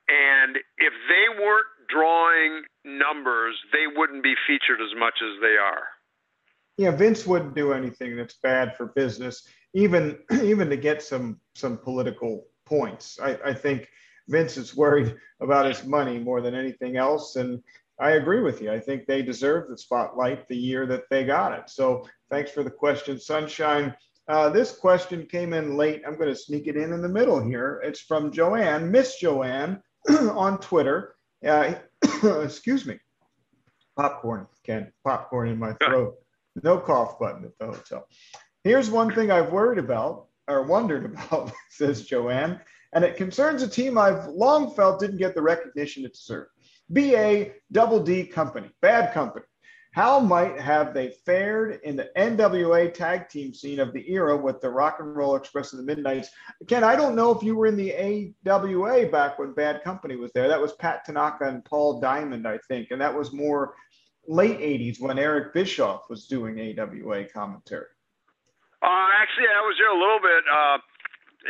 And 0.08 0.58
if 0.78 0.94
they 1.08 1.44
weren't 1.44 1.68
drawing 1.90 2.64
numbers, 2.86 3.56
they 3.72 3.88
wouldn't 3.88 4.24
be 4.24 4.36
featured 4.48 4.82
as 4.82 4.98
much 4.98 5.16
as 5.22 5.40
they 5.42 5.56
are. 5.58 5.84
Yeah, 6.78 6.92
Vince 6.92 7.26
wouldn't 7.26 7.56
do 7.56 7.72
anything 7.72 8.16
that's 8.18 8.36
bad 8.36 8.76
for 8.76 8.88
business, 8.88 9.48
even 9.74 10.18
even 10.44 10.70
to 10.70 10.78
get 10.78 11.04
some 11.04 11.40
some 11.56 11.78
political 11.78 12.48
points. 12.66 13.20
I, 13.22 13.38
I 13.46 13.54
think 13.54 13.90
Vince 14.28 14.58
is 14.58 14.76
worried 14.76 15.16
about 15.40 15.66
his 15.66 15.86
money 15.86 16.20
more 16.20 16.42
than 16.42 16.56
anything 16.56 16.98
else, 16.98 17.36
and 17.36 17.62
I 18.00 18.12
agree 18.12 18.42
with 18.42 18.62
you. 18.62 18.72
I 18.72 18.80
think 18.80 19.06
they 19.06 19.22
deserve 19.22 19.70
the 19.70 19.78
spotlight 19.78 20.48
the 20.48 20.58
year 20.58 20.86
that 20.88 21.04
they 21.10 21.26
got 21.26 21.58
it. 21.58 21.70
So 21.70 22.08
thanks 22.30 22.52
for 22.52 22.64
the 22.64 22.70
question, 22.70 23.20
Sunshine. 23.20 23.96
Uh, 24.28 24.50
this 24.50 24.72
question 24.72 25.26
came 25.26 25.54
in 25.54 25.76
late. 25.76 26.02
I'm 26.08 26.16
going 26.16 26.30
to 26.30 26.36
sneak 26.36 26.68
it 26.68 26.78
in 26.78 26.94
in 26.94 27.02
the 27.02 27.10
middle 27.10 27.42
here. 27.44 27.82
It's 27.84 28.02
from 28.02 28.32
Joanne, 28.32 28.90
Miss 28.90 29.18
Joanne, 29.18 29.82
on 30.10 30.60
Twitter. 30.60 31.16
Uh, 31.46 31.76
excuse 32.44 32.86
me. 32.86 33.00
Popcorn, 33.96 34.48
Ken. 34.66 34.92
Popcorn 35.04 35.50
in 35.50 35.60
my 35.60 35.74
throat. 35.74 36.16
No 36.64 36.80
cough 36.80 37.20
button 37.20 37.46
at 37.46 37.58
the 37.60 37.66
hotel. 37.66 38.08
Here's 38.64 38.90
one 38.90 39.14
thing 39.14 39.30
I've 39.30 39.52
worried 39.52 39.80
about 39.80 40.28
or 40.48 40.64
wondered 40.64 41.06
about, 41.14 41.52
says 41.70 42.06
Joanne, 42.06 42.60
and 42.94 43.04
it 43.04 43.18
concerns 43.18 43.62
a 43.62 43.68
team 43.68 43.98
I've 43.98 44.28
long 44.28 44.74
felt 44.74 45.00
didn't 45.00 45.18
get 45.18 45.36
the 45.36 45.42
recognition 45.42 46.06
it 46.06 46.14
deserved. 46.14 46.52
BA 46.90 47.52
Double 47.72 48.00
D 48.00 48.26
Company, 48.26 48.70
bad 48.82 49.14
company. 49.14 49.46
How 49.94 50.20
might 50.20 50.60
have 50.60 50.96
they 50.96 51.12
fared 51.24 51.80
in 51.84 51.96
the 51.96 52.10
NWA 52.18 52.92
tag 52.92 53.30
team 53.30 53.54
scene 53.54 53.80
of 53.80 53.94
the 53.94 54.12
era 54.12 54.36
with 54.36 54.60
the 54.60 54.70
Rock 54.70 54.98
and 55.00 55.16
Roll 55.16 55.36
Express 55.36 55.72
and 55.74 55.80
the 55.80 55.86
Midnights? 55.86 56.30
Ken, 56.68 56.84
I 56.84 56.96
don't 56.96 57.16
know 57.16 57.30
if 57.30 57.44
you 57.44 57.56
were 57.56 57.68
in 57.68 57.76
the 57.76 57.94
AWA 57.94 59.06
back 59.12 59.38
when 59.38 59.54
Bad 59.54 59.84
Company 59.84 60.16
was 60.16 60.32
there. 60.34 60.48
That 60.48 60.60
was 60.60 60.74
Pat 60.74 61.06
Tanaka 61.06 61.48
and 61.48 61.64
Paul 61.64 62.00
Diamond, 62.02 62.48
I 62.48 62.58
think, 62.68 62.90
and 62.90 63.00
that 63.02 63.14
was 63.14 63.32
more 63.34 63.76
late 64.28 64.60
80s 64.60 65.00
when 65.00 65.20
Eric 65.20 65.54
Bischoff 65.54 66.10
was 66.10 66.26
doing 66.26 66.60
AWA 66.60 67.26
commentary. 67.26 67.86
Uh, 68.82 69.08
actually, 69.22 69.46
I 69.46 69.62
was 69.62 69.76
there 69.78 69.94
a 69.94 70.00
little 70.00 70.20
bit. 70.20 70.44
Uh, 70.52 70.78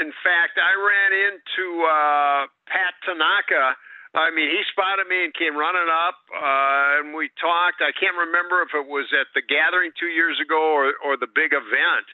in 0.02 0.12
fact, 0.22 0.60
I 0.60 0.74
ran 0.76 1.12
into 1.32 1.84
uh, 1.86 2.46
Pat 2.67 2.93
Tanaka 3.06 3.76
I 4.13 4.30
mean, 4.30 4.45
he 4.45 4.62
spotted 4.69 5.10
me 5.10 5.26
and 5.26 5.34
came 5.34 5.58
running 5.58 5.89
up, 5.89 6.21
uh, 6.30 7.02
and 7.02 7.17
we 7.17 7.34
talked. 7.41 7.82
I 7.82 7.89
can't 7.97 8.13
remember 8.13 8.62
if 8.62 8.69
it 8.78 8.86
was 8.86 9.10
at 9.10 9.26
the 9.34 9.41
gathering 9.41 9.89
two 9.97 10.13
years 10.13 10.38
ago 10.38 10.62
or, 10.62 10.93
or 11.02 11.17
the 11.17 11.26
big 11.26 11.49
event. 11.49 12.06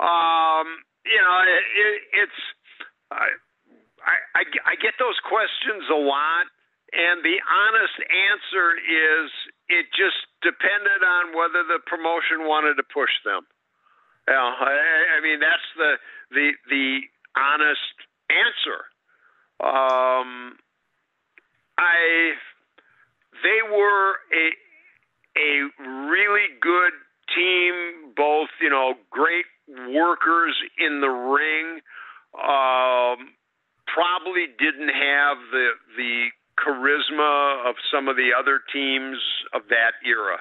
Um, 0.00 0.80
you 1.04 1.20
know, 1.20 1.36
it, 1.44 1.64
it, 1.76 1.96
it's 2.24 2.40
I, 3.12 3.28
I 4.32 4.42
I 4.72 4.74
get 4.80 4.96
those 4.96 5.20
questions 5.20 5.84
a 5.92 6.00
lot, 6.00 6.48
and 6.96 7.20
the 7.20 7.36
honest 7.44 7.98
answer 8.08 8.66
is 8.80 9.28
it 9.68 9.92
just 9.92 10.24
depended 10.40 11.04
on 11.04 11.36
whether 11.36 11.60
the 11.68 11.80
promotion 11.84 12.48
wanted 12.48 12.80
to 12.80 12.84
push 12.88 13.12
them. 13.24 13.44
Know, 14.28 14.48
I, 14.48 15.20
I 15.20 15.20
mean, 15.20 15.40
that's 15.44 15.68
the 15.76 16.00
the 16.32 16.46
the 16.72 16.88
honest 17.36 17.96
answer. 18.32 18.88
Um, 19.60 20.56
I 21.78 22.32
they 23.42 23.60
were 23.70 24.10
a 24.32 24.50
a 25.36 26.08
really 26.08 26.48
good 26.60 26.92
team, 27.34 28.12
both 28.16 28.48
you 28.60 28.70
know 28.70 28.94
great 29.10 29.46
workers 29.68 30.54
in 30.78 31.00
the 31.00 31.08
ring. 31.08 31.80
Um, 32.34 33.34
probably 33.86 34.46
didn't 34.58 34.90
have 34.90 35.38
the 35.52 35.70
the 35.96 36.26
charisma 36.58 37.68
of 37.68 37.74
some 37.92 38.08
of 38.08 38.16
the 38.16 38.30
other 38.38 38.60
teams 38.72 39.18
of 39.52 39.62
that 39.68 39.92
era. 40.06 40.38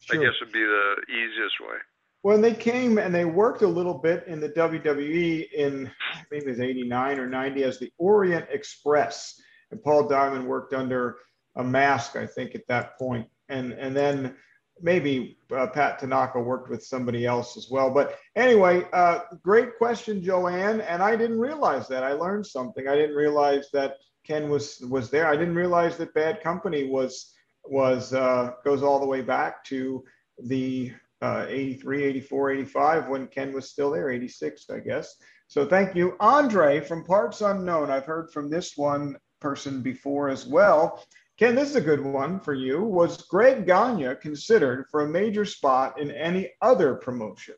Sure. 0.00 0.20
I 0.20 0.24
guess 0.24 0.34
would 0.40 0.52
be 0.52 0.60
the 0.60 0.94
easiest 1.08 1.60
way. 1.60 1.78
When 2.22 2.40
they 2.40 2.54
came 2.54 2.98
and 2.98 3.14
they 3.14 3.24
worked 3.24 3.62
a 3.62 3.68
little 3.68 3.94
bit 3.94 4.24
in 4.26 4.40
the 4.40 4.48
WWE 4.48 5.52
in 5.52 5.90
I 6.14 6.22
think 6.30 6.44
it 6.44 6.48
was 6.48 6.60
89 6.60 7.18
or 7.18 7.26
90 7.26 7.64
as 7.64 7.78
the 7.78 7.92
Orient 7.98 8.46
Express 8.50 9.40
and 9.70 9.82
Paul 9.82 10.08
Diamond 10.08 10.46
worked 10.46 10.74
under 10.74 11.16
a 11.56 11.64
mask, 11.64 12.16
I 12.16 12.26
think, 12.26 12.54
at 12.54 12.66
that 12.68 12.98
point. 12.98 13.26
And 13.48 13.72
and 13.72 13.96
then 13.96 14.34
maybe 14.80 15.38
uh, 15.54 15.66
Pat 15.68 15.98
Tanaka 15.98 16.40
worked 16.40 16.70
with 16.70 16.84
somebody 16.84 17.26
else 17.26 17.56
as 17.56 17.68
well. 17.70 17.90
But 17.90 18.18
anyway, 18.36 18.84
uh, 18.92 19.20
great 19.42 19.76
question, 19.76 20.22
Joanne. 20.22 20.80
And 20.82 21.02
I 21.02 21.16
didn't 21.16 21.38
realize 21.38 21.88
that. 21.88 22.04
I 22.04 22.12
learned 22.12 22.46
something. 22.46 22.86
I 22.86 22.94
didn't 22.94 23.16
realize 23.16 23.68
that 23.72 23.94
Ken 24.24 24.48
was 24.48 24.80
was 24.88 25.10
there. 25.10 25.26
I 25.26 25.36
didn't 25.36 25.56
realize 25.56 25.96
that 25.96 26.14
Bad 26.14 26.42
Company 26.42 26.88
was 26.88 27.34
was 27.64 28.14
uh, 28.14 28.52
goes 28.64 28.82
all 28.82 29.00
the 29.00 29.06
way 29.06 29.22
back 29.22 29.64
to 29.64 30.04
the 30.44 30.92
uh, 31.20 31.46
83, 31.48 32.04
84, 32.04 32.50
85 32.52 33.08
when 33.08 33.26
Ken 33.26 33.52
was 33.52 33.70
still 33.70 33.90
there, 33.90 34.10
86, 34.10 34.70
I 34.70 34.78
guess. 34.78 35.16
So 35.48 35.66
thank 35.66 35.96
you. 35.96 36.14
Andre 36.20 36.80
from 36.80 37.04
Parts 37.04 37.40
Unknown. 37.40 37.90
I've 37.90 38.04
heard 38.04 38.30
from 38.30 38.50
this 38.50 38.76
one 38.76 39.16
person 39.40 39.82
before 39.82 40.28
as 40.28 40.46
well. 40.46 41.04
Ken, 41.38 41.54
this 41.54 41.70
is 41.70 41.76
a 41.76 41.80
good 41.80 42.02
one 42.02 42.40
for 42.40 42.54
you. 42.54 42.82
Was 42.82 43.22
Greg 43.22 43.64
Gagne 43.64 44.16
considered 44.20 44.86
for 44.90 45.02
a 45.02 45.08
major 45.08 45.44
spot 45.44 46.00
in 46.00 46.10
any 46.10 46.50
other 46.60 46.94
promotion? 46.94 47.54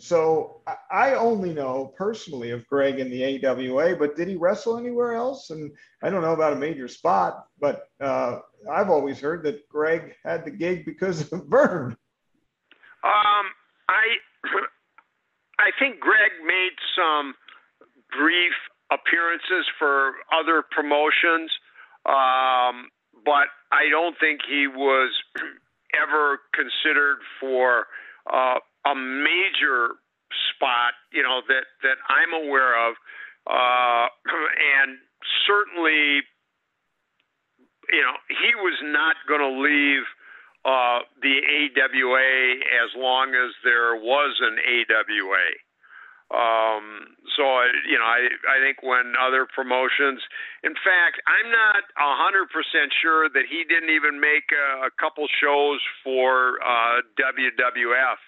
So 0.00 0.62
I 0.92 1.14
only 1.14 1.52
know 1.52 1.92
personally 1.96 2.50
of 2.52 2.66
Greg 2.68 3.00
in 3.00 3.10
the 3.10 3.44
AWA, 3.44 3.96
but 3.96 4.14
did 4.14 4.28
he 4.28 4.36
wrestle 4.36 4.78
anywhere 4.78 5.14
else? 5.14 5.50
And 5.50 5.72
I 6.04 6.10
don't 6.10 6.22
know 6.22 6.34
about 6.34 6.52
a 6.52 6.56
major 6.56 6.86
spot, 6.86 7.46
but 7.58 7.88
uh, 8.00 8.38
I've 8.70 8.90
always 8.90 9.18
heard 9.18 9.42
that 9.42 9.68
Greg 9.68 10.14
had 10.24 10.44
the 10.44 10.52
gig 10.52 10.84
because 10.84 11.32
of 11.32 11.46
Verne. 11.48 11.96
Um, 13.02 13.46
I 13.88 14.18
I 15.58 15.70
think 15.80 15.98
Greg 15.98 16.30
made 16.46 16.76
some 16.94 17.34
brief 18.16 18.54
appearances 18.92 19.66
for 19.78 20.14
other 20.32 20.62
promotions, 20.62 21.50
um, 22.06 22.88
but 23.24 23.52
I 23.72 23.88
don't 23.90 24.16
think 24.18 24.40
he 24.48 24.66
was 24.66 25.12
ever 26.02 26.40
considered 26.54 27.18
for 27.40 27.86
uh, 28.32 28.58
a 28.86 28.94
major 28.94 30.00
spot, 30.54 30.94
you 31.12 31.22
know, 31.22 31.40
that 31.48 31.64
that 31.82 31.98
I'm 32.08 32.32
aware 32.46 32.76
of, 32.88 32.94
uh, 33.46 34.08
and 34.82 34.98
certainly, 35.46 36.22
you 37.92 38.02
know, 38.02 38.16
he 38.28 38.54
was 38.56 38.78
not 38.82 39.16
going 39.28 39.40
to 39.40 39.60
leave 39.60 40.04
uh, 40.64 41.00
the 41.22 41.36
AWA 41.38 42.60
as 42.84 42.90
long 42.96 43.34
as 43.34 43.54
there 43.64 43.96
was 43.96 44.36
an 44.40 44.58
AWA. 44.58 45.67
Um, 46.28 47.16
so 47.36 47.42
I, 47.42 47.72
you 47.88 47.96
know, 47.96 48.04
I 48.04 48.28
I 48.44 48.60
think 48.60 48.84
when 48.84 49.16
other 49.16 49.48
promotions, 49.48 50.20
in 50.60 50.76
fact, 50.76 51.24
I'm 51.24 51.48
not 51.48 51.88
a 51.96 52.12
hundred 52.20 52.52
percent 52.52 52.92
sure 52.92 53.32
that 53.32 53.48
he 53.48 53.64
didn't 53.64 53.88
even 53.88 54.20
make 54.20 54.52
a, 54.52 54.88
a 54.88 54.90
couple 55.00 55.24
shows 55.40 55.80
for 56.04 56.60
uh, 56.60 57.00
WWF 57.16 58.20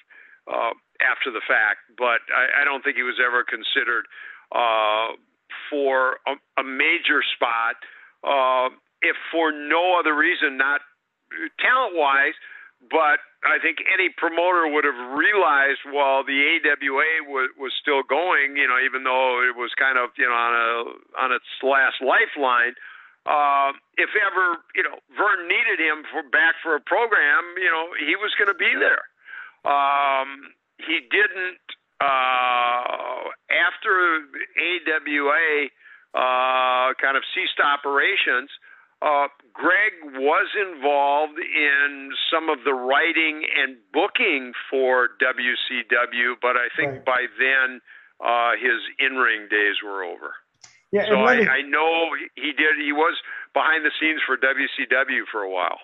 uh, 0.49 0.73
after 1.05 1.29
the 1.29 1.45
fact, 1.45 1.93
but 2.01 2.25
I, 2.33 2.63
I 2.63 2.65
don't 2.65 2.81
think 2.81 2.97
he 2.97 3.05
was 3.05 3.21
ever 3.21 3.45
considered 3.45 4.09
uh, 4.53 5.21
for 5.69 6.25
a, 6.25 6.41
a 6.61 6.65
major 6.65 7.21
spot, 7.37 7.77
uh, 8.25 8.73
if 9.03 9.17
for 9.31 9.53
no 9.53 9.99
other 10.01 10.17
reason, 10.17 10.57
not 10.57 10.81
talent 11.61 11.95
wise, 11.97 12.35
but 12.89 13.21
I 13.45 13.61
think 13.61 13.85
any 13.93 14.09
promoter 14.09 14.69
would 14.69 14.85
have 14.85 15.01
realized 15.13 15.85
while 15.85 16.25
the 16.25 16.61
AWA 16.61 17.29
was, 17.29 17.53
was 17.61 17.73
still 17.77 18.01
going, 18.03 18.57
you 18.57 18.69
know, 18.69 18.81
even 18.81 19.05
though 19.05 19.45
it 19.45 19.57
was 19.57 19.73
kind 19.77 20.01
of, 20.01 20.11
you 20.17 20.25
know, 20.25 20.33
on 20.33 20.53
a 20.57 20.69
on 21.21 21.29
its 21.33 21.49
last 21.61 22.01
lifeline. 22.01 22.73
Uh, 23.29 23.77
if 24.01 24.09
ever, 24.17 24.65
you 24.73 24.81
know, 24.81 24.97
Verne 25.13 25.45
needed 25.45 25.77
him 25.77 26.09
for 26.09 26.25
back 26.33 26.57
for 26.65 26.75
a 26.75 26.81
program, 26.81 27.45
you 27.61 27.69
know, 27.69 27.93
he 28.01 28.17
was 28.17 28.33
going 28.41 28.49
to 28.49 28.57
be 28.57 28.73
there. 28.81 29.05
Um, 29.69 30.57
he 30.81 31.05
didn't 31.05 31.61
uh, 32.01 33.29
after 33.53 34.25
AWA 34.57 35.69
uh, 36.17 36.97
kind 36.97 37.17
of 37.17 37.23
ceased 37.37 37.61
operations. 37.61 38.49
Uh, 39.03 39.29
Greg 39.55 40.13
was 40.21 40.49
involved 40.61 41.39
in 41.39 42.11
some 42.31 42.51
of 42.51 42.65
the 42.65 42.75
writing 42.75 43.45
and 43.57 43.77
booking 43.93 44.53
for 44.71 45.09
WCW, 45.23 46.35
but 46.41 46.57
I 46.57 46.69
think 46.77 46.93
right. 46.93 47.05
by 47.05 47.27
then 47.39 47.81
uh, 48.21 48.53
his 48.61 48.81
in-ring 48.99 49.49
days 49.51 49.77
were 49.83 50.05
over. 50.05 50.35
Yeah, 50.93 51.07
so 51.09 51.15
I, 51.21 51.35
I 51.35 51.63
know 51.63 52.11
he 52.35 52.53
did. 52.53 52.77
He 52.85 52.93
was 52.93 53.17
behind 53.55 53.87
the 53.87 53.93
scenes 54.01 54.21
for 54.27 54.37
WCW 54.37 55.23
for 55.31 55.43
a 55.43 55.51
while. 55.51 55.79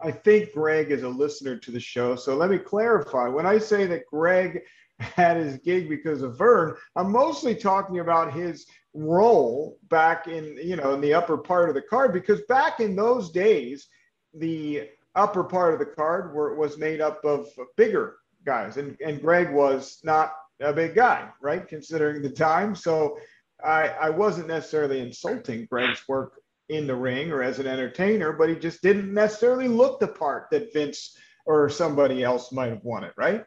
I 0.00 0.12
think 0.12 0.52
Greg 0.52 0.90
is 0.90 1.02
a 1.02 1.08
listener 1.08 1.58
to 1.58 1.70
the 1.70 1.80
show, 1.80 2.14
so 2.14 2.36
let 2.36 2.50
me 2.50 2.58
clarify. 2.58 3.28
When 3.28 3.46
I 3.46 3.58
say 3.58 3.86
that 3.86 4.06
Greg 4.06 4.62
had 4.98 5.36
his 5.36 5.58
gig 5.58 5.88
because 5.88 6.22
of 6.22 6.38
Verne, 6.38 6.76
I'm 6.96 7.10
mostly 7.10 7.54
talking 7.54 7.98
about 7.98 8.32
his 8.32 8.66
role 8.94 9.78
back 9.88 10.28
in 10.28 10.56
you 10.62 10.76
know 10.76 10.94
in 10.94 11.00
the 11.00 11.12
upper 11.12 11.36
part 11.36 11.68
of 11.68 11.74
the 11.74 11.82
card 11.82 12.12
because 12.12 12.40
back 12.42 12.80
in 12.80 12.94
those 12.94 13.30
days 13.30 13.88
the 14.34 14.88
upper 15.16 15.44
part 15.44 15.72
of 15.72 15.80
the 15.80 15.86
card 15.86 16.32
were, 16.32 16.54
was 16.54 16.78
made 16.78 17.00
up 17.00 17.24
of 17.24 17.48
bigger 17.76 18.16
guys 18.46 18.76
and, 18.76 18.96
and 19.04 19.20
greg 19.20 19.52
was 19.52 19.98
not 20.04 20.34
a 20.60 20.72
big 20.72 20.94
guy 20.94 21.28
right 21.42 21.66
considering 21.66 22.22
the 22.22 22.30
time 22.30 22.74
so 22.74 23.18
i 23.64 23.88
i 24.00 24.08
wasn't 24.08 24.46
necessarily 24.46 25.00
insulting 25.00 25.66
greg's 25.66 26.06
work 26.06 26.34
in 26.68 26.86
the 26.86 26.94
ring 26.94 27.30
or 27.30 27.42
as 27.42 27.58
an 27.58 27.66
entertainer, 27.66 28.32
but 28.32 28.48
he 28.48 28.54
just 28.54 28.82
didn't 28.82 29.12
necessarily 29.12 29.68
look 29.68 30.00
the 30.00 30.08
part 30.08 30.48
that 30.50 30.72
Vince 30.72 31.16
or 31.46 31.68
somebody 31.68 32.22
else 32.22 32.52
might 32.52 32.70
have 32.70 32.84
wanted, 32.84 33.12
right? 33.16 33.44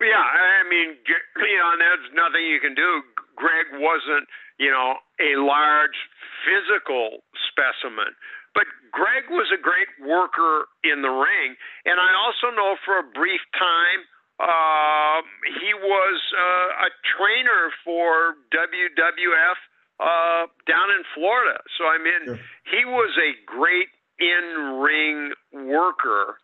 Yeah, 0.00 0.16
I 0.16 0.68
mean, 0.68 0.96
you 1.06 1.58
know, 1.58 1.74
there's 1.78 2.10
nothing 2.14 2.46
you 2.46 2.60
can 2.60 2.74
do. 2.74 3.02
Greg 3.36 3.66
wasn't, 3.74 4.26
you 4.60 4.68
know, 4.68 5.00
a 5.16 5.40
large 5.40 5.96
physical 6.44 7.24
specimen, 7.48 8.12
but 8.52 8.68
Greg 8.92 9.32
was 9.32 9.48
a 9.48 9.56
great 9.56 9.88
worker 10.04 10.68
in 10.84 11.00
the 11.00 11.08
ring. 11.08 11.56
And 11.88 11.96
I 11.96 12.12
also 12.20 12.52
know 12.52 12.76
for 12.84 13.00
a 13.00 13.06
brief 13.16 13.40
time, 13.56 14.04
uh, 14.36 15.24
he 15.48 15.72
was 15.72 16.16
uh, 16.36 16.86
a 16.86 16.90
trainer 17.16 17.72
for 17.84 18.36
WWF 18.52 19.58
uh, 20.00 20.46
down 20.68 20.88
in 20.92 21.02
Florida. 21.14 21.60
So 21.76 21.84
I 21.84 21.96
mean, 21.96 22.36
sure. 22.36 22.40
he 22.68 22.84
was 22.84 23.16
a 23.16 23.32
great 23.48 23.88
in-ring 24.20 25.32
worker, 25.52 26.36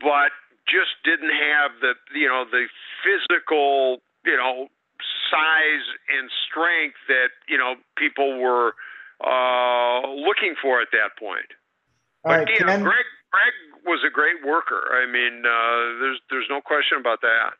but 0.00 0.32
just 0.68 0.92
didn't 1.04 1.32
have 1.32 1.72
the 1.80 1.92
you 2.12 2.28
know 2.28 2.44
the 2.44 2.66
physical 3.04 4.02
you 4.24 4.36
know 4.36 4.68
size 5.30 5.86
and 6.18 6.30
strength 6.48 6.96
that 7.08 7.30
you 7.48 7.58
know 7.58 7.74
people 7.96 8.40
were 8.40 8.74
uh, 9.24 10.06
looking 10.08 10.54
for 10.60 10.80
at 10.80 10.88
that 10.92 11.18
point. 11.18 11.50
But 12.24 12.30
right, 12.30 12.48
you 12.48 12.64
know, 12.64 12.78
Greg 12.78 13.06
Greg 13.30 13.54
was 13.84 14.00
a 14.06 14.10
great 14.10 14.44
worker. 14.44 14.82
I 14.92 15.06
mean, 15.10 15.44
uh, 15.44 16.00
there's 16.00 16.20
there's 16.30 16.46
no 16.50 16.60
question 16.60 16.98
about 16.98 17.20
that. 17.22 17.54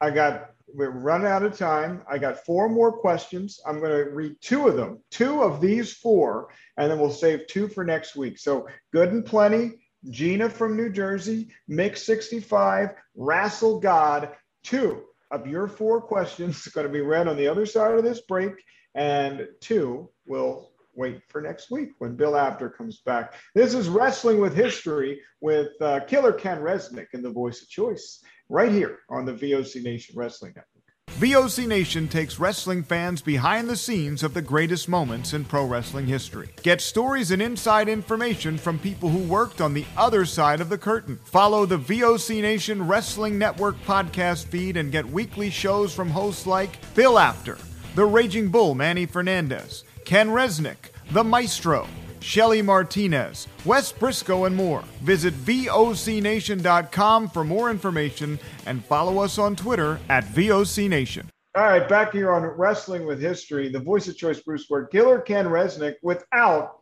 I 0.00 0.10
got 0.10 0.50
we're 0.74 0.90
running 0.90 1.26
out 1.26 1.42
of 1.42 1.56
time. 1.56 2.02
I 2.10 2.18
got 2.18 2.44
four 2.44 2.68
more 2.68 2.92
questions. 2.92 3.60
I'm 3.66 3.78
going 3.80 3.92
to 3.92 4.10
read 4.10 4.36
two 4.40 4.66
of 4.66 4.76
them, 4.76 5.00
two 5.10 5.42
of 5.42 5.60
these 5.60 5.92
four, 5.92 6.48
and 6.76 6.90
then 6.90 6.98
we'll 6.98 7.10
save 7.10 7.46
two 7.46 7.68
for 7.68 7.84
next 7.84 8.16
week. 8.16 8.38
So 8.38 8.66
good 8.92 9.12
and 9.12 9.24
plenty. 9.24 9.78
Gina 10.10 10.48
from 10.48 10.76
New 10.76 10.90
Jersey, 10.90 11.48
Mix 11.66 12.02
65, 12.04 12.90
Rassel 13.18 13.82
God, 13.82 14.30
two 14.62 15.02
of 15.30 15.46
your 15.46 15.68
four 15.68 16.00
questions 16.00 16.66
going 16.74 16.86
to 16.86 16.92
be 16.92 17.00
read 17.00 17.28
on 17.28 17.36
the 17.36 17.48
other 17.48 17.66
side 17.66 17.94
of 17.94 18.04
this 18.04 18.20
break, 18.22 18.52
and 18.94 19.46
two 19.60 20.10
will 20.26 20.70
wait 20.94 21.20
for 21.28 21.40
next 21.40 21.70
week 21.70 21.90
when 21.98 22.16
Bill 22.16 22.36
Apter 22.36 22.70
comes 22.70 23.00
back. 23.04 23.34
This 23.54 23.74
is 23.74 23.88
Wrestling 23.88 24.40
with 24.40 24.54
History 24.54 25.20
with 25.40 25.70
uh, 25.80 26.00
Killer 26.06 26.32
Ken 26.32 26.58
Resnick 26.60 27.08
and 27.12 27.24
the 27.24 27.30
voice 27.30 27.62
of 27.62 27.68
choice 27.68 28.22
right 28.48 28.72
here 28.72 29.00
on 29.10 29.24
the 29.24 29.34
VOC 29.34 29.82
Nation 29.82 30.14
Wrestling 30.16 30.52
Network. 30.56 30.75
VOC 31.16 31.66
Nation 31.66 32.08
takes 32.08 32.38
wrestling 32.38 32.82
fans 32.82 33.22
behind 33.22 33.70
the 33.70 33.76
scenes 33.76 34.22
of 34.22 34.34
the 34.34 34.42
greatest 34.42 34.86
moments 34.86 35.32
in 35.32 35.46
pro 35.46 35.64
wrestling 35.64 36.06
history. 36.06 36.50
Get 36.62 36.82
stories 36.82 37.30
and 37.30 37.40
inside 37.40 37.88
information 37.88 38.58
from 38.58 38.78
people 38.78 39.08
who 39.08 39.26
worked 39.26 39.62
on 39.62 39.72
the 39.72 39.86
other 39.96 40.26
side 40.26 40.60
of 40.60 40.68
the 40.68 40.76
curtain. 40.76 41.18
Follow 41.24 41.64
the 41.64 41.78
VOC 41.78 42.42
Nation 42.42 42.86
Wrestling 42.86 43.38
Network 43.38 43.82
podcast 43.86 44.48
feed 44.48 44.76
and 44.76 44.92
get 44.92 45.06
weekly 45.06 45.48
shows 45.48 45.94
from 45.94 46.10
hosts 46.10 46.46
like 46.46 46.78
Bill 46.94 47.18
Apter, 47.18 47.56
The 47.94 48.04
Raging 48.04 48.50
Bull 48.50 48.74
Manny 48.74 49.06
Fernandez, 49.06 49.84
Ken 50.04 50.28
Resnick, 50.28 50.90
The 51.12 51.24
Maestro, 51.24 51.88
Shelly 52.20 52.62
Martinez, 52.62 53.48
Wes 53.64 53.92
Briscoe, 53.92 54.44
and 54.44 54.54
more. 54.56 54.82
Visit 55.02 55.34
VOCNation.com 55.34 57.28
for 57.28 57.44
more 57.44 57.70
information 57.70 58.38
and 58.66 58.84
follow 58.84 59.18
us 59.18 59.38
on 59.38 59.56
Twitter 59.56 60.00
at 60.08 60.24
VOCNation. 60.24 61.26
All 61.56 61.62
right, 61.62 61.88
back 61.88 62.12
here 62.12 62.30
on 62.32 62.42
Wrestling 62.42 63.06
with 63.06 63.18
History, 63.18 63.70
the 63.70 63.80
voice 63.80 64.08
of 64.08 64.16
choice, 64.16 64.40
Bruce 64.40 64.66
Wirt, 64.68 64.92
Killer 64.92 65.20
Ken 65.20 65.46
Resnick, 65.46 65.94
without 66.02 66.80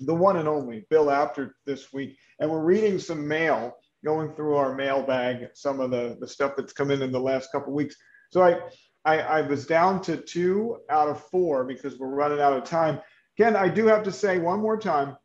the 0.00 0.14
one 0.14 0.36
and 0.36 0.48
only 0.48 0.86
Bill 0.90 1.10
Apter 1.10 1.54
this 1.66 1.92
week. 1.92 2.18
And 2.40 2.50
we're 2.50 2.64
reading 2.64 2.98
some 2.98 3.26
mail, 3.26 3.76
going 4.04 4.34
through 4.34 4.56
our 4.56 4.74
mailbag, 4.74 5.50
some 5.54 5.80
of 5.80 5.90
the, 5.90 6.16
the 6.20 6.26
stuff 6.28 6.54
that's 6.56 6.72
come 6.72 6.90
in 6.90 7.02
in 7.02 7.12
the 7.12 7.20
last 7.20 7.52
couple 7.52 7.72
weeks. 7.72 7.94
So 8.30 8.42
I, 8.42 8.58
I, 9.04 9.20
I 9.20 9.40
was 9.42 9.66
down 9.66 10.02
to 10.02 10.16
two 10.16 10.78
out 10.90 11.08
of 11.08 11.22
four 11.30 11.64
because 11.64 11.98
we're 11.98 12.08
running 12.08 12.40
out 12.40 12.52
of 12.52 12.64
time. 12.64 13.00
Ken, 13.36 13.54
I 13.54 13.68
do 13.68 13.86
have 13.86 14.02
to 14.04 14.12
say 14.12 14.38
one 14.38 14.60
more 14.60 14.78
time 14.78 15.16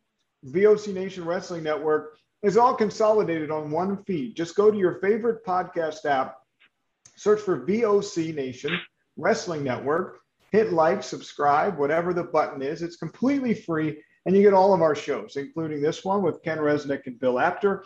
VOC 0.45 0.93
Nation 0.93 1.23
Wrestling 1.25 1.63
Network 1.63 2.17
is 2.43 2.57
all 2.57 2.73
consolidated 2.73 3.51
on 3.51 3.71
one 3.71 4.03
feed. 4.03 4.35
Just 4.35 4.55
go 4.55 4.71
to 4.71 4.77
your 4.77 4.95
favorite 4.95 5.45
podcast 5.45 6.05
app, 6.05 6.37
search 7.15 7.39
for 7.39 7.65
VOC 7.65 8.33
Nation 8.33 8.77
Wrestling 9.15 9.63
Network, 9.63 10.19
hit 10.51 10.73
like, 10.73 11.03
subscribe, 11.03 11.77
whatever 11.77 12.13
the 12.13 12.23
button 12.23 12.61
is. 12.61 12.81
It's 12.81 12.95
completely 12.95 13.53
free, 13.53 14.01
and 14.25 14.35
you 14.35 14.41
get 14.41 14.53
all 14.53 14.73
of 14.73 14.81
our 14.81 14.95
shows, 14.95 15.37
including 15.37 15.81
this 15.81 16.03
one 16.03 16.23
with 16.23 16.41
Ken 16.41 16.57
Resnick 16.57 17.05
and 17.05 17.19
Bill 17.19 17.39
Apter. 17.39 17.85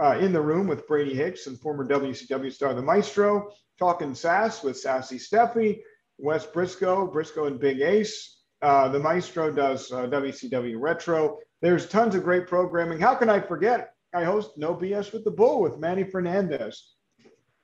Uh, 0.00 0.16
in 0.18 0.32
the 0.32 0.40
room 0.40 0.66
with 0.66 0.88
Brady 0.88 1.12
Hicks 1.12 1.48
and 1.48 1.60
former 1.60 1.86
WCW 1.86 2.50
star 2.50 2.72
The 2.72 2.80
Maestro, 2.80 3.50
talking 3.78 4.14
sass 4.14 4.64
with 4.64 4.78
Sassy 4.78 5.18
Steffi, 5.18 5.82
Wes 6.16 6.46
Briscoe, 6.46 7.06
Briscoe 7.06 7.44
and 7.44 7.60
Big 7.60 7.82
Ace, 7.82 8.41
uh, 8.62 8.88
the 8.88 8.98
Maestro 8.98 9.50
does 9.50 9.90
uh, 9.90 10.06
WCW 10.06 10.80
Retro. 10.80 11.38
There's 11.60 11.88
tons 11.88 12.14
of 12.14 12.22
great 12.22 12.46
programming. 12.46 13.00
How 13.00 13.14
can 13.14 13.28
I 13.28 13.40
forget? 13.40 13.94
I 14.14 14.24
host 14.24 14.56
No 14.56 14.74
BS 14.74 15.12
with 15.12 15.24
the 15.24 15.30
Bull 15.30 15.60
with 15.60 15.78
Manny 15.78 16.04
Fernandez 16.04 16.94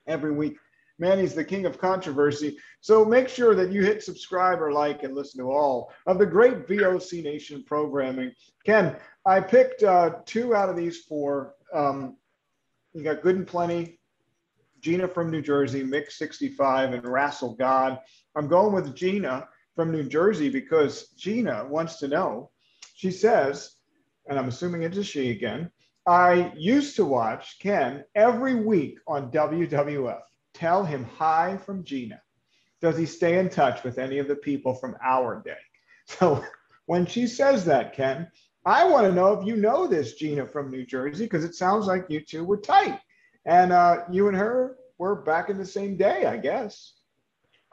every 0.06 0.32
week. 0.32 0.56
Manny's 0.98 1.34
the 1.34 1.44
king 1.44 1.64
of 1.66 1.78
controversy. 1.78 2.58
So 2.80 3.04
make 3.04 3.28
sure 3.28 3.54
that 3.54 3.70
you 3.70 3.84
hit 3.84 4.02
subscribe 4.02 4.60
or 4.60 4.72
like 4.72 5.04
and 5.04 5.14
listen 5.14 5.40
to 5.40 5.52
all 5.52 5.92
of 6.06 6.18
the 6.18 6.26
great 6.26 6.66
VOC 6.66 7.22
Nation 7.22 7.62
programming. 7.64 8.32
Ken, 8.66 8.96
I 9.24 9.40
picked 9.40 9.84
uh, 9.84 10.16
two 10.26 10.54
out 10.54 10.68
of 10.68 10.76
these 10.76 11.02
four. 11.02 11.54
Um, 11.72 12.16
you 12.92 13.04
got 13.04 13.22
Good 13.22 13.36
and 13.36 13.46
Plenty, 13.46 14.00
Gina 14.80 15.06
from 15.06 15.30
New 15.30 15.42
Jersey, 15.42 15.84
Mix 15.84 16.18
65, 16.18 16.94
and 16.94 17.04
Rassel 17.04 17.56
God. 17.56 18.00
I'm 18.34 18.48
going 18.48 18.72
with 18.72 18.96
Gina 18.96 19.46
from 19.78 19.92
New 19.92 20.02
Jersey 20.02 20.48
because 20.48 21.10
Gina 21.10 21.64
wants 21.70 22.00
to 22.00 22.08
know. 22.08 22.50
She 22.96 23.12
says, 23.12 23.76
and 24.28 24.36
I'm 24.36 24.48
assuming 24.48 24.82
it's 24.82 24.96
a 24.96 25.04
she 25.04 25.30
again, 25.30 25.70
I 26.04 26.52
used 26.56 26.96
to 26.96 27.04
watch 27.04 27.60
Ken 27.60 28.02
every 28.16 28.56
week 28.56 28.98
on 29.06 29.30
WWF. 29.30 30.22
Tell 30.52 30.84
him 30.84 31.06
hi 31.16 31.58
from 31.58 31.84
Gina. 31.84 32.20
Does 32.80 32.98
he 32.98 33.06
stay 33.06 33.38
in 33.38 33.50
touch 33.50 33.84
with 33.84 33.98
any 33.98 34.18
of 34.18 34.26
the 34.26 34.34
people 34.34 34.74
from 34.74 34.96
our 35.00 35.44
day? 35.44 35.52
So 36.06 36.44
when 36.86 37.06
she 37.06 37.28
says 37.28 37.64
that, 37.66 37.94
Ken, 37.94 38.28
I 38.66 38.82
want 38.82 39.06
to 39.06 39.12
know 39.12 39.34
if 39.34 39.46
you 39.46 39.54
know 39.54 39.86
this 39.86 40.14
Gina 40.14 40.44
from 40.44 40.72
New 40.72 40.86
Jersey 40.86 41.26
because 41.26 41.44
it 41.44 41.54
sounds 41.54 41.86
like 41.86 42.06
you 42.08 42.20
two 42.20 42.42
were 42.42 42.56
tight. 42.56 42.98
And 43.44 43.72
uh, 43.72 44.06
you 44.10 44.26
and 44.26 44.36
her 44.36 44.76
were 44.98 45.22
back 45.22 45.50
in 45.50 45.56
the 45.56 45.66
same 45.66 45.96
day, 45.96 46.24
I 46.24 46.36
guess. 46.36 46.94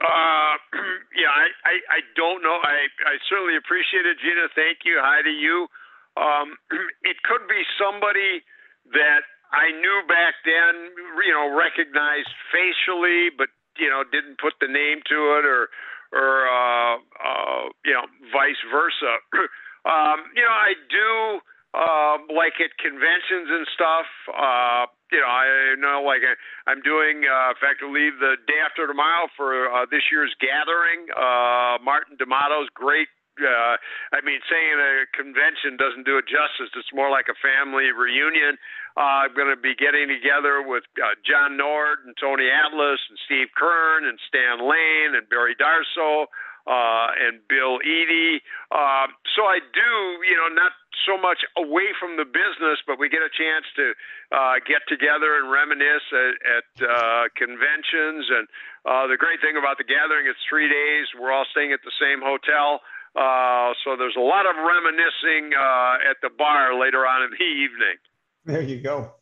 Uh, 0.00 0.54
yeah, 1.16 1.32
I, 1.32 1.46
I, 1.64 1.74
I 1.88 2.00
don't 2.16 2.42
know. 2.42 2.58
I, 2.60 2.88
I 3.08 3.16
certainly 3.28 3.56
appreciate 3.56 4.04
it, 4.04 4.20
Gina. 4.20 4.48
Thank 4.52 4.84
you. 4.84 5.00
Hi 5.00 5.22
to 5.22 5.32
you. 5.32 5.68
Um, 6.16 6.56
it 7.10 7.16
could 7.24 7.48
be 7.48 7.64
somebody 7.80 8.44
that 8.92 9.24
I 9.52 9.72
knew 9.72 9.98
back 10.08 10.36
then, 10.44 10.92
you 11.24 11.32
know, 11.32 11.48
recognized 11.54 12.30
facially, 12.52 13.32
but 13.32 13.48
you 13.78 13.88
know, 13.88 14.04
didn't 14.08 14.40
put 14.40 14.56
the 14.60 14.68
name 14.68 15.04
to 15.04 15.18
it, 15.36 15.44
or, 15.44 15.68
or 16.12 16.48
uh, 16.48 16.96
uh, 16.96 17.62
you 17.84 17.92
know, 17.92 18.08
vice 18.32 18.60
versa. 18.72 19.20
um, 19.84 20.24
you 20.32 20.44
know, 20.44 20.56
I 20.56 20.72
do 20.88 21.40
uh, 21.76 22.16
like 22.32 22.56
at 22.60 22.72
conventions 22.80 23.52
and 23.52 23.66
stuff. 23.76 24.08
Uh, 24.32 24.84
you 25.12 25.20
know, 25.20 25.30
I 25.30 25.74
know 25.78 26.02
like 26.02 26.22
I'm 26.66 26.82
doing. 26.82 27.22
Uh, 27.24 27.54
leave 27.86 28.18
the 28.18 28.36
day 28.46 28.58
after 28.64 28.86
tomorrow 28.86 29.28
for 29.36 29.70
uh, 29.70 29.86
this 29.90 30.02
year's 30.10 30.34
gathering. 30.42 31.06
Uh, 31.14 31.78
Martin 31.82 32.16
D'Amato's 32.18 32.68
great. 32.74 33.08
Uh, 33.36 33.76
I 34.16 34.24
mean, 34.24 34.40
saying 34.48 34.80
a 34.80 35.04
convention 35.12 35.76
doesn't 35.76 36.08
do 36.08 36.16
it 36.16 36.24
justice. 36.24 36.72
It's 36.72 36.92
more 36.96 37.12
like 37.12 37.28
a 37.28 37.36
family 37.36 37.92
reunion. 37.92 38.56
Uh, 38.96 39.28
I'm 39.28 39.34
going 39.36 39.52
to 39.52 39.60
be 39.60 39.76
getting 39.76 40.08
together 40.08 40.64
with 40.64 40.88
uh, 40.96 41.20
John 41.20 41.60
Nord 41.60 42.00
and 42.08 42.16
Tony 42.16 42.48
Atlas 42.48 43.00
and 43.12 43.20
Steve 43.28 43.52
Keirn 43.52 44.08
and 44.08 44.16
Stan 44.24 44.64
Lane 44.64 45.12
and 45.12 45.28
Barry 45.28 45.52
Darsow 45.52 46.32
uh, 46.66 47.08
and 47.14 47.40
Bill 47.48 47.78
Eadie. 47.82 48.42
Uh, 48.70 49.06
so 49.34 49.46
I 49.46 49.62
do, 49.62 49.92
you 50.26 50.36
know, 50.36 50.50
not 50.50 50.72
so 51.06 51.14
much 51.16 51.46
away 51.56 51.94
from 51.98 52.18
the 52.18 52.26
business, 52.26 52.82
but 52.86 52.98
we 52.98 53.08
get 53.08 53.22
a 53.22 53.30
chance 53.30 53.66
to 53.78 53.94
uh, 54.34 54.58
get 54.66 54.82
together 54.90 55.38
and 55.38 55.50
reminisce 55.50 56.06
at, 56.10 56.34
at 56.42 56.68
uh, 56.82 57.24
conventions. 57.38 58.26
And 58.26 58.44
uh, 58.82 59.06
the 59.06 59.16
great 59.16 59.40
thing 59.40 59.54
about 59.54 59.78
the 59.78 59.86
gathering, 59.86 60.26
it's 60.26 60.42
three 60.50 60.68
days. 60.68 61.06
We're 61.14 61.30
all 61.30 61.46
staying 61.50 61.72
at 61.72 61.80
the 61.86 61.94
same 62.02 62.18
hotel. 62.18 62.82
Uh, 63.14 63.72
so 63.86 63.96
there's 63.96 64.18
a 64.18 64.26
lot 64.26 64.44
of 64.44 64.58
reminiscing 64.58 65.54
uh, 65.54 66.10
at 66.10 66.18
the 66.20 66.30
bar 66.36 66.78
later 66.78 67.06
on 67.06 67.22
in 67.22 67.30
the 67.30 67.44
evening. 67.44 67.96
There 68.44 68.62
you 68.62 68.80
go. 68.80 69.12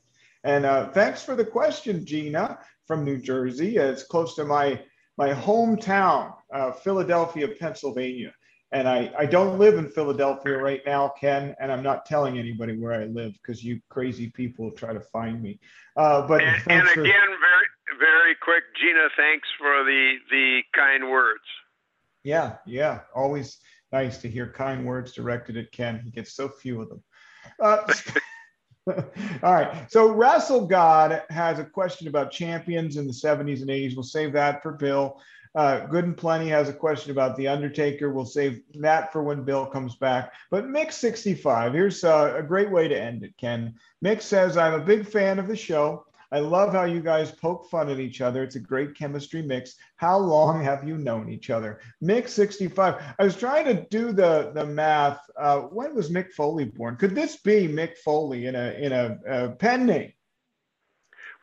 And 0.43 0.67
uh, 0.67 0.91
thanks 0.91 1.23
for 1.23 1.35
the 1.35 1.45
question, 1.45 2.05
Gina 2.05 2.59
from 2.87 3.05
New 3.05 3.19
Jersey. 3.19 3.77
It's 3.77 4.03
close 4.03 4.35
to 4.37 4.45
my 4.45 4.81
my 5.17 5.31
hometown, 5.33 6.35
uh, 6.53 6.73
Philadelphia, 6.73 7.49
Pennsylvania. 7.49 8.33
And 8.73 8.89
I, 8.89 9.13
I 9.17 9.27
don't 9.27 9.59
live 9.59 9.79
in 9.79 9.89
Philadelphia 9.89 10.59
right 10.59 10.83
now, 10.85 11.13
Ken, 11.21 11.55
and 11.61 11.71
I'm 11.71 11.83
not 11.83 12.07
telling 12.07 12.39
anybody 12.39 12.77
where 12.77 12.93
I 12.93 13.05
live 13.05 13.33
because 13.35 13.63
you 13.63 13.81
crazy 13.89 14.31
people 14.31 14.73
try 14.73 14.93
to 14.93 15.01
find 15.01 15.41
me. 15.41 15.61
Uh, 15.97 16.27
but 16.27 16.43
and, 16.43 16.61
and 16.67 16.89
again, 16.89 16.95
for, 16.95 17.03
very 17.03 17.67
very 18.01 18.35
quick, 18.43 18.65
Gina, 18.81 19.09
thanks 19.17 19.47
for 19.59 19.85
the 19.85 20.15
the 20.31 20.63
kind 20.75 21.09
words. 21.09 21.45
Yeah, 22.25 22.57
yeah, 22.67 23.01
always 23.15 23.59
nice 23.93 24.19
to 24.19 24.29
hear 24.29 24.51
kind 24.51 24.85
words 24.85 25.13
directed 25.13 25.57
at 25.57 25.71
Ken. 25.71 26.01
He 26.03 26.11
gets 26.11 26.33
so 26.33 26.49
few 26.49 26.83
of 26.83 26.89
them. 26.89 27.03
Uh, 27.61 27.83
all 28.87 29.55
right. 29.55 29.91
So 29.91 30.13
Wrestle 30.13 30.67
God 30.67 31.23
has 31.31 31.59
a 31.59 31.65
question 31.65 32.07
about 32.09 32.31
champions 32.31 32.97
in 32.97 33.07
the 33.07 33.13
70s 33.13 33.61
and 33.61 33.71
80s. 33.71 33.95
We'll 33.95 34.03
save 34.03 34.33
that 34.33 34.63
for 34.63 34.73
Bill. 34.73 35.21
Uh, 35.55 35.87
Good 35.87 36.05
and 36.05 36.17
Plenty 36.17 36.49
has 36.49 36.69
a 36.69 36.73
question 36.73 37.13
about 37.13 37.37
The 37.37 37.47
Undertaker. 37.47 38.11
We'll 38.11 38.27
save 38.27 38.61
that 38.75 39.13
for 39.13 39.23
when 39.23 39.45
Bill 39.45 39.65
comes 39.67 39.95
back. 39.95 40.33
But 40.51 40.69
Mix 40.69 40.97
65, 40.97 41.73
here's 41.73 42.03
uh, 42.03 42.35
a 42.37 42.43
great 42.43 42.71
way 42.71 42.89
to 42.89 43.01
end 43.01 43.23
it, 43.23 43.37
Ken. 43.39 43.75
Mix 44.03 44.25
says, 44.25 44.57
I'm 44.57 44.75
a 44.75 44.85
big 44.85 45.07
fan 45.07 45.39
of 45.39 45.47
the 45.47 45.57
show. 45.57 46.07
I 46.35 46.41
love 46.41 46.73
how 46.73 46.83
you 46.83 47.01
guys 47.01 47.31
poke 47.31 47.71
fun 47.71 47.89
at 47.89 48.01
each 48.01 48.21
other. 48.21 48.43
It's 48.43 48.57
a 48.57 48.61
great 48.61 48.97
chemistry 48.97 49.41
mix. 49.41 49.77
How 49.95 50.19
long 50.19 50.65
have 50.65 50.83
you 50.83 50.99
known 50.99 51.29
each 51.29 51.49
other? 51.49 51.79
Mick 52.03 52.29
65. 52.29 53.01
I 53.21 53.23
was 53.23 53.37
trying 53.37 53.67
to 53.67 53.87
do 53.89 54.11
the, 54.11 54.51
the 54.53 54.67
math. 54.67 55.21
Uh, 55.39 55.61
when 55.61 55.95
was 55.95 56.11
Mick 56.11 56.33
Foley 56.33 56.65
born? 56.65 56.97
Could 56.97 57.15
this 57.15 57.37
be 57.37 57.69
Mick 57.69 57.99
Foley 57.99 58.47
in 58.47 58.57
a 58.57 58.73
in 58.73 58.91
a, 58.91 59.19
a 59.29 59.49
pen 59.51 59.87
name? 59.87 60.13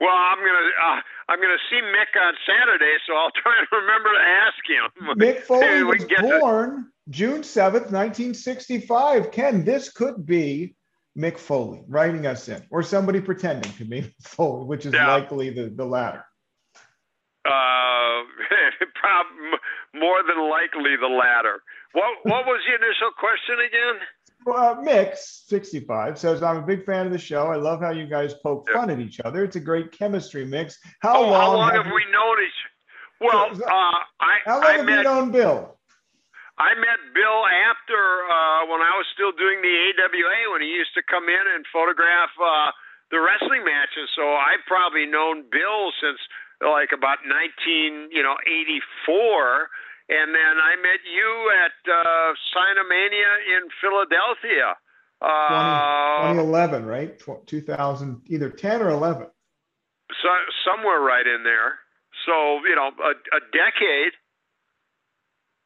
Well, 0.01 0.09
I'm 0.13 0.39
gonna 0.39 0.69
uh, 0.83 1.01
I'm 1.29 1.39
gonna 1.39 1.55
see 1.69 1.79
Mick 1.79 2.21
on 2.21 2.33
Saturday, 2.45 2.97
so 3.07 3.15
I'll 3.15 3.31
try 3.41 3.53
and 3.59 3.67
remember 3.71 4.09
to 4.09 4.19
ask 4.19 4.57
him. 4.67 5.17
Mick 5.17 5.41
Foley 5.47 5.83
was 5.83 6.05
born 6.19 6.69
to... 6.83 7.11
June 7.11 7.43
seventh, 7.43 7.93
1965. 7.93 9.31
Ken, 9.31 9.63
this 9.63 9.89
could 9.89 10.25
be 10.25 10.75
Mick 11.17 11.37
Foley 11.37 11.83
writing 11.87 12.25
us 12.25 12.47
in, 12.47 12.63
or 12.69 12.83
somebody 12.83 13.19
pretending 13.19 13.71
to 13.73 13.85
be 13.85 14.13
Foley, 14.21 14.65
which 14.65 14.85
is 14.85 14.93
yeah. 14.93 15.07
likely 15.07 15.49
the 15.49 15.69
the 15.69 15.85
latter. 15.85 16.23
Uh, 17.45 18.23
more 19.93 20.23
than 20.27 20.49
likely 20.49 20.95
the 20.99 21.07
latter. 21.07 21.61
What 21.93 22.17
what 22.23 22.45
was 22.45 22.61
the 22.67 22.75
initial 22.75 23.11
question 23.17 23.55
again? 23.67 24.01
uh, 24.47 24.75
Mix 24.81 25.43
65 25.47 26.17
says, 26.17 26.43
I'm 26.43 26.57
a 26.57 26.61
big 26.61 26.85
fan 26.85 27.05
of 27.05 27.11
the 27.11 27.17
show. 27.17 27.47
I 27.47 27.57
love 27.57 27.79
how 27.81 27.91
you 27.91 28.07
guys 28.07 28.33
poke 28.33 28.69
fun 28.71 28.89
at 28.89 28.99
each 28.99 29.19
other. 29.21 29.43
It's 29.43 29.55
a 29.55 29.59
great 29.59 29.91
chemistry 29.91 30.45
mix. 30.45 30.79
How 30.99 31.17
oh, 31.17 31.29
long, 31.29 31.33
how 31.33 31.53
long 31.53 31.73
have, 31.73 31.85
have 31.85 31.93
we 31.93 32.03
known 32.11 32.37
each 32.43 32.53
Well, 33.19 33.51
uh, 33.51 33.69
I, 34.19 34.37
how 34.45 34.55
long 34.55 34.65
I 34.65 34.71
have 34.73 34.85
met, 34.85 34.97
you 34.97 35.03
known 35.03 35.31
Bill? 35.31 35.77
I 36.57 36.73
met 36.75 37.13
Bill 37.13 37.43
after 37.91 38.23
uh, 38.31 38.71
when 38.71 38.79
I 38.79 38.95
was 38.95 39.05
still 39.13 39.31
doing 39.35 39.59
the 39.59 39.75
AWA 39.91 40.51
when 40.55 40.61
he 40.61 40.71
used 40.71 40.95
to 40.95 41.03
come 41.03 41.27
in 41.27 41.45
and 41.55 41.65
photograph 41.71 42.31
uh, 42.39 42.71
the 43.11 43.19
wrestling 43.19 43.67
matches. 43.67 44.07
So 44.15 44.23
I've 44.23 44.63
probably 44.67 45.05
known 45.05 45.43
Bill 45.51 45.91
since 45.99 46.19
like 46.63 46.95
about 46.95 47.19
19, 47.27 48.11
you 48.11 48.23
know, 48.23 48.35
84 48.47 49.67
and 50.11 50.35
then 50.35 50.55
I 50.59 50.75
met 50.75 51.03
you 51.07 51.31
at 51.63 51.75
uh, 51.87 52.31
Sinomania 52.51 53.31
in 53.55 53.63
Philadelphia. 53.79 54.75
Uh, 55.21 56.33
2011, 56.35 56.85
right? 56.85 57.15
2000, 57.19 58.21
either 58.27 58.49
10 58.49 58.81
or 58.81 58.89
11. 58.89 59.27
So 60.21 60.29
somewhere 60.67 60.99
right 60.99 61.27
in 61.27 61.43
there. 61.43 61.79
So 62.25 62.59
you 62.67 62.75
know, 62.75 62.91
a, 62.91 63.11
a 63.35 63.41
decade. 63.51 64.13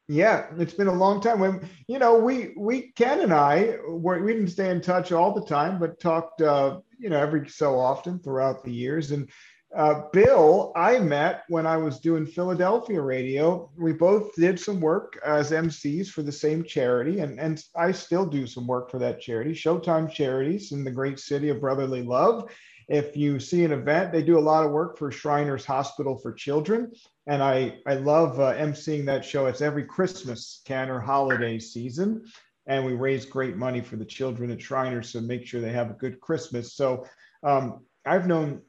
Yeah, 0.08 0.46
it's 0.58 0.74
been 0.74 0.86
a 0.86 0.92
long 0.92 1.20
time. 1.20 1.40
When 1.40 1.68
you 1.88 1.98
know, 1.98 2.16
we 2.16 2.54
we 2.56 2.92
Ken 2.92 3.20
and 3.20 3.32
I 3.32 3.78
were, 3.88 4.22
we 4.22 4.32
didn't 4.34 4.50
stay 4.50 4.70
in 4.70 4.80
touch 4.80 5.10
all 5.10 5.34
the 5.34 5.46
time, 5.46 5.80
but 5.80 5.98
talked 5.98 6.40
uh, 6.42 6.80
you 6.98 7.10
know 7.10 7.18
every 7.18 7.48
so 7.48 7.76
often 7.78 8.20
throughout 8.20 8.62
the 8.62 8.72
years. 8.72 9.10
And 9.10 9.28
uh, 9.74 10.02
Bill, 10.12 10.72
I 10.76 11.00
met 11.00 11.42
when 11.48 11.66
I 11.66 11.76
was 11.76 11.98
doing 11.98 12.24
Philadelphia 12.24 13.00
radio. 13.00 13.68
We 13.76 13.92
both 13.92 14.32
did 14.36 14.60
some 14.60 14.80
work 14.80 15.18
as 15.24 15.50
MCs 15.50 16.08
for 16.08 16.22
the 16.22 16.30
same 16.30 16.62
charity, 16.62 17.18
and, 17.18 17.40
and 17.40 17.62
I 17.74 17.90
still 17.90 18.24
do 18.24 18.46
some 18.46 18.66
work 18.68 18.92
for 18.92 19.00
that 19.00 19.20
charity, 19.20 19.52
Showtime 19.52 20.10
Charities 20.10 20.70
in 20.70 20.84
the 20.84 20.90
great 20.90 21.18
city 21.18 21.48
of 21.48 21.60
Brotherly 21.60 22.02
Love. 22.02 22.48
If 22.88 23.16
you 23.16 23.40
see 23.40 23.64
an 23.64 23.72
event, 23.72 24.12
they 24.12 24.22
do 24.22 24.38
a 24.38 24.40
lot 24.40 24.64
of 24.64 24.70
work 24.70 24.96
for 24.96 25.10
Shriners 25.10 25.64
Hospital 25.64 26.16
for 26.16 26.32
Children. 26.32 26.92
And 27.26 27.42
I, 27.42 27.78
I 27.86 27.94
love 27.94 28.38
uh, 28.38 28.54
emceeing 28.54 29.04
that 29.06 29.24
show. 29.24 29.46
It's 29.46 29.60
every 29.60 29.84
Christmas, 29.84 30.62
or 30.70 31.00
holiday 31.00 31.58
season. 31.58 32.24
And 32.66 32.84
we 32.84 32.94
raise 32.94 33.24
great 33.24 33.56
money 33.56 33.80
for 33.80 33.96
the 33.96 34.04
children 34.04 34.50
at 34.50 34.60
Shriners 34.60 35.12
to 35.12 35.20
make 35.20 35.46
sure 35.46 35.60
they 35.60 35.72
have 35.72 35.90
a 35.90 35.94
good 35.94 36.20
Christmas. 36.20 36.74
So 36.74 37.06
um, 37.42 37.84
I've 38.04 38.26
known 38.26 38.62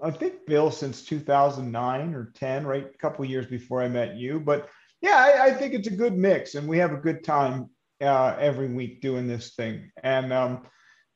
I 0.00 0.10
think 0.10 0.46
Bill 0.46 0.70
since 0.70 1.02
2009 1.02 2.14
or 2.14 2.32
10, 2.34 2.66
right? 2.66 2.86
A 2.86 2.98
couple 2.98 3.24
years 3.24 3.46
before 3.46 3.82
I 3.82 3.88
met 3.88 4.16
you. 4.16 4.38
But 4.38 4.68
yeah, 5.00 5.16
I, 5.16 5.46
I, 5.46 5.54
think 5.54 5.74
it's 5.74 5.88
a 5.88 5.96
good 5.96 6.16
mix, 6.16 6.54
and 6.54 6.68
we 6.68 6.78
have 6.78 6.92
a 6.92 6.96
good 6.96 7.24
time 7.24 7.70
uh, 8.00 8.36
every 8.38 8.72
week 8.72 9.00
doing 9.00 9.26
this 9.26 9.54
thing. 9.54 9.90
And 10.02 10.32
um, 10.32 10.66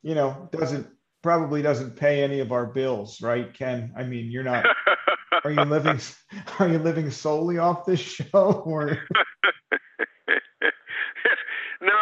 you 0.02 0.14
know, 0.14 0.48
doesn't 0.52 0.88
probably 1.22 1.62
doesn't 1.62 1.96
pay 1.96 2.22
any 2.22 2.40
of 2.40 2.52
our 2.52 2.66
bills, 2.66 3.22
right, 3.22 3.52
Ken? 3.54 3.92
I 3.96 4.04
mean, 4.04 4.30
you're 4.30 4.42
not. 4.42 4.66
Are 5.44 5.50
you 5.50 5.62
living? 5.62 6.00
Are 6.58 6.68
you 6.68 6.78
living 6.78 7.10
solely 7.10 7.58
off 7.58 7.84
this 7.84 8.00
show, 8.00 8.62
or? 8.64 8.86
no, 11.80 11.98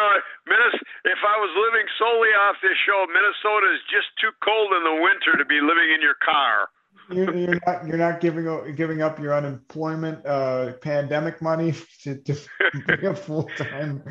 if 1.05 1.19
I 1.27 1.37
was 1.41 1.53
living 1.57 1.87
solely 1.99 2.29
off 2.29 2.57
this 2.63 2.77
show, 2.87 3.07
Minnesota 3.09 3.73
is 3.75 3.81
just 3.91 4.09
too 4.21 4.31
cold 4.45 4.73
in 4.73 4.85
the 4.85 5.03
winter 5.03 5.37
to 5.39 5.45
be 5.45 5.61
living 5.61 5.93
in 5.95 6.01
your 6.01 6.17
car. 6.25 6.69
you're, 7.11 7.37
you're, 7.37 7.61
not 7.67 7.87
you're 7.87 7.99
not 7.99 8.21
giving 8.21 8.75
giving 8.75 9.03
up 9.03 9.19
your 9.19 9.35
unemployment 9.35 10.25
uh, 10.27 10.73
pandemic 10.83 11.43
money 11.43 11.75
to, 12.05 12.17
to 12.23 12.35
be 12.87 13.07
a 13.07 13.15
full 13.15 13.51
time 13.57 14.03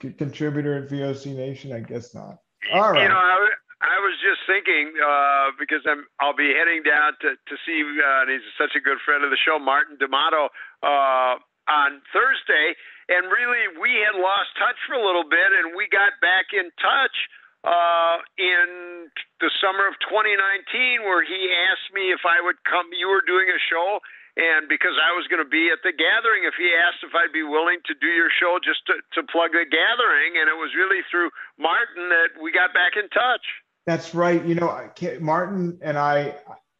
contributor 0.00 0.84
at 0.84 0.90
VOC 0.90 1.34
Nation. 1.34 1.72
I 1.72 1.80
guess 1.80 2.14
not. 2.14 2.38
All 2.72 2.92
right. 2.92 3.02
You 3.02 3.08
know, 3.08 3.16
I, 3.16 3.48
I 3.84 4.00
was 4.00 4.16
just 4.24 4.40
thinking 4.48 4.96
uh, 4.96 5.52
because 5.60 5.84
I'm 5.84 6.08
I'll 6.18 6.36
be 6.36 6.56
heading 6.56 6.82
down 6.82 7.14
to 7.20 7.36
to 7.36 7.54
see. 7.68 7.84
Uh, 7.84 8.24
and 8.24 8.32
he's 8.32 8.44
such 8.56 8.72
a 8.72 8.80
good 8.80 8.98
friend 9.04 9.22
of 9.22 9.30
the 9.30 9.38
show, 9.38 9.60
Martin 9.60 10.00
D'Amato, 10.00 10.48
uh, 10.82 11.36
on 11.68 12.00
Thursday 12.12 12.74
and 13.08 13.28
really 13.28 13.76
we 13.80 14.00
had 14.00 14.16
lost 14.16 14.56
touch 14.56 14.78
for 14.88 14.96
a 14.96 15.04
little 15.04 15.28
bit, 15.28 15.50
and 15.60 15.76
we 15.76 15.88
got 15.92 16.16
back 16.24 16.56
in 16.56 16.72
touch 16.80 17.16
uh, 17.64 18.20
in 18.40 19.08
the 19.40 19.50
summer 19.60 19.88
of 19.88 19.96
2019, 20.08 21.04
where 21.04 21.24
he 21.24 21.52
asked 21.68 21.92
me 21.92 22.12
if 22.12 22.24
I 22.24 22.40
would 22.40 22.60
come. 22.64 22.88
You 22.96 23.12
were 23.12 23.24
doing 23.24 23.48
a 23.48 23.60
show, 23.60 24.00
and 24.40 24.68
because 24.68 24.96
I 24.96 25.12
was 25.12 25.28
going 25.28 25.44
to 25.44 25.48
be 25.48 25.68
at 25.68 25.84
the 25.84 25.92
gathering, 25.92 26.48
if 26.48 26.56
he 26.56 26.72
asked 26.72 27.04
if 27.04 27.12
I'd 27.12 27.32
be 27.32 27.44
willing 27.44 27.84
to 27.88 27.94
do 27.96 28.08
your 28.08 28.32
show 28.32 28.56
just 28.60 28.84
to, 28.88 29.00
to 29.16 29.28
plug 29.28 29.52
the 29.52 29.68
gathering, 29.68 30.40
and 30.40 30.48
it 30.48 30.56
was 30.56 30.72
really 30.72 31.04
through 31.12 31.28
Martin 31.60 32.08
that 32.08 32.40
we 32.40 32.52
got 32.52 32.72
back 32.72 32.96
in 32.96 33.08
touch. 33.12 33.44
That's 33.86 34.14
right. 34.14 34.44
You 34.44 34.54
know, 34.54 34.90
Martin 35.20 35.78
and 35.82 35.98
I, 35.98 36.36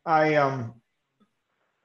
I 0.06 0.36
um, 0.36 0.74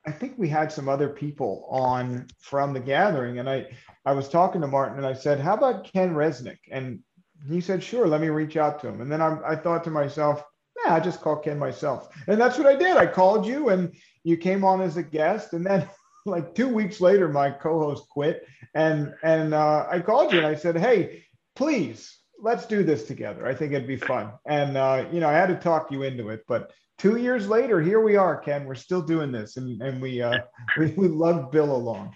I 0.06 0.12
think 0.12 0.36
we 0.38 0.48
had 0.50 0.72
some 0.72 0.88
other 0.88 1.10
people 1.10 1.68
on 1.70 2.28
from 2.40 2.74
the 2.74 2.80
gathering, 2.80 3.40
and 3.40 3.50
I 3.50 3.68
I 4.06 4.14
was 4.14 4.30
talking 4.30 4.62
to 4.62 4.68
Martin 4.68 4.98
and 4.98 5.06
I 5.06 5.14
said, 5.14 5.40
"How 5.40 5.56
about 5.56 5.92
Ken 5.92 6.14
Resnick?" 6.16 6.60
And 6.72 7.02
he 7.50 7.60
said, 7.62 7.84
"Sure, 7.84 8.08
let 8.08 8.22
me 8.22 8.30
reach 8.30 8.56
out 8.56 8.80
to 8.82 8.88
him." 8.88 9.02
And 9.02 9.12
then 9.12 9.22
I, 9.22 9.38
I 9.46 9.56
thought 9.56 9.84
to 9.84 9.92
myself, 9.92 10.44
"Yeah, 10.84 10.96
I 10.96 11.00
just 11.02 11.22
call 11.22 11.36
Ken 11.38 11.60
myself," 11.60 12.08
and 12.28 12.40
that's 12.40 12.58
what 12.58 12.68
I 12.68 12.76
did. 12.76 12.96
I 12.96 13.06
called 13.06 13.46
you, 13.46 13.70
and 13.70 13.94
you 14.24 14.38
came 14.38 14.64
on 14.64 14.82
as 14.82 14.96
a 14.96 15.04
guest, 15.04 15.54
and 15.54 15.66
then 15.66 15.88
like 16.26 16.56
two 16.56 16.70
weeks 16.70 17.02
later, 17.02 17.28
my 17.28 17.52
co-host 17.52 18.08
quit, 18.10 18.48
and 18.74 19.14
and 19.22 19.54
uh, 19.54 19.86
I 19.92 20.00
called 20.00 20.32
you 20.32 20.38
and 20.40 20.48
I 20.48 20.56
said, 20.56 20.78
"Hey, 20.78 21.26
please." 21.56 22.19
Let's 22.42 22.66
do 22.66 22.84
this 22.84 23.04
together. 23.04 23.46
I 23.46 23.54
think 23.54 23.74
it'd 23.74 23.88
be 23.88 23.98
fun. 23.98 24.32
And 24.46 24.78
uh, 24.78 25.06
you 25.12 25.20
know, 25.20 25.30
I 25.30 25.34
had 25.34 25.48
to 25.48 25.56
talk 25.56 25.92
you 25.92 26.04
into 26.04 26.30
it, 26.30 26.44
but 26.48 26.72
two 26.98 27.18
years 27.18 27.48
later, 27.48 27.82
here 27.82 28.02
we 28.02 28.16
are, 28.16 28.38
Ken. 28.38 28.66
We're 28.66 28.76
still 28.76 29.02
doing 29.02 29.32
this, 29.32 29.58
and 29.58 29.82
and 29.82 30.02
we 30.02 30.22
uh, 30.22 30.40
we, 30.78 30.94
we 30.94 31.08
love 31.08 31.52
Bill 31.52 31.76
along. 31.76 32.16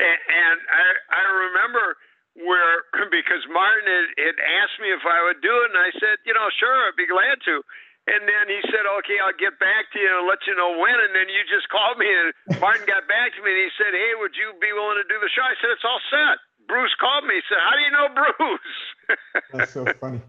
And, 0.00 0.18
and 0.28 0.58
I 0.70 0.86
I 1.10 1.22
remember 1.50 1.96
where 2.38 2.88
because 3.10 3.44
Martin 3.52 3.84
had, 3.84 4.08
had 4.16 4.38
asked 4.40 4.78
me 4.80 4.88
if 4.94 5.04
I 5.04 5.20
would 5.26 5.42
do 5.42 5.52
it, 5.52 5.68
and 5.74 5.78
I 5.78 5.90
said, 6.00 6.16
you 6.24 6.32
know, 6.32 6.48
sure, 6.56 6.88
I'd 6.88 6.96
be 6.96 7.06
glad 7.06 7.38
to. 7.44 7.60
And 8.02 8.26
then 8.26 8.50
he 8.50 8.58
said, 8.66 8.82
okay, 8.82 9.22
I'll 9.22 9.36
get 9.38 9.62
back 9.62 9.86
to 9.94 9.98
you 10.02 10.10
and 10.10 10.26
let 10.26 10.42
you 10.42 10.58
know 10.58 10.74
when. 10.74 10.98
And 10.98 11.14
then 11.14 11.30
you 11.30 11.38
just 11.46 11.70
called 11.70 12.02
me, 12.02 12.10
and 12.10 12.58
Martin 12.58 12.82
got 12.82 13.06
back 13.06 13.30
to 13.38 13.40
me, 13.46 13.54
and 13.54 13.62
he 13.62 13.70
said, 13.78 13.94
hey, 13.94 14.18
would 14.18 14.34
you 14.34 14.50
be 14.58 14.74
willing 14.74 14.98
to 14.98 15.06
do 15.06 15.22
the 15.22 15.30
show? 15.30 15.46
I 15.46 15.54
said, 15.62 15.70
it's 15.70 15.86
all 15.86 16.02
set. 16.10 16.42
Bruce 16.68 16.94
called 17.00 17.24
me. 17.24 17.34
He 17.34 17.40
said, 17.48 17.58
how 17.60 17.76
do 17.76 17.82
you 17.82 17.90
know 17.90 18.08
Bruce? 18.38 19.42
That's 19.52 19.72
so 19.72 19.86
funny. 20.00 20.20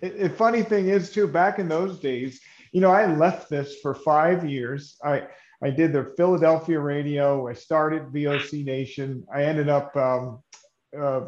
The 0.00 0.30
funny 0.30 0.62
thing 0.62 0.88
is, 0.88 1.10
too, 1.10 1.26
back 1.26 1.58
in 1.58 1.68
those 1.68 1.98
days, 1.98 2.40
you 2.72 2.80
know, 2.80 2.90
I 2.90 3.06
left 3.06 3.48
this 3.48 3.76
for 3.80 3.94
five 3.94 4.48
years. 4.48 4.96
I 5.04 5.28
I 5.62 5.70
did 5.70 5.92
the 5.92 6.12
Philadelphia 6.16 6.78
radio. 6.78 7.48
I 7.48 7.52
started 7.54 8.12
VOC 8.12 8.64
Nation. 8.64 9.24
I 9.32 9.44
ended 9.44 9.68
up 9.68 9.96
um, 9.96 10.42
uh, 10.98 11.22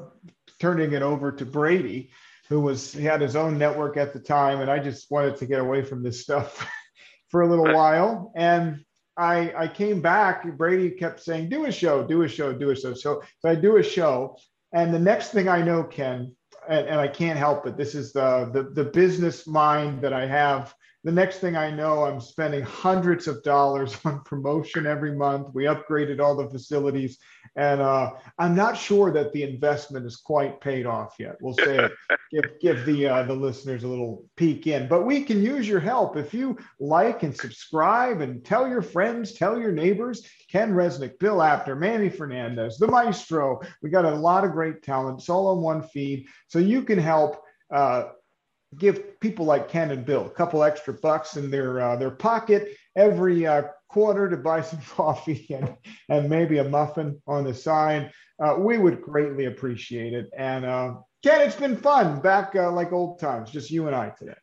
turning 0.61 0.92
it 0.92 1.03
over 1.03 1.32
to 1.32 1.44
Brady, 1.44 2.11
who 2.48 2.61
was 2.61 2.92
he 2.92 3.03
had 3.03 3.20
his 3.20 3.34
own 3.34 3.59
network 3.59 3.96
at 3.96 4.12
the 4.12 4.20
time, 4.20 4.61
and 4.61 4.70
I 4.70 4.78
just 4.78 5.11
wanted 5.11 5.36
to 5.38 5.46
get 5.46 5.61
away 5.61 5.82
from 5.82 6.03
this 6.03 6.20
stuff 6.20 6.68
for 7.28 7.42
a 7.42 7.48
little 7.48 7.74
while. 7.74 8.32
And 8.36 8.84
I 9.17 9.53
I 9.57 9.69
came 9.69 10.01
back. 10.01 10.57
Brady 10.57 10.91
kept 10.91 11.21
saying, 11.21 11.49
"Do 11.49 11.67
a 11.67 11.73
show, 11.73 12.03
do 12.07 12.23
a 12.23 12.29
show, 12.29 12.53
do 12.53 12.71
a 12.71 12.77
show." 12.77 12.95
So, 12.95 13.23
so 13.39 13.49
I 13.49 13.55
do 13.55 13.77
a 13.77 13.83
show, 13.83 14.37
and 14.73 14.93
the 14.93 14.99
next 14.99 15.31
thing 15.31 15.49
I 15.49 15.63
know, 15.63 15.85
Ken, 15.85 16.35
and, 16.69 16.87
and 16.87 17.01
I 17.01 17.09
can't 17.09 17.39
help 17.39 17.67
it. 17.67 17.77
This 17.77 17.95
is 17.95 18.13
the, 18.13 18.51
the 18.53 18.63
the 18.83 18.91
business 18.91 19.47
mind 19.47 20.03
that 20.03 20.13
I 20.13 20.27
have 20.27 20.75
the 21.03 21.13
next 21.13 21.39
thing 21.39 21.57
I 21.57 21.71
know, 21.71 22.05
I'm 22.05 22.21
spending 22.21 22.63
hundreds 22.63 23.27
of 23.27 23.43
dollars 23.43 23.97
on 24.05 24.23
promotion 24.25 24.87
every 24.87 25.15
month. 25.15 25.49
We 25.55 25.65
upgraded 25.65 26.21
all 26.21 26.37
the 26.37 26.51
facilities, 26.51 27.19
and 27.57 27.80
uh, 27.80 28.12
I'm 28.38 28.55
not 28.55 28.76
sure 28.76 29.11
that 29.12 29.32
the 29.32 29.42
investment 29.42 30.07
is 30.07 30.16
quite 30.16 30.61
paid 30.61 30.86
off 30.86 31.16
yet. 31.18 31.36
We'll 31.40 31.55
say 31.55 31.88
give 32.30 32.44
give 32.61 32.86
the 32.86 33.09
uh, 33.09 33.22
the 33.24 33.34
listeners 33.34 33.82
a 33.82 33.88
little 33.88 34.24
peek 34.36 34.66
in, 34.66 34.86
but 34.88 35.05
we 35.05 35.24
can 35.24 35.42
use 35.42 35.68
your 35.68 35.80
help 35.80 36.16
if 36.16 36.32
you 36.32 36.57
like 36.78 37.22
and 37.22 37.36
subscribe 37.36 38.20
and 38.20 38.44
tell 38.44 38.68
your 38.68 38.82
friends, 38.82 39.32
tell 39.32 39.59
your 39.59 39.72
neighbors. 39.72 40.26
Ken 40.51 40.72
Resnick, 40.72 41.18
Bill 41.18 41.42
Apter, 41.42 41.76
Manny 41.76 42.09
Fernandez, 42.09 42.78
the 42.78 42.86
Maestro. 42.86 43.61
We 43.82 43.90
got 43.90 44.05
a 44.05 44.14
lot 44.14 44.44
of 44.44 44.53
great 44.53 44.82
talent. 44.82 45.20
It's 45.20 45.28
all 45.28 45.48
on 45.48 45.61
one 45.61 45.82
feed, 45.82 46.26
so 46.48 46.59
you 46.59 46.82
can 46.82 46.98
help. 46.98 47.42
Uh, 47.72 48.11
give 48.78 49.18
people 49.18 49.44
like 49.44 49.68
Ken 49.68 49.90
and 49.90 50.05
Bill 50.05 50.26
a 50.26 50.30
couple 50.30 50.62
extra 50.62 50.94
bucks 50.94 51.36
in 51.36 51.51
their 51.51 51.80
uh, 51.80 51.96
their 51.96 52.12
pocket 52.12 52.76
every 53.01 53.46
uh, 53.46 53.62
quarter 53.88 54.28
to 54.28 54.36
buy 54.36 54.61
some 54.61 54.80
coffee 54.88 55.46
and 55.51 55.76
and 56.09 56.28
maybe 56.28 56.59
a 56.59 56.64
muffin 56.64 57.20
on 57.26 57.44
the 57.44 57.55
side. 57.55 58.12
Uh, 58.42 58.57
we 58.59 58.78
would 58.78 59.03
greatly 59.03 59.44
appreciate 59.46 60.14
it. 60.14 60.30
And 60.36 60.64
uh, 60.64 60.94
Ken, 61.22 61.40
it's 61.42 61.57
been 61.57 61.76
fun 61.76 62.20
back 62.20 62.57
uh, 62.57 62.72
like 62.72 62.92
old 62.92 63.20
times, 63.20 63.51
just 63.51 63.70
you 63.70 63.86
and 63.86 63.94
I 63.94 64.11
today. 64.16 64.38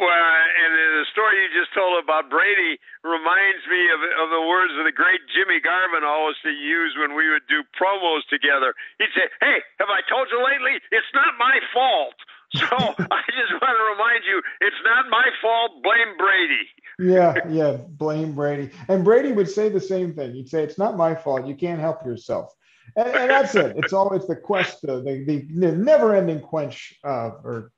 Well, 0.00 0.08
and 0.08 0.72
the 0.72 1.04
story 1.12 1.44
you 1.44 1.52
just 1.52 1.76
told 1.76 2.00
about 2.00 2.32
Brady 2.32 2.80
reminds 3.04 3.68
me 3.68 3.84
of, 3.92 4.00
of 4.24 4.32
the 4.32 4.40
words 4.48 4.72
of 4.80 4.88
the 4.88 4.96
great 4.96 5.20
Jimmy 5.28 5.60
Garvin 5.60 6.08
always 6.08 6.40
to 6.40 6.48
use 6.48 6.96
when 6.96 7.12
we 7.12 7.28
would 7.28 7.44
do 7.52 7.60
promos 7.76 8.24
together. 8.32 8.72
He'd 8.96 9.12
say, 9.12 9.28
"Hey, 9.44 9.60
have 9.76 9.92
I 9.92 10.00
told 10.08 10.32
you 10.32 10.40
lately? 10.40 10.80
It's 10.88 11.12
not 11.12 11.36
my 11.36 11.60
fault." 11.72 12.16
So 12.50 12.66
I 13.14 13.22
just 13.30 13.54
want 13.62 13.78
to 13.78 13.86
remind 13.94 14.26
you, 14.26 14.42
it's 14.58 14.82
not 14.82 15.06
my 15.06 15.30
fault. 15.38 15.86
Blame 15.86 16.18
Brady. 16.18 16.66
Yeah, 17.00 17.34
yeah, 17.48 17.76
blame 17.88 18.34
Brady. 18.34 18.70
And 18.88 19.04
Brady 19.04 19.32
would 19.32 19.48
say 19.48 19.68
the 19.68 19.80
same 19.80 20.14
thing. 20.14 20.34
He'd 20.34 20.48
say, 20.48 20.62
"It's 20.62 20.78
not 20.78 20.96
my 20.96 21.14
fault. 21.14 21.46
You 21.46 21.54
can't 21.54 21.80
help 21.80 22.04
yourself." 22.04 22.52
And, 22.96 23.08
and 23.08 23.30
that's 23.30 23.54
it. 23.54 23.76
It's 23.76 23.92
always 23.92 24.26
the 24.26 24.36
quest, 24.36 24.82
the, 24.82 25.00
the, 25.00 25.46
the 25.48 25.72
never-ending 25.72 26.40
quench, 26.40 26.98
uh, 27.04 27.30
or 27.44 27.72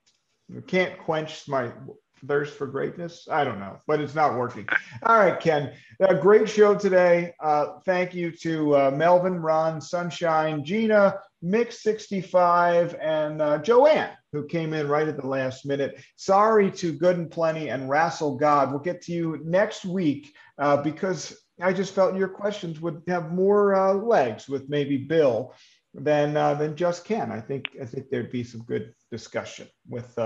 you 0.49 0.63
can't 0.63 0.99
quench 0.99 1.47
my 1.49 1.71
thirst 2.27 2.55
for 2.55 2.67
greatness. 2.67 3.27
I 3.31 3.45
don't 3.45 3.59
know, 3.59 3.79
but 3.87 4.01
it's 4.01 4.15
not 4.15 4.37
working. 4.37 4.69
All 5.03 5.19
right, 5.19 5.39
Ken. 5.39 5.73
A 6.01 6.15
great 6.15 6.49
show 6.49 6.75
today. 6.75 7.35
Uh, 7.41 7.79
thank 7.85 8.15
you 8.15 8.31
to 8.43 8.77
uh, 8.77 8.91
Melvin, 8.91 9.41
Ron, 9.41 9.81
Sunshine, 9.81 10.65
Gina, 10.65 11.19
Mix 11.43 11.83
65, 11.83 12.95
and 13.01 13.43
uh, 13.43 13.59
Joanne, 13.59 14.11
who 14.33 14.47
came 14.47 14.73
in 14.73 14.89
right 14.89 15.09
at 15.09 15.17
the 15.17 15.27
last 15.27 15.67
minute. 15.67 16.01
Sorry 16.17 16.71
to 16.73 16.93
Good 16.93 17.19
and 17.19 17.31
Plenty 17.31 17.69
and 17.69 17.89
Rassel 17.89 18.39
God. 18.39 18.71
We'll 18.71 18.81
get 18.81 19.03
to 19.03 19.13
you 19.13 19.41
next 19.45 19.85
week 19.85 20.35
uh, 20.59 20.77
because 20.79 21.37
I 21.61 21.73
just 21.73 21.95
felt 21.95 22.17
your 22.17 22.29
questions 22.29 22.81
would 22.81 23.03
have 23.09 23.33
more 23.33 23.75
uh, 23.75 23.95
legs 23.95 24.49
with 24.49 24.69
maybe 24.69 24.97
Bill 24.97 25.55
than 25.95 26.37
uh, 26.37 26.55
than 26.55 26.77
just 26.77 27.05
Ken. 27.05 27.31
I 27.31 27.41
think 27.41 27.71
I 27.81 27.85
think 27.85 28.09
there'd 28.09 28.33
be 28.33 28.45
some 28.45 28.63
good 28.63 28.95
discussion 29.11 29.69
with 29.89 30.17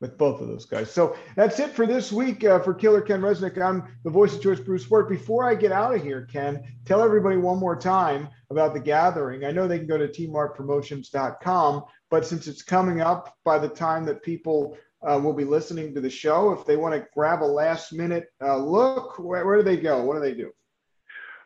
with 0.00 0.16
both 0.16 0.40
of 0.40 0.48
those 0.48 0.64
guys. 0.64 0.90
So 0.90 1.16
that's 1.36 1.60
it 1.60 1.70
for 1.70 1.86
this 1.86 2.10
week 2.10 2.44
uh, 2.44 2.60
for 2.60 2.72
Killer 2.72 3.02
Ken 3.02 3.20
Resnick. 3.20 3.60
I'm 3.60 3.84
the 4.02 4.10
voice 4.10 4.34
of 4.34 4.42
choice, 4.42 4.58
Bruce 4.58 4.88
Wirt. 4.90 5.08
Before 5.08 5.48
I 5.48 5.54
get 5.54 5.72
out 5.72 5.94
of 5.94 6.02
here, 6.02 6.26
Ken, 6.32 6.62
tell 6.86 7.02
everybody 7.02 7.36
one 7.36 7.58
more 7.58 7.76
time 7.76 8.28
about 8.50 8.72
the 8.72 8.80
gathering. 8.80 9.44
I 9.44 9.50
know 9.50 9.68
they 9.68 9.78
can 9.78 9.86
go 9.86 9.98
to 9.98 10.08
tmartpromotions.com, 10.08 11.84
but 12.10 12.26
since 12.26 12.48
it's 12.48 12.62
coming 12.62 13.00
up 13.00 13.36
by 13.44 13.58
the 13.58 13.68
time 13.68 14.04
that 14.06 14.22
people 14.22 14.76
uh, 15.06 15.18
will 15.22 15.34
be 15.34 15.44
listening 15.44 15.94
to 15.94 16.00
the 16.00 16.10
show, 16.10 16.52
if 16.52 16.66
they 16.66 16.76
want 16.76 16.94
to 16.94 17.06
grab 17.14 17.42
a 17.42 17.44
last 17.44 17.92
minute 17.92 18.28
uh, 18.42 18.56
look, 18.56 19.18
where, 19.18 19.44
where, 19.44 19.58
do 19.58 19.62
they 19.62 19.76
go? 19.76 20.02
What 20.02 20.14
do 20.14 20.20
they 20.20 20.34
do? 20.34 20.50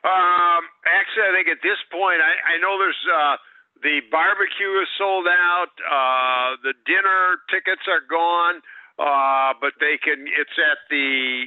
Um, 0.05 0.62
actually, 0.86 1.24
I 1.24 1.32
think 1.34 1.48
at 1.48 1.62
this 1.62 1.78
point, 1.90 2.20
I, 2.20 2.55
I 2.55 2.59
know 2.61 2.78
there's 2.78 3.07
uh, 3.11 3.36
the 3.85 4.01
barbecue 4.11 4.80
is 4.80 4.89
sold 4.97 5.28
out. 5.28 5.76
Uh, 5.85 6.57
the 6.64 6.72
dinner 6.89 7.45
tickets 7.53 7.85
are 7.87 8.01
gone, 8.01 8.64
uh, 8.97 9.53
but 9.61 9.76
they 9.78 10.01
can. 10.01 10.24
It's 10.24 10.57
at 10.57 10.80
the 10.89 11.45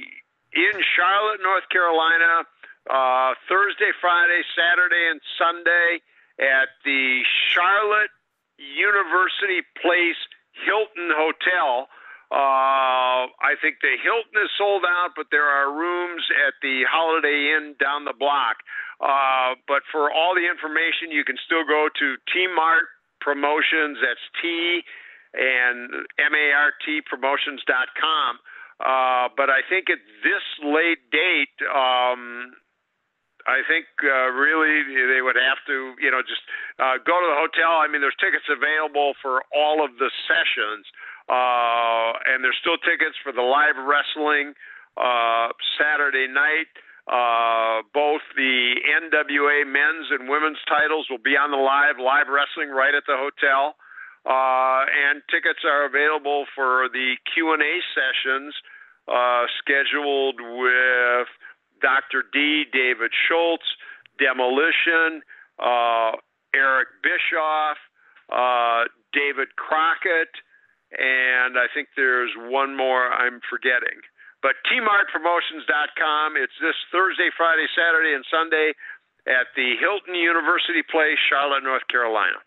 in 0.54 0.76
Charlotte, 0.94 1.42
North 1.42 1.66
Carolina, 1.68 2.46
uh, 2.88 3.34
Thursday, 3.50 3.90
Friday, 4.00 4.40
Saturday, 4.54 5.10
and 5.10 5.20
Sunday 5.36 6.00
at 6.38 6.70
the 6.86 7.26
Charlotte 7.50 8.14
University 8.56 9.66
Place 9.82 10.22
Hilton 10.64 11.10
Hotel. 11.10 11.90
Uh, 12.30 13.24
I 13.40 13.56
think 13.60 13.80
the 13.80 13.96
Hilton 13.96 14.36
is 14.44 14.52
sold 14.58 14.84
out, 14.84 15.16
but 15.16 15.32
there 15.32 15.48
are 15.48 15.72
rooms 15.72 16.20
at 16.46 16.52
the 16.60 16.84
Holiday 16.84 17.56
Inn 17.56 17.72
down 17.80 18.04
the 18.04 18.12
block. 18.12 18.60
Uh, 19.00 19.56
but 19.64 19.80
for 19.90 20.12
all 20.12 20.34
the 20.36 20.44
information, 20.44 21.08
you 21.08 21.24
can 21.24 21.40
still 21.46 21.64
go 21.64 21.88
to 21.88 22.06
T 22.28 22.44
Mart 22.52 22.84
Promotions. 23.20 23.96
That's 24.04 24.20
T 24.42 24.84
and 25.32 26.04
M 26.20 26.32
A 26.36 26.46
R 26.52 26.72
T 26.84 27.00
Promotions.com. 27.00 28.38
Uh, 28.78 29.32
but 29.32 29.50
I 29.50 29.64
think 29.64 29.90
at 29.90 29.98
this 30.22 30.44
late 30.62 31.02
date, 31.10 31.56
um, 31.66 32.52
I 33.48 33.64
think 33.64 33.88
uh, 34.04 34.28
really 34.36 34.84
they 34.84 35.24
would 35.24 35.40
have 35.40 35.58
to, 35.66 35.96
you 35.98 36.12
know, 36.12 36.20
just 36.20 36.44
uh, 36.78 37.00
go 37.00 37.16
to 37.16 37.26
the 37.32 37.38
hotel. 37.40 37.80
I 37.80 37.88
mean, 37.88 38.04
there's 38.04 38.18
tickets 38.20 38.46
available 38.46 39.16
for 39.24 39.42
all 39.56 39.80
of 39.80 39.96
the 39.96 40.12
sessions, 40.28 40.84
uh, 41.28 42.12
and 42.26 42.42
there's 42.42 42.56
still 42.60 42.78
tickets 42.78 43.16
for 43.22 43.32
the 43.32 43.44
live 43.44 43.76
wrestling 43.76 44.54
uh, 44.96 45.52
Saturday 45.76 46.26
night. 46.26 46.68
Uh, 47.08 47.80
both 47.94 48.20
the 48.36 48.76
NWA 48.84 49.64
men's 49.64 50.12
and 50.12 50.28
women's 50.28 50.60
titles 50.68 51.06
will 51.08 51.22
be 51.22 51.40
on 51.40 51.50
the 51.50 51.56
live 51.56 51.96
live 51.96 52.28
wrestling 52.28 52.68
right 52.68 52.92
at 52.92 53.04
the 53.08 53.16
hotel, 53.16 53.80
uh, 54.28 54.84
and 54.84 55.22
tickets 55.32 55.64
are 55.64 55.88
available 55.88 56.44
for 56.54 56.88
the 56.92 57.16
Q 57.32 57.54
and 57.56 57.62
A 57.62 57.74
sessions 57.96 58.52
uh, 59.08 59.48
scheduled 59.56 60.36
with 60.40 61.28
Dr. 61.80 62.24
D, 62.32 62.64
David 62.72 63.10
Schultz, 63.28 63.64
Demolition, 64.18 65.22
uh, 65.58 66.12
Eric 66.54 66.88
Bischoff, 67.02 67.78
uh, 68.28 68.84
David 69.12 69.56
Crockett, 69.56 70.28
and 70.92 71.58
I 71.58 71.66
think 71.74 71.88
there's 71.96 72.30
one 72.36 72.76
more 72.76 73.12
I'm 73.12 73.40
forgetting. 73.50 74.00
But 74.40 74.54
tmartpromotions.com. 74.70 76.36
It's 76.36 76.54
this 76.62 76.76
Thursday, 76.92 77.30
Friday, 77.36 77.66
Saturday, 77.74 78.14
and 78.14 78.24
Sunday 78.30 78.72
at 79.26 79.50
the 79.56 79.74
Hilton 79.80 80.14
University 80.14 80.82
Place, 80.88 81.18
Charlotte, 81.28 81.64
North 81.64 81.86
Carolina. 81.90 82.38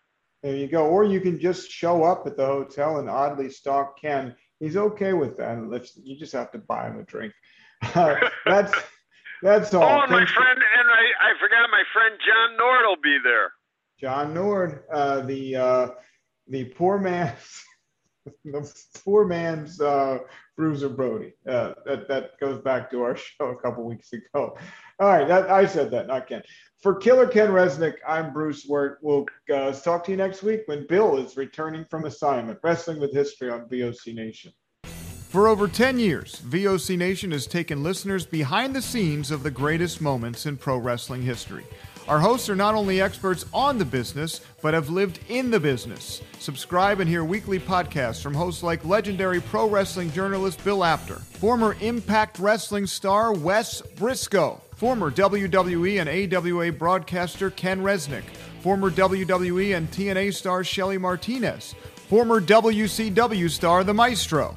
There 0.42 0.56
you 0.56 0.66
go. 0.66 0.86
Or 0.86 1.04
you 1.04 1.20
can 1.20 1.38
just 1.38 1.70
show 1.70 2.02
up 2.02 2.26
at 2.26 2.36
the 2.36 2.46
hotel 2.46 2.98
and 2.98 3.08
oddly 3.08 3.50
stalk 3.50 4.00
Ken. 4.00 4.34
He's 4.58 4.76
okay 4.76 5.12
with 5.12 5.36
that. 5.36 5.58
You 6.02 6.18
just 6.18 6.32
have 6.32 6.50
to 6.52 6.58
buy 6.58 6.88
him 6.88 6.98
a 6.98 7.04
drink. 7.04 7.32
Uh, 7.94 8.16
that's 8.46 8.72
that's 9.42 9.74
all. 9.74 9.82
Oh, 9.82 10.02
and 10.02 10.10
my 10.10 10.24
friend, 10.24 10.58
and 10.78 10.88
I, 10.88 11.30
I 11.30 11.32
forgot 11.40 11.68
my 11.70 11.82
friend 11.92 12.18
John 12.26 12.56
Nord 12.56 12.80
will 12.86 13.02
be 13.02 13.18
there. 13.22 13.52
John 14.00 14.34
Nord, 14.34 14.82
uh, 14.90 15.20
the 15.20 15.56
uh, 15.56 15.88
the 16.48 16.64
poor 16.64 16.98
man's 16.98 17.64
the 18.24 18.74
poor 19.04 19.26
man's 19.26 19.80
uh, 19.80 20.18
Bruiser 20.56 20.88
Brody. 20.88 21.32
Uh, 21.48 21.74
that 21.86 22.08
that 22.08 22.38
goes 22.40 22.60
back 22.62 22.90
to 22.90 23.02
our 23.02 23.16
show 23.16 23.50
a 23.50 23.56
couple 23.56 23.84
weeks 23.84 24.12
ago. 24.12 24.56
All 24.98 25.08
right, 25.08 25.26
that, 25.26 25.50
I 25.50 25.66
said 25.66 25.90
that, 25.90 26.06
not 26.06 26.28
Ken. 26.28 26.42
For 26.82 26.96
Killer 26.96 27.26
Ken 27.26 27.50
Resnick, 27.50 27.94
I'm 28.06 28.32
Bruce 28.32 28.64
Wirt. 28.66 28.98
We'll 29.02 29.26
uh, 29.52 29.72
talk 29.72 30.04
to 30.04 30.10
you 30.10 30.16
next 30.16 30.42
week 30.42 30.62
when 30.66 30.86
Bill 30.86 31.16
is 31.16 31.36
returning 31.36 31.84
from 31.88 32.04
assignment. 32.04 32.58
Wrestling 32.62 33.00
with 33.00 33.12
History 33.12 33.50
on 33.50 33.68
VOC 33.68 34.14
Nation. 34.14 34.52
For 35.32 35.48
over 35.48 35.66
10 35.66 35.98
years, 35.98 36.42
VOC 36.44 36.98
Nation 36.98 37.30
has 37.30 37.46
taken 37.46 37.82
listeners 37.82 38.26
behind 38.26 38.76
the 38.76 38.82
scenes 38.82 39.30
of 39.30 39.42
the 39.42 39.50
greatest 39.50 40.00
moments 40.00 40.44
in 40.44 40.58
pro 40.58 40.76
wrestling 40.76 41.22
history. 41.22 41.64
Our 42.08 42.18
hosts 42.18 42.50
are 42.50 42.56
not 42.56 42.74
only 42.74 43.00
experts 43.00 43.46
on 43.54 43.78
the 43.78 43.84
business, 43.84 44.40
but 44.60 44.74
have 44.74 44.90
lived 44.90 45.20
in 45.28 45.50
the 45.50 45.60
business. 45.60 46.20
Subscribe 46.40 46.98
and 46.98 47.08
hear 47.08 47.24
weekly 47.24 47.60
podcasts 47.60 48.20
from 48.20 48.34
hosts 48.34 48.62
like 48.62 48.84
legendary 48.84 49.40
pro 49.40 49.68
wrestling 49.68 50.10
journalist 50.10 50.62
Bill 50.64 50.82
Apter, 50.84 51.16
former 51.16 51.76
Impact 51.80 52.38
Wrestling 52.40 52.86
star 52.86 53.32
Wes 53.32 53.82
Briscoe, 53.82 54.60
former 54.74 55.12
WWE 55.12 56.00
and 56.00 56.34
AWA 56.34 56.72
broadcaster 56.72 57.50
Ken 57.50 57.80
Resnick, 57.82 58.24
former 58.62 58.90
WWE 58.90 59.76
and 59.76 59.88
TNA 59.90 60.34
star 60.34 60.64
Shelly 60.64 60.98
Martinez, 60.98 61.74
former 62.08 62.40
WCW 62.40 63.48
star 63.48 63.84
The 63.84 63.94
Maestro, 63.94 64.56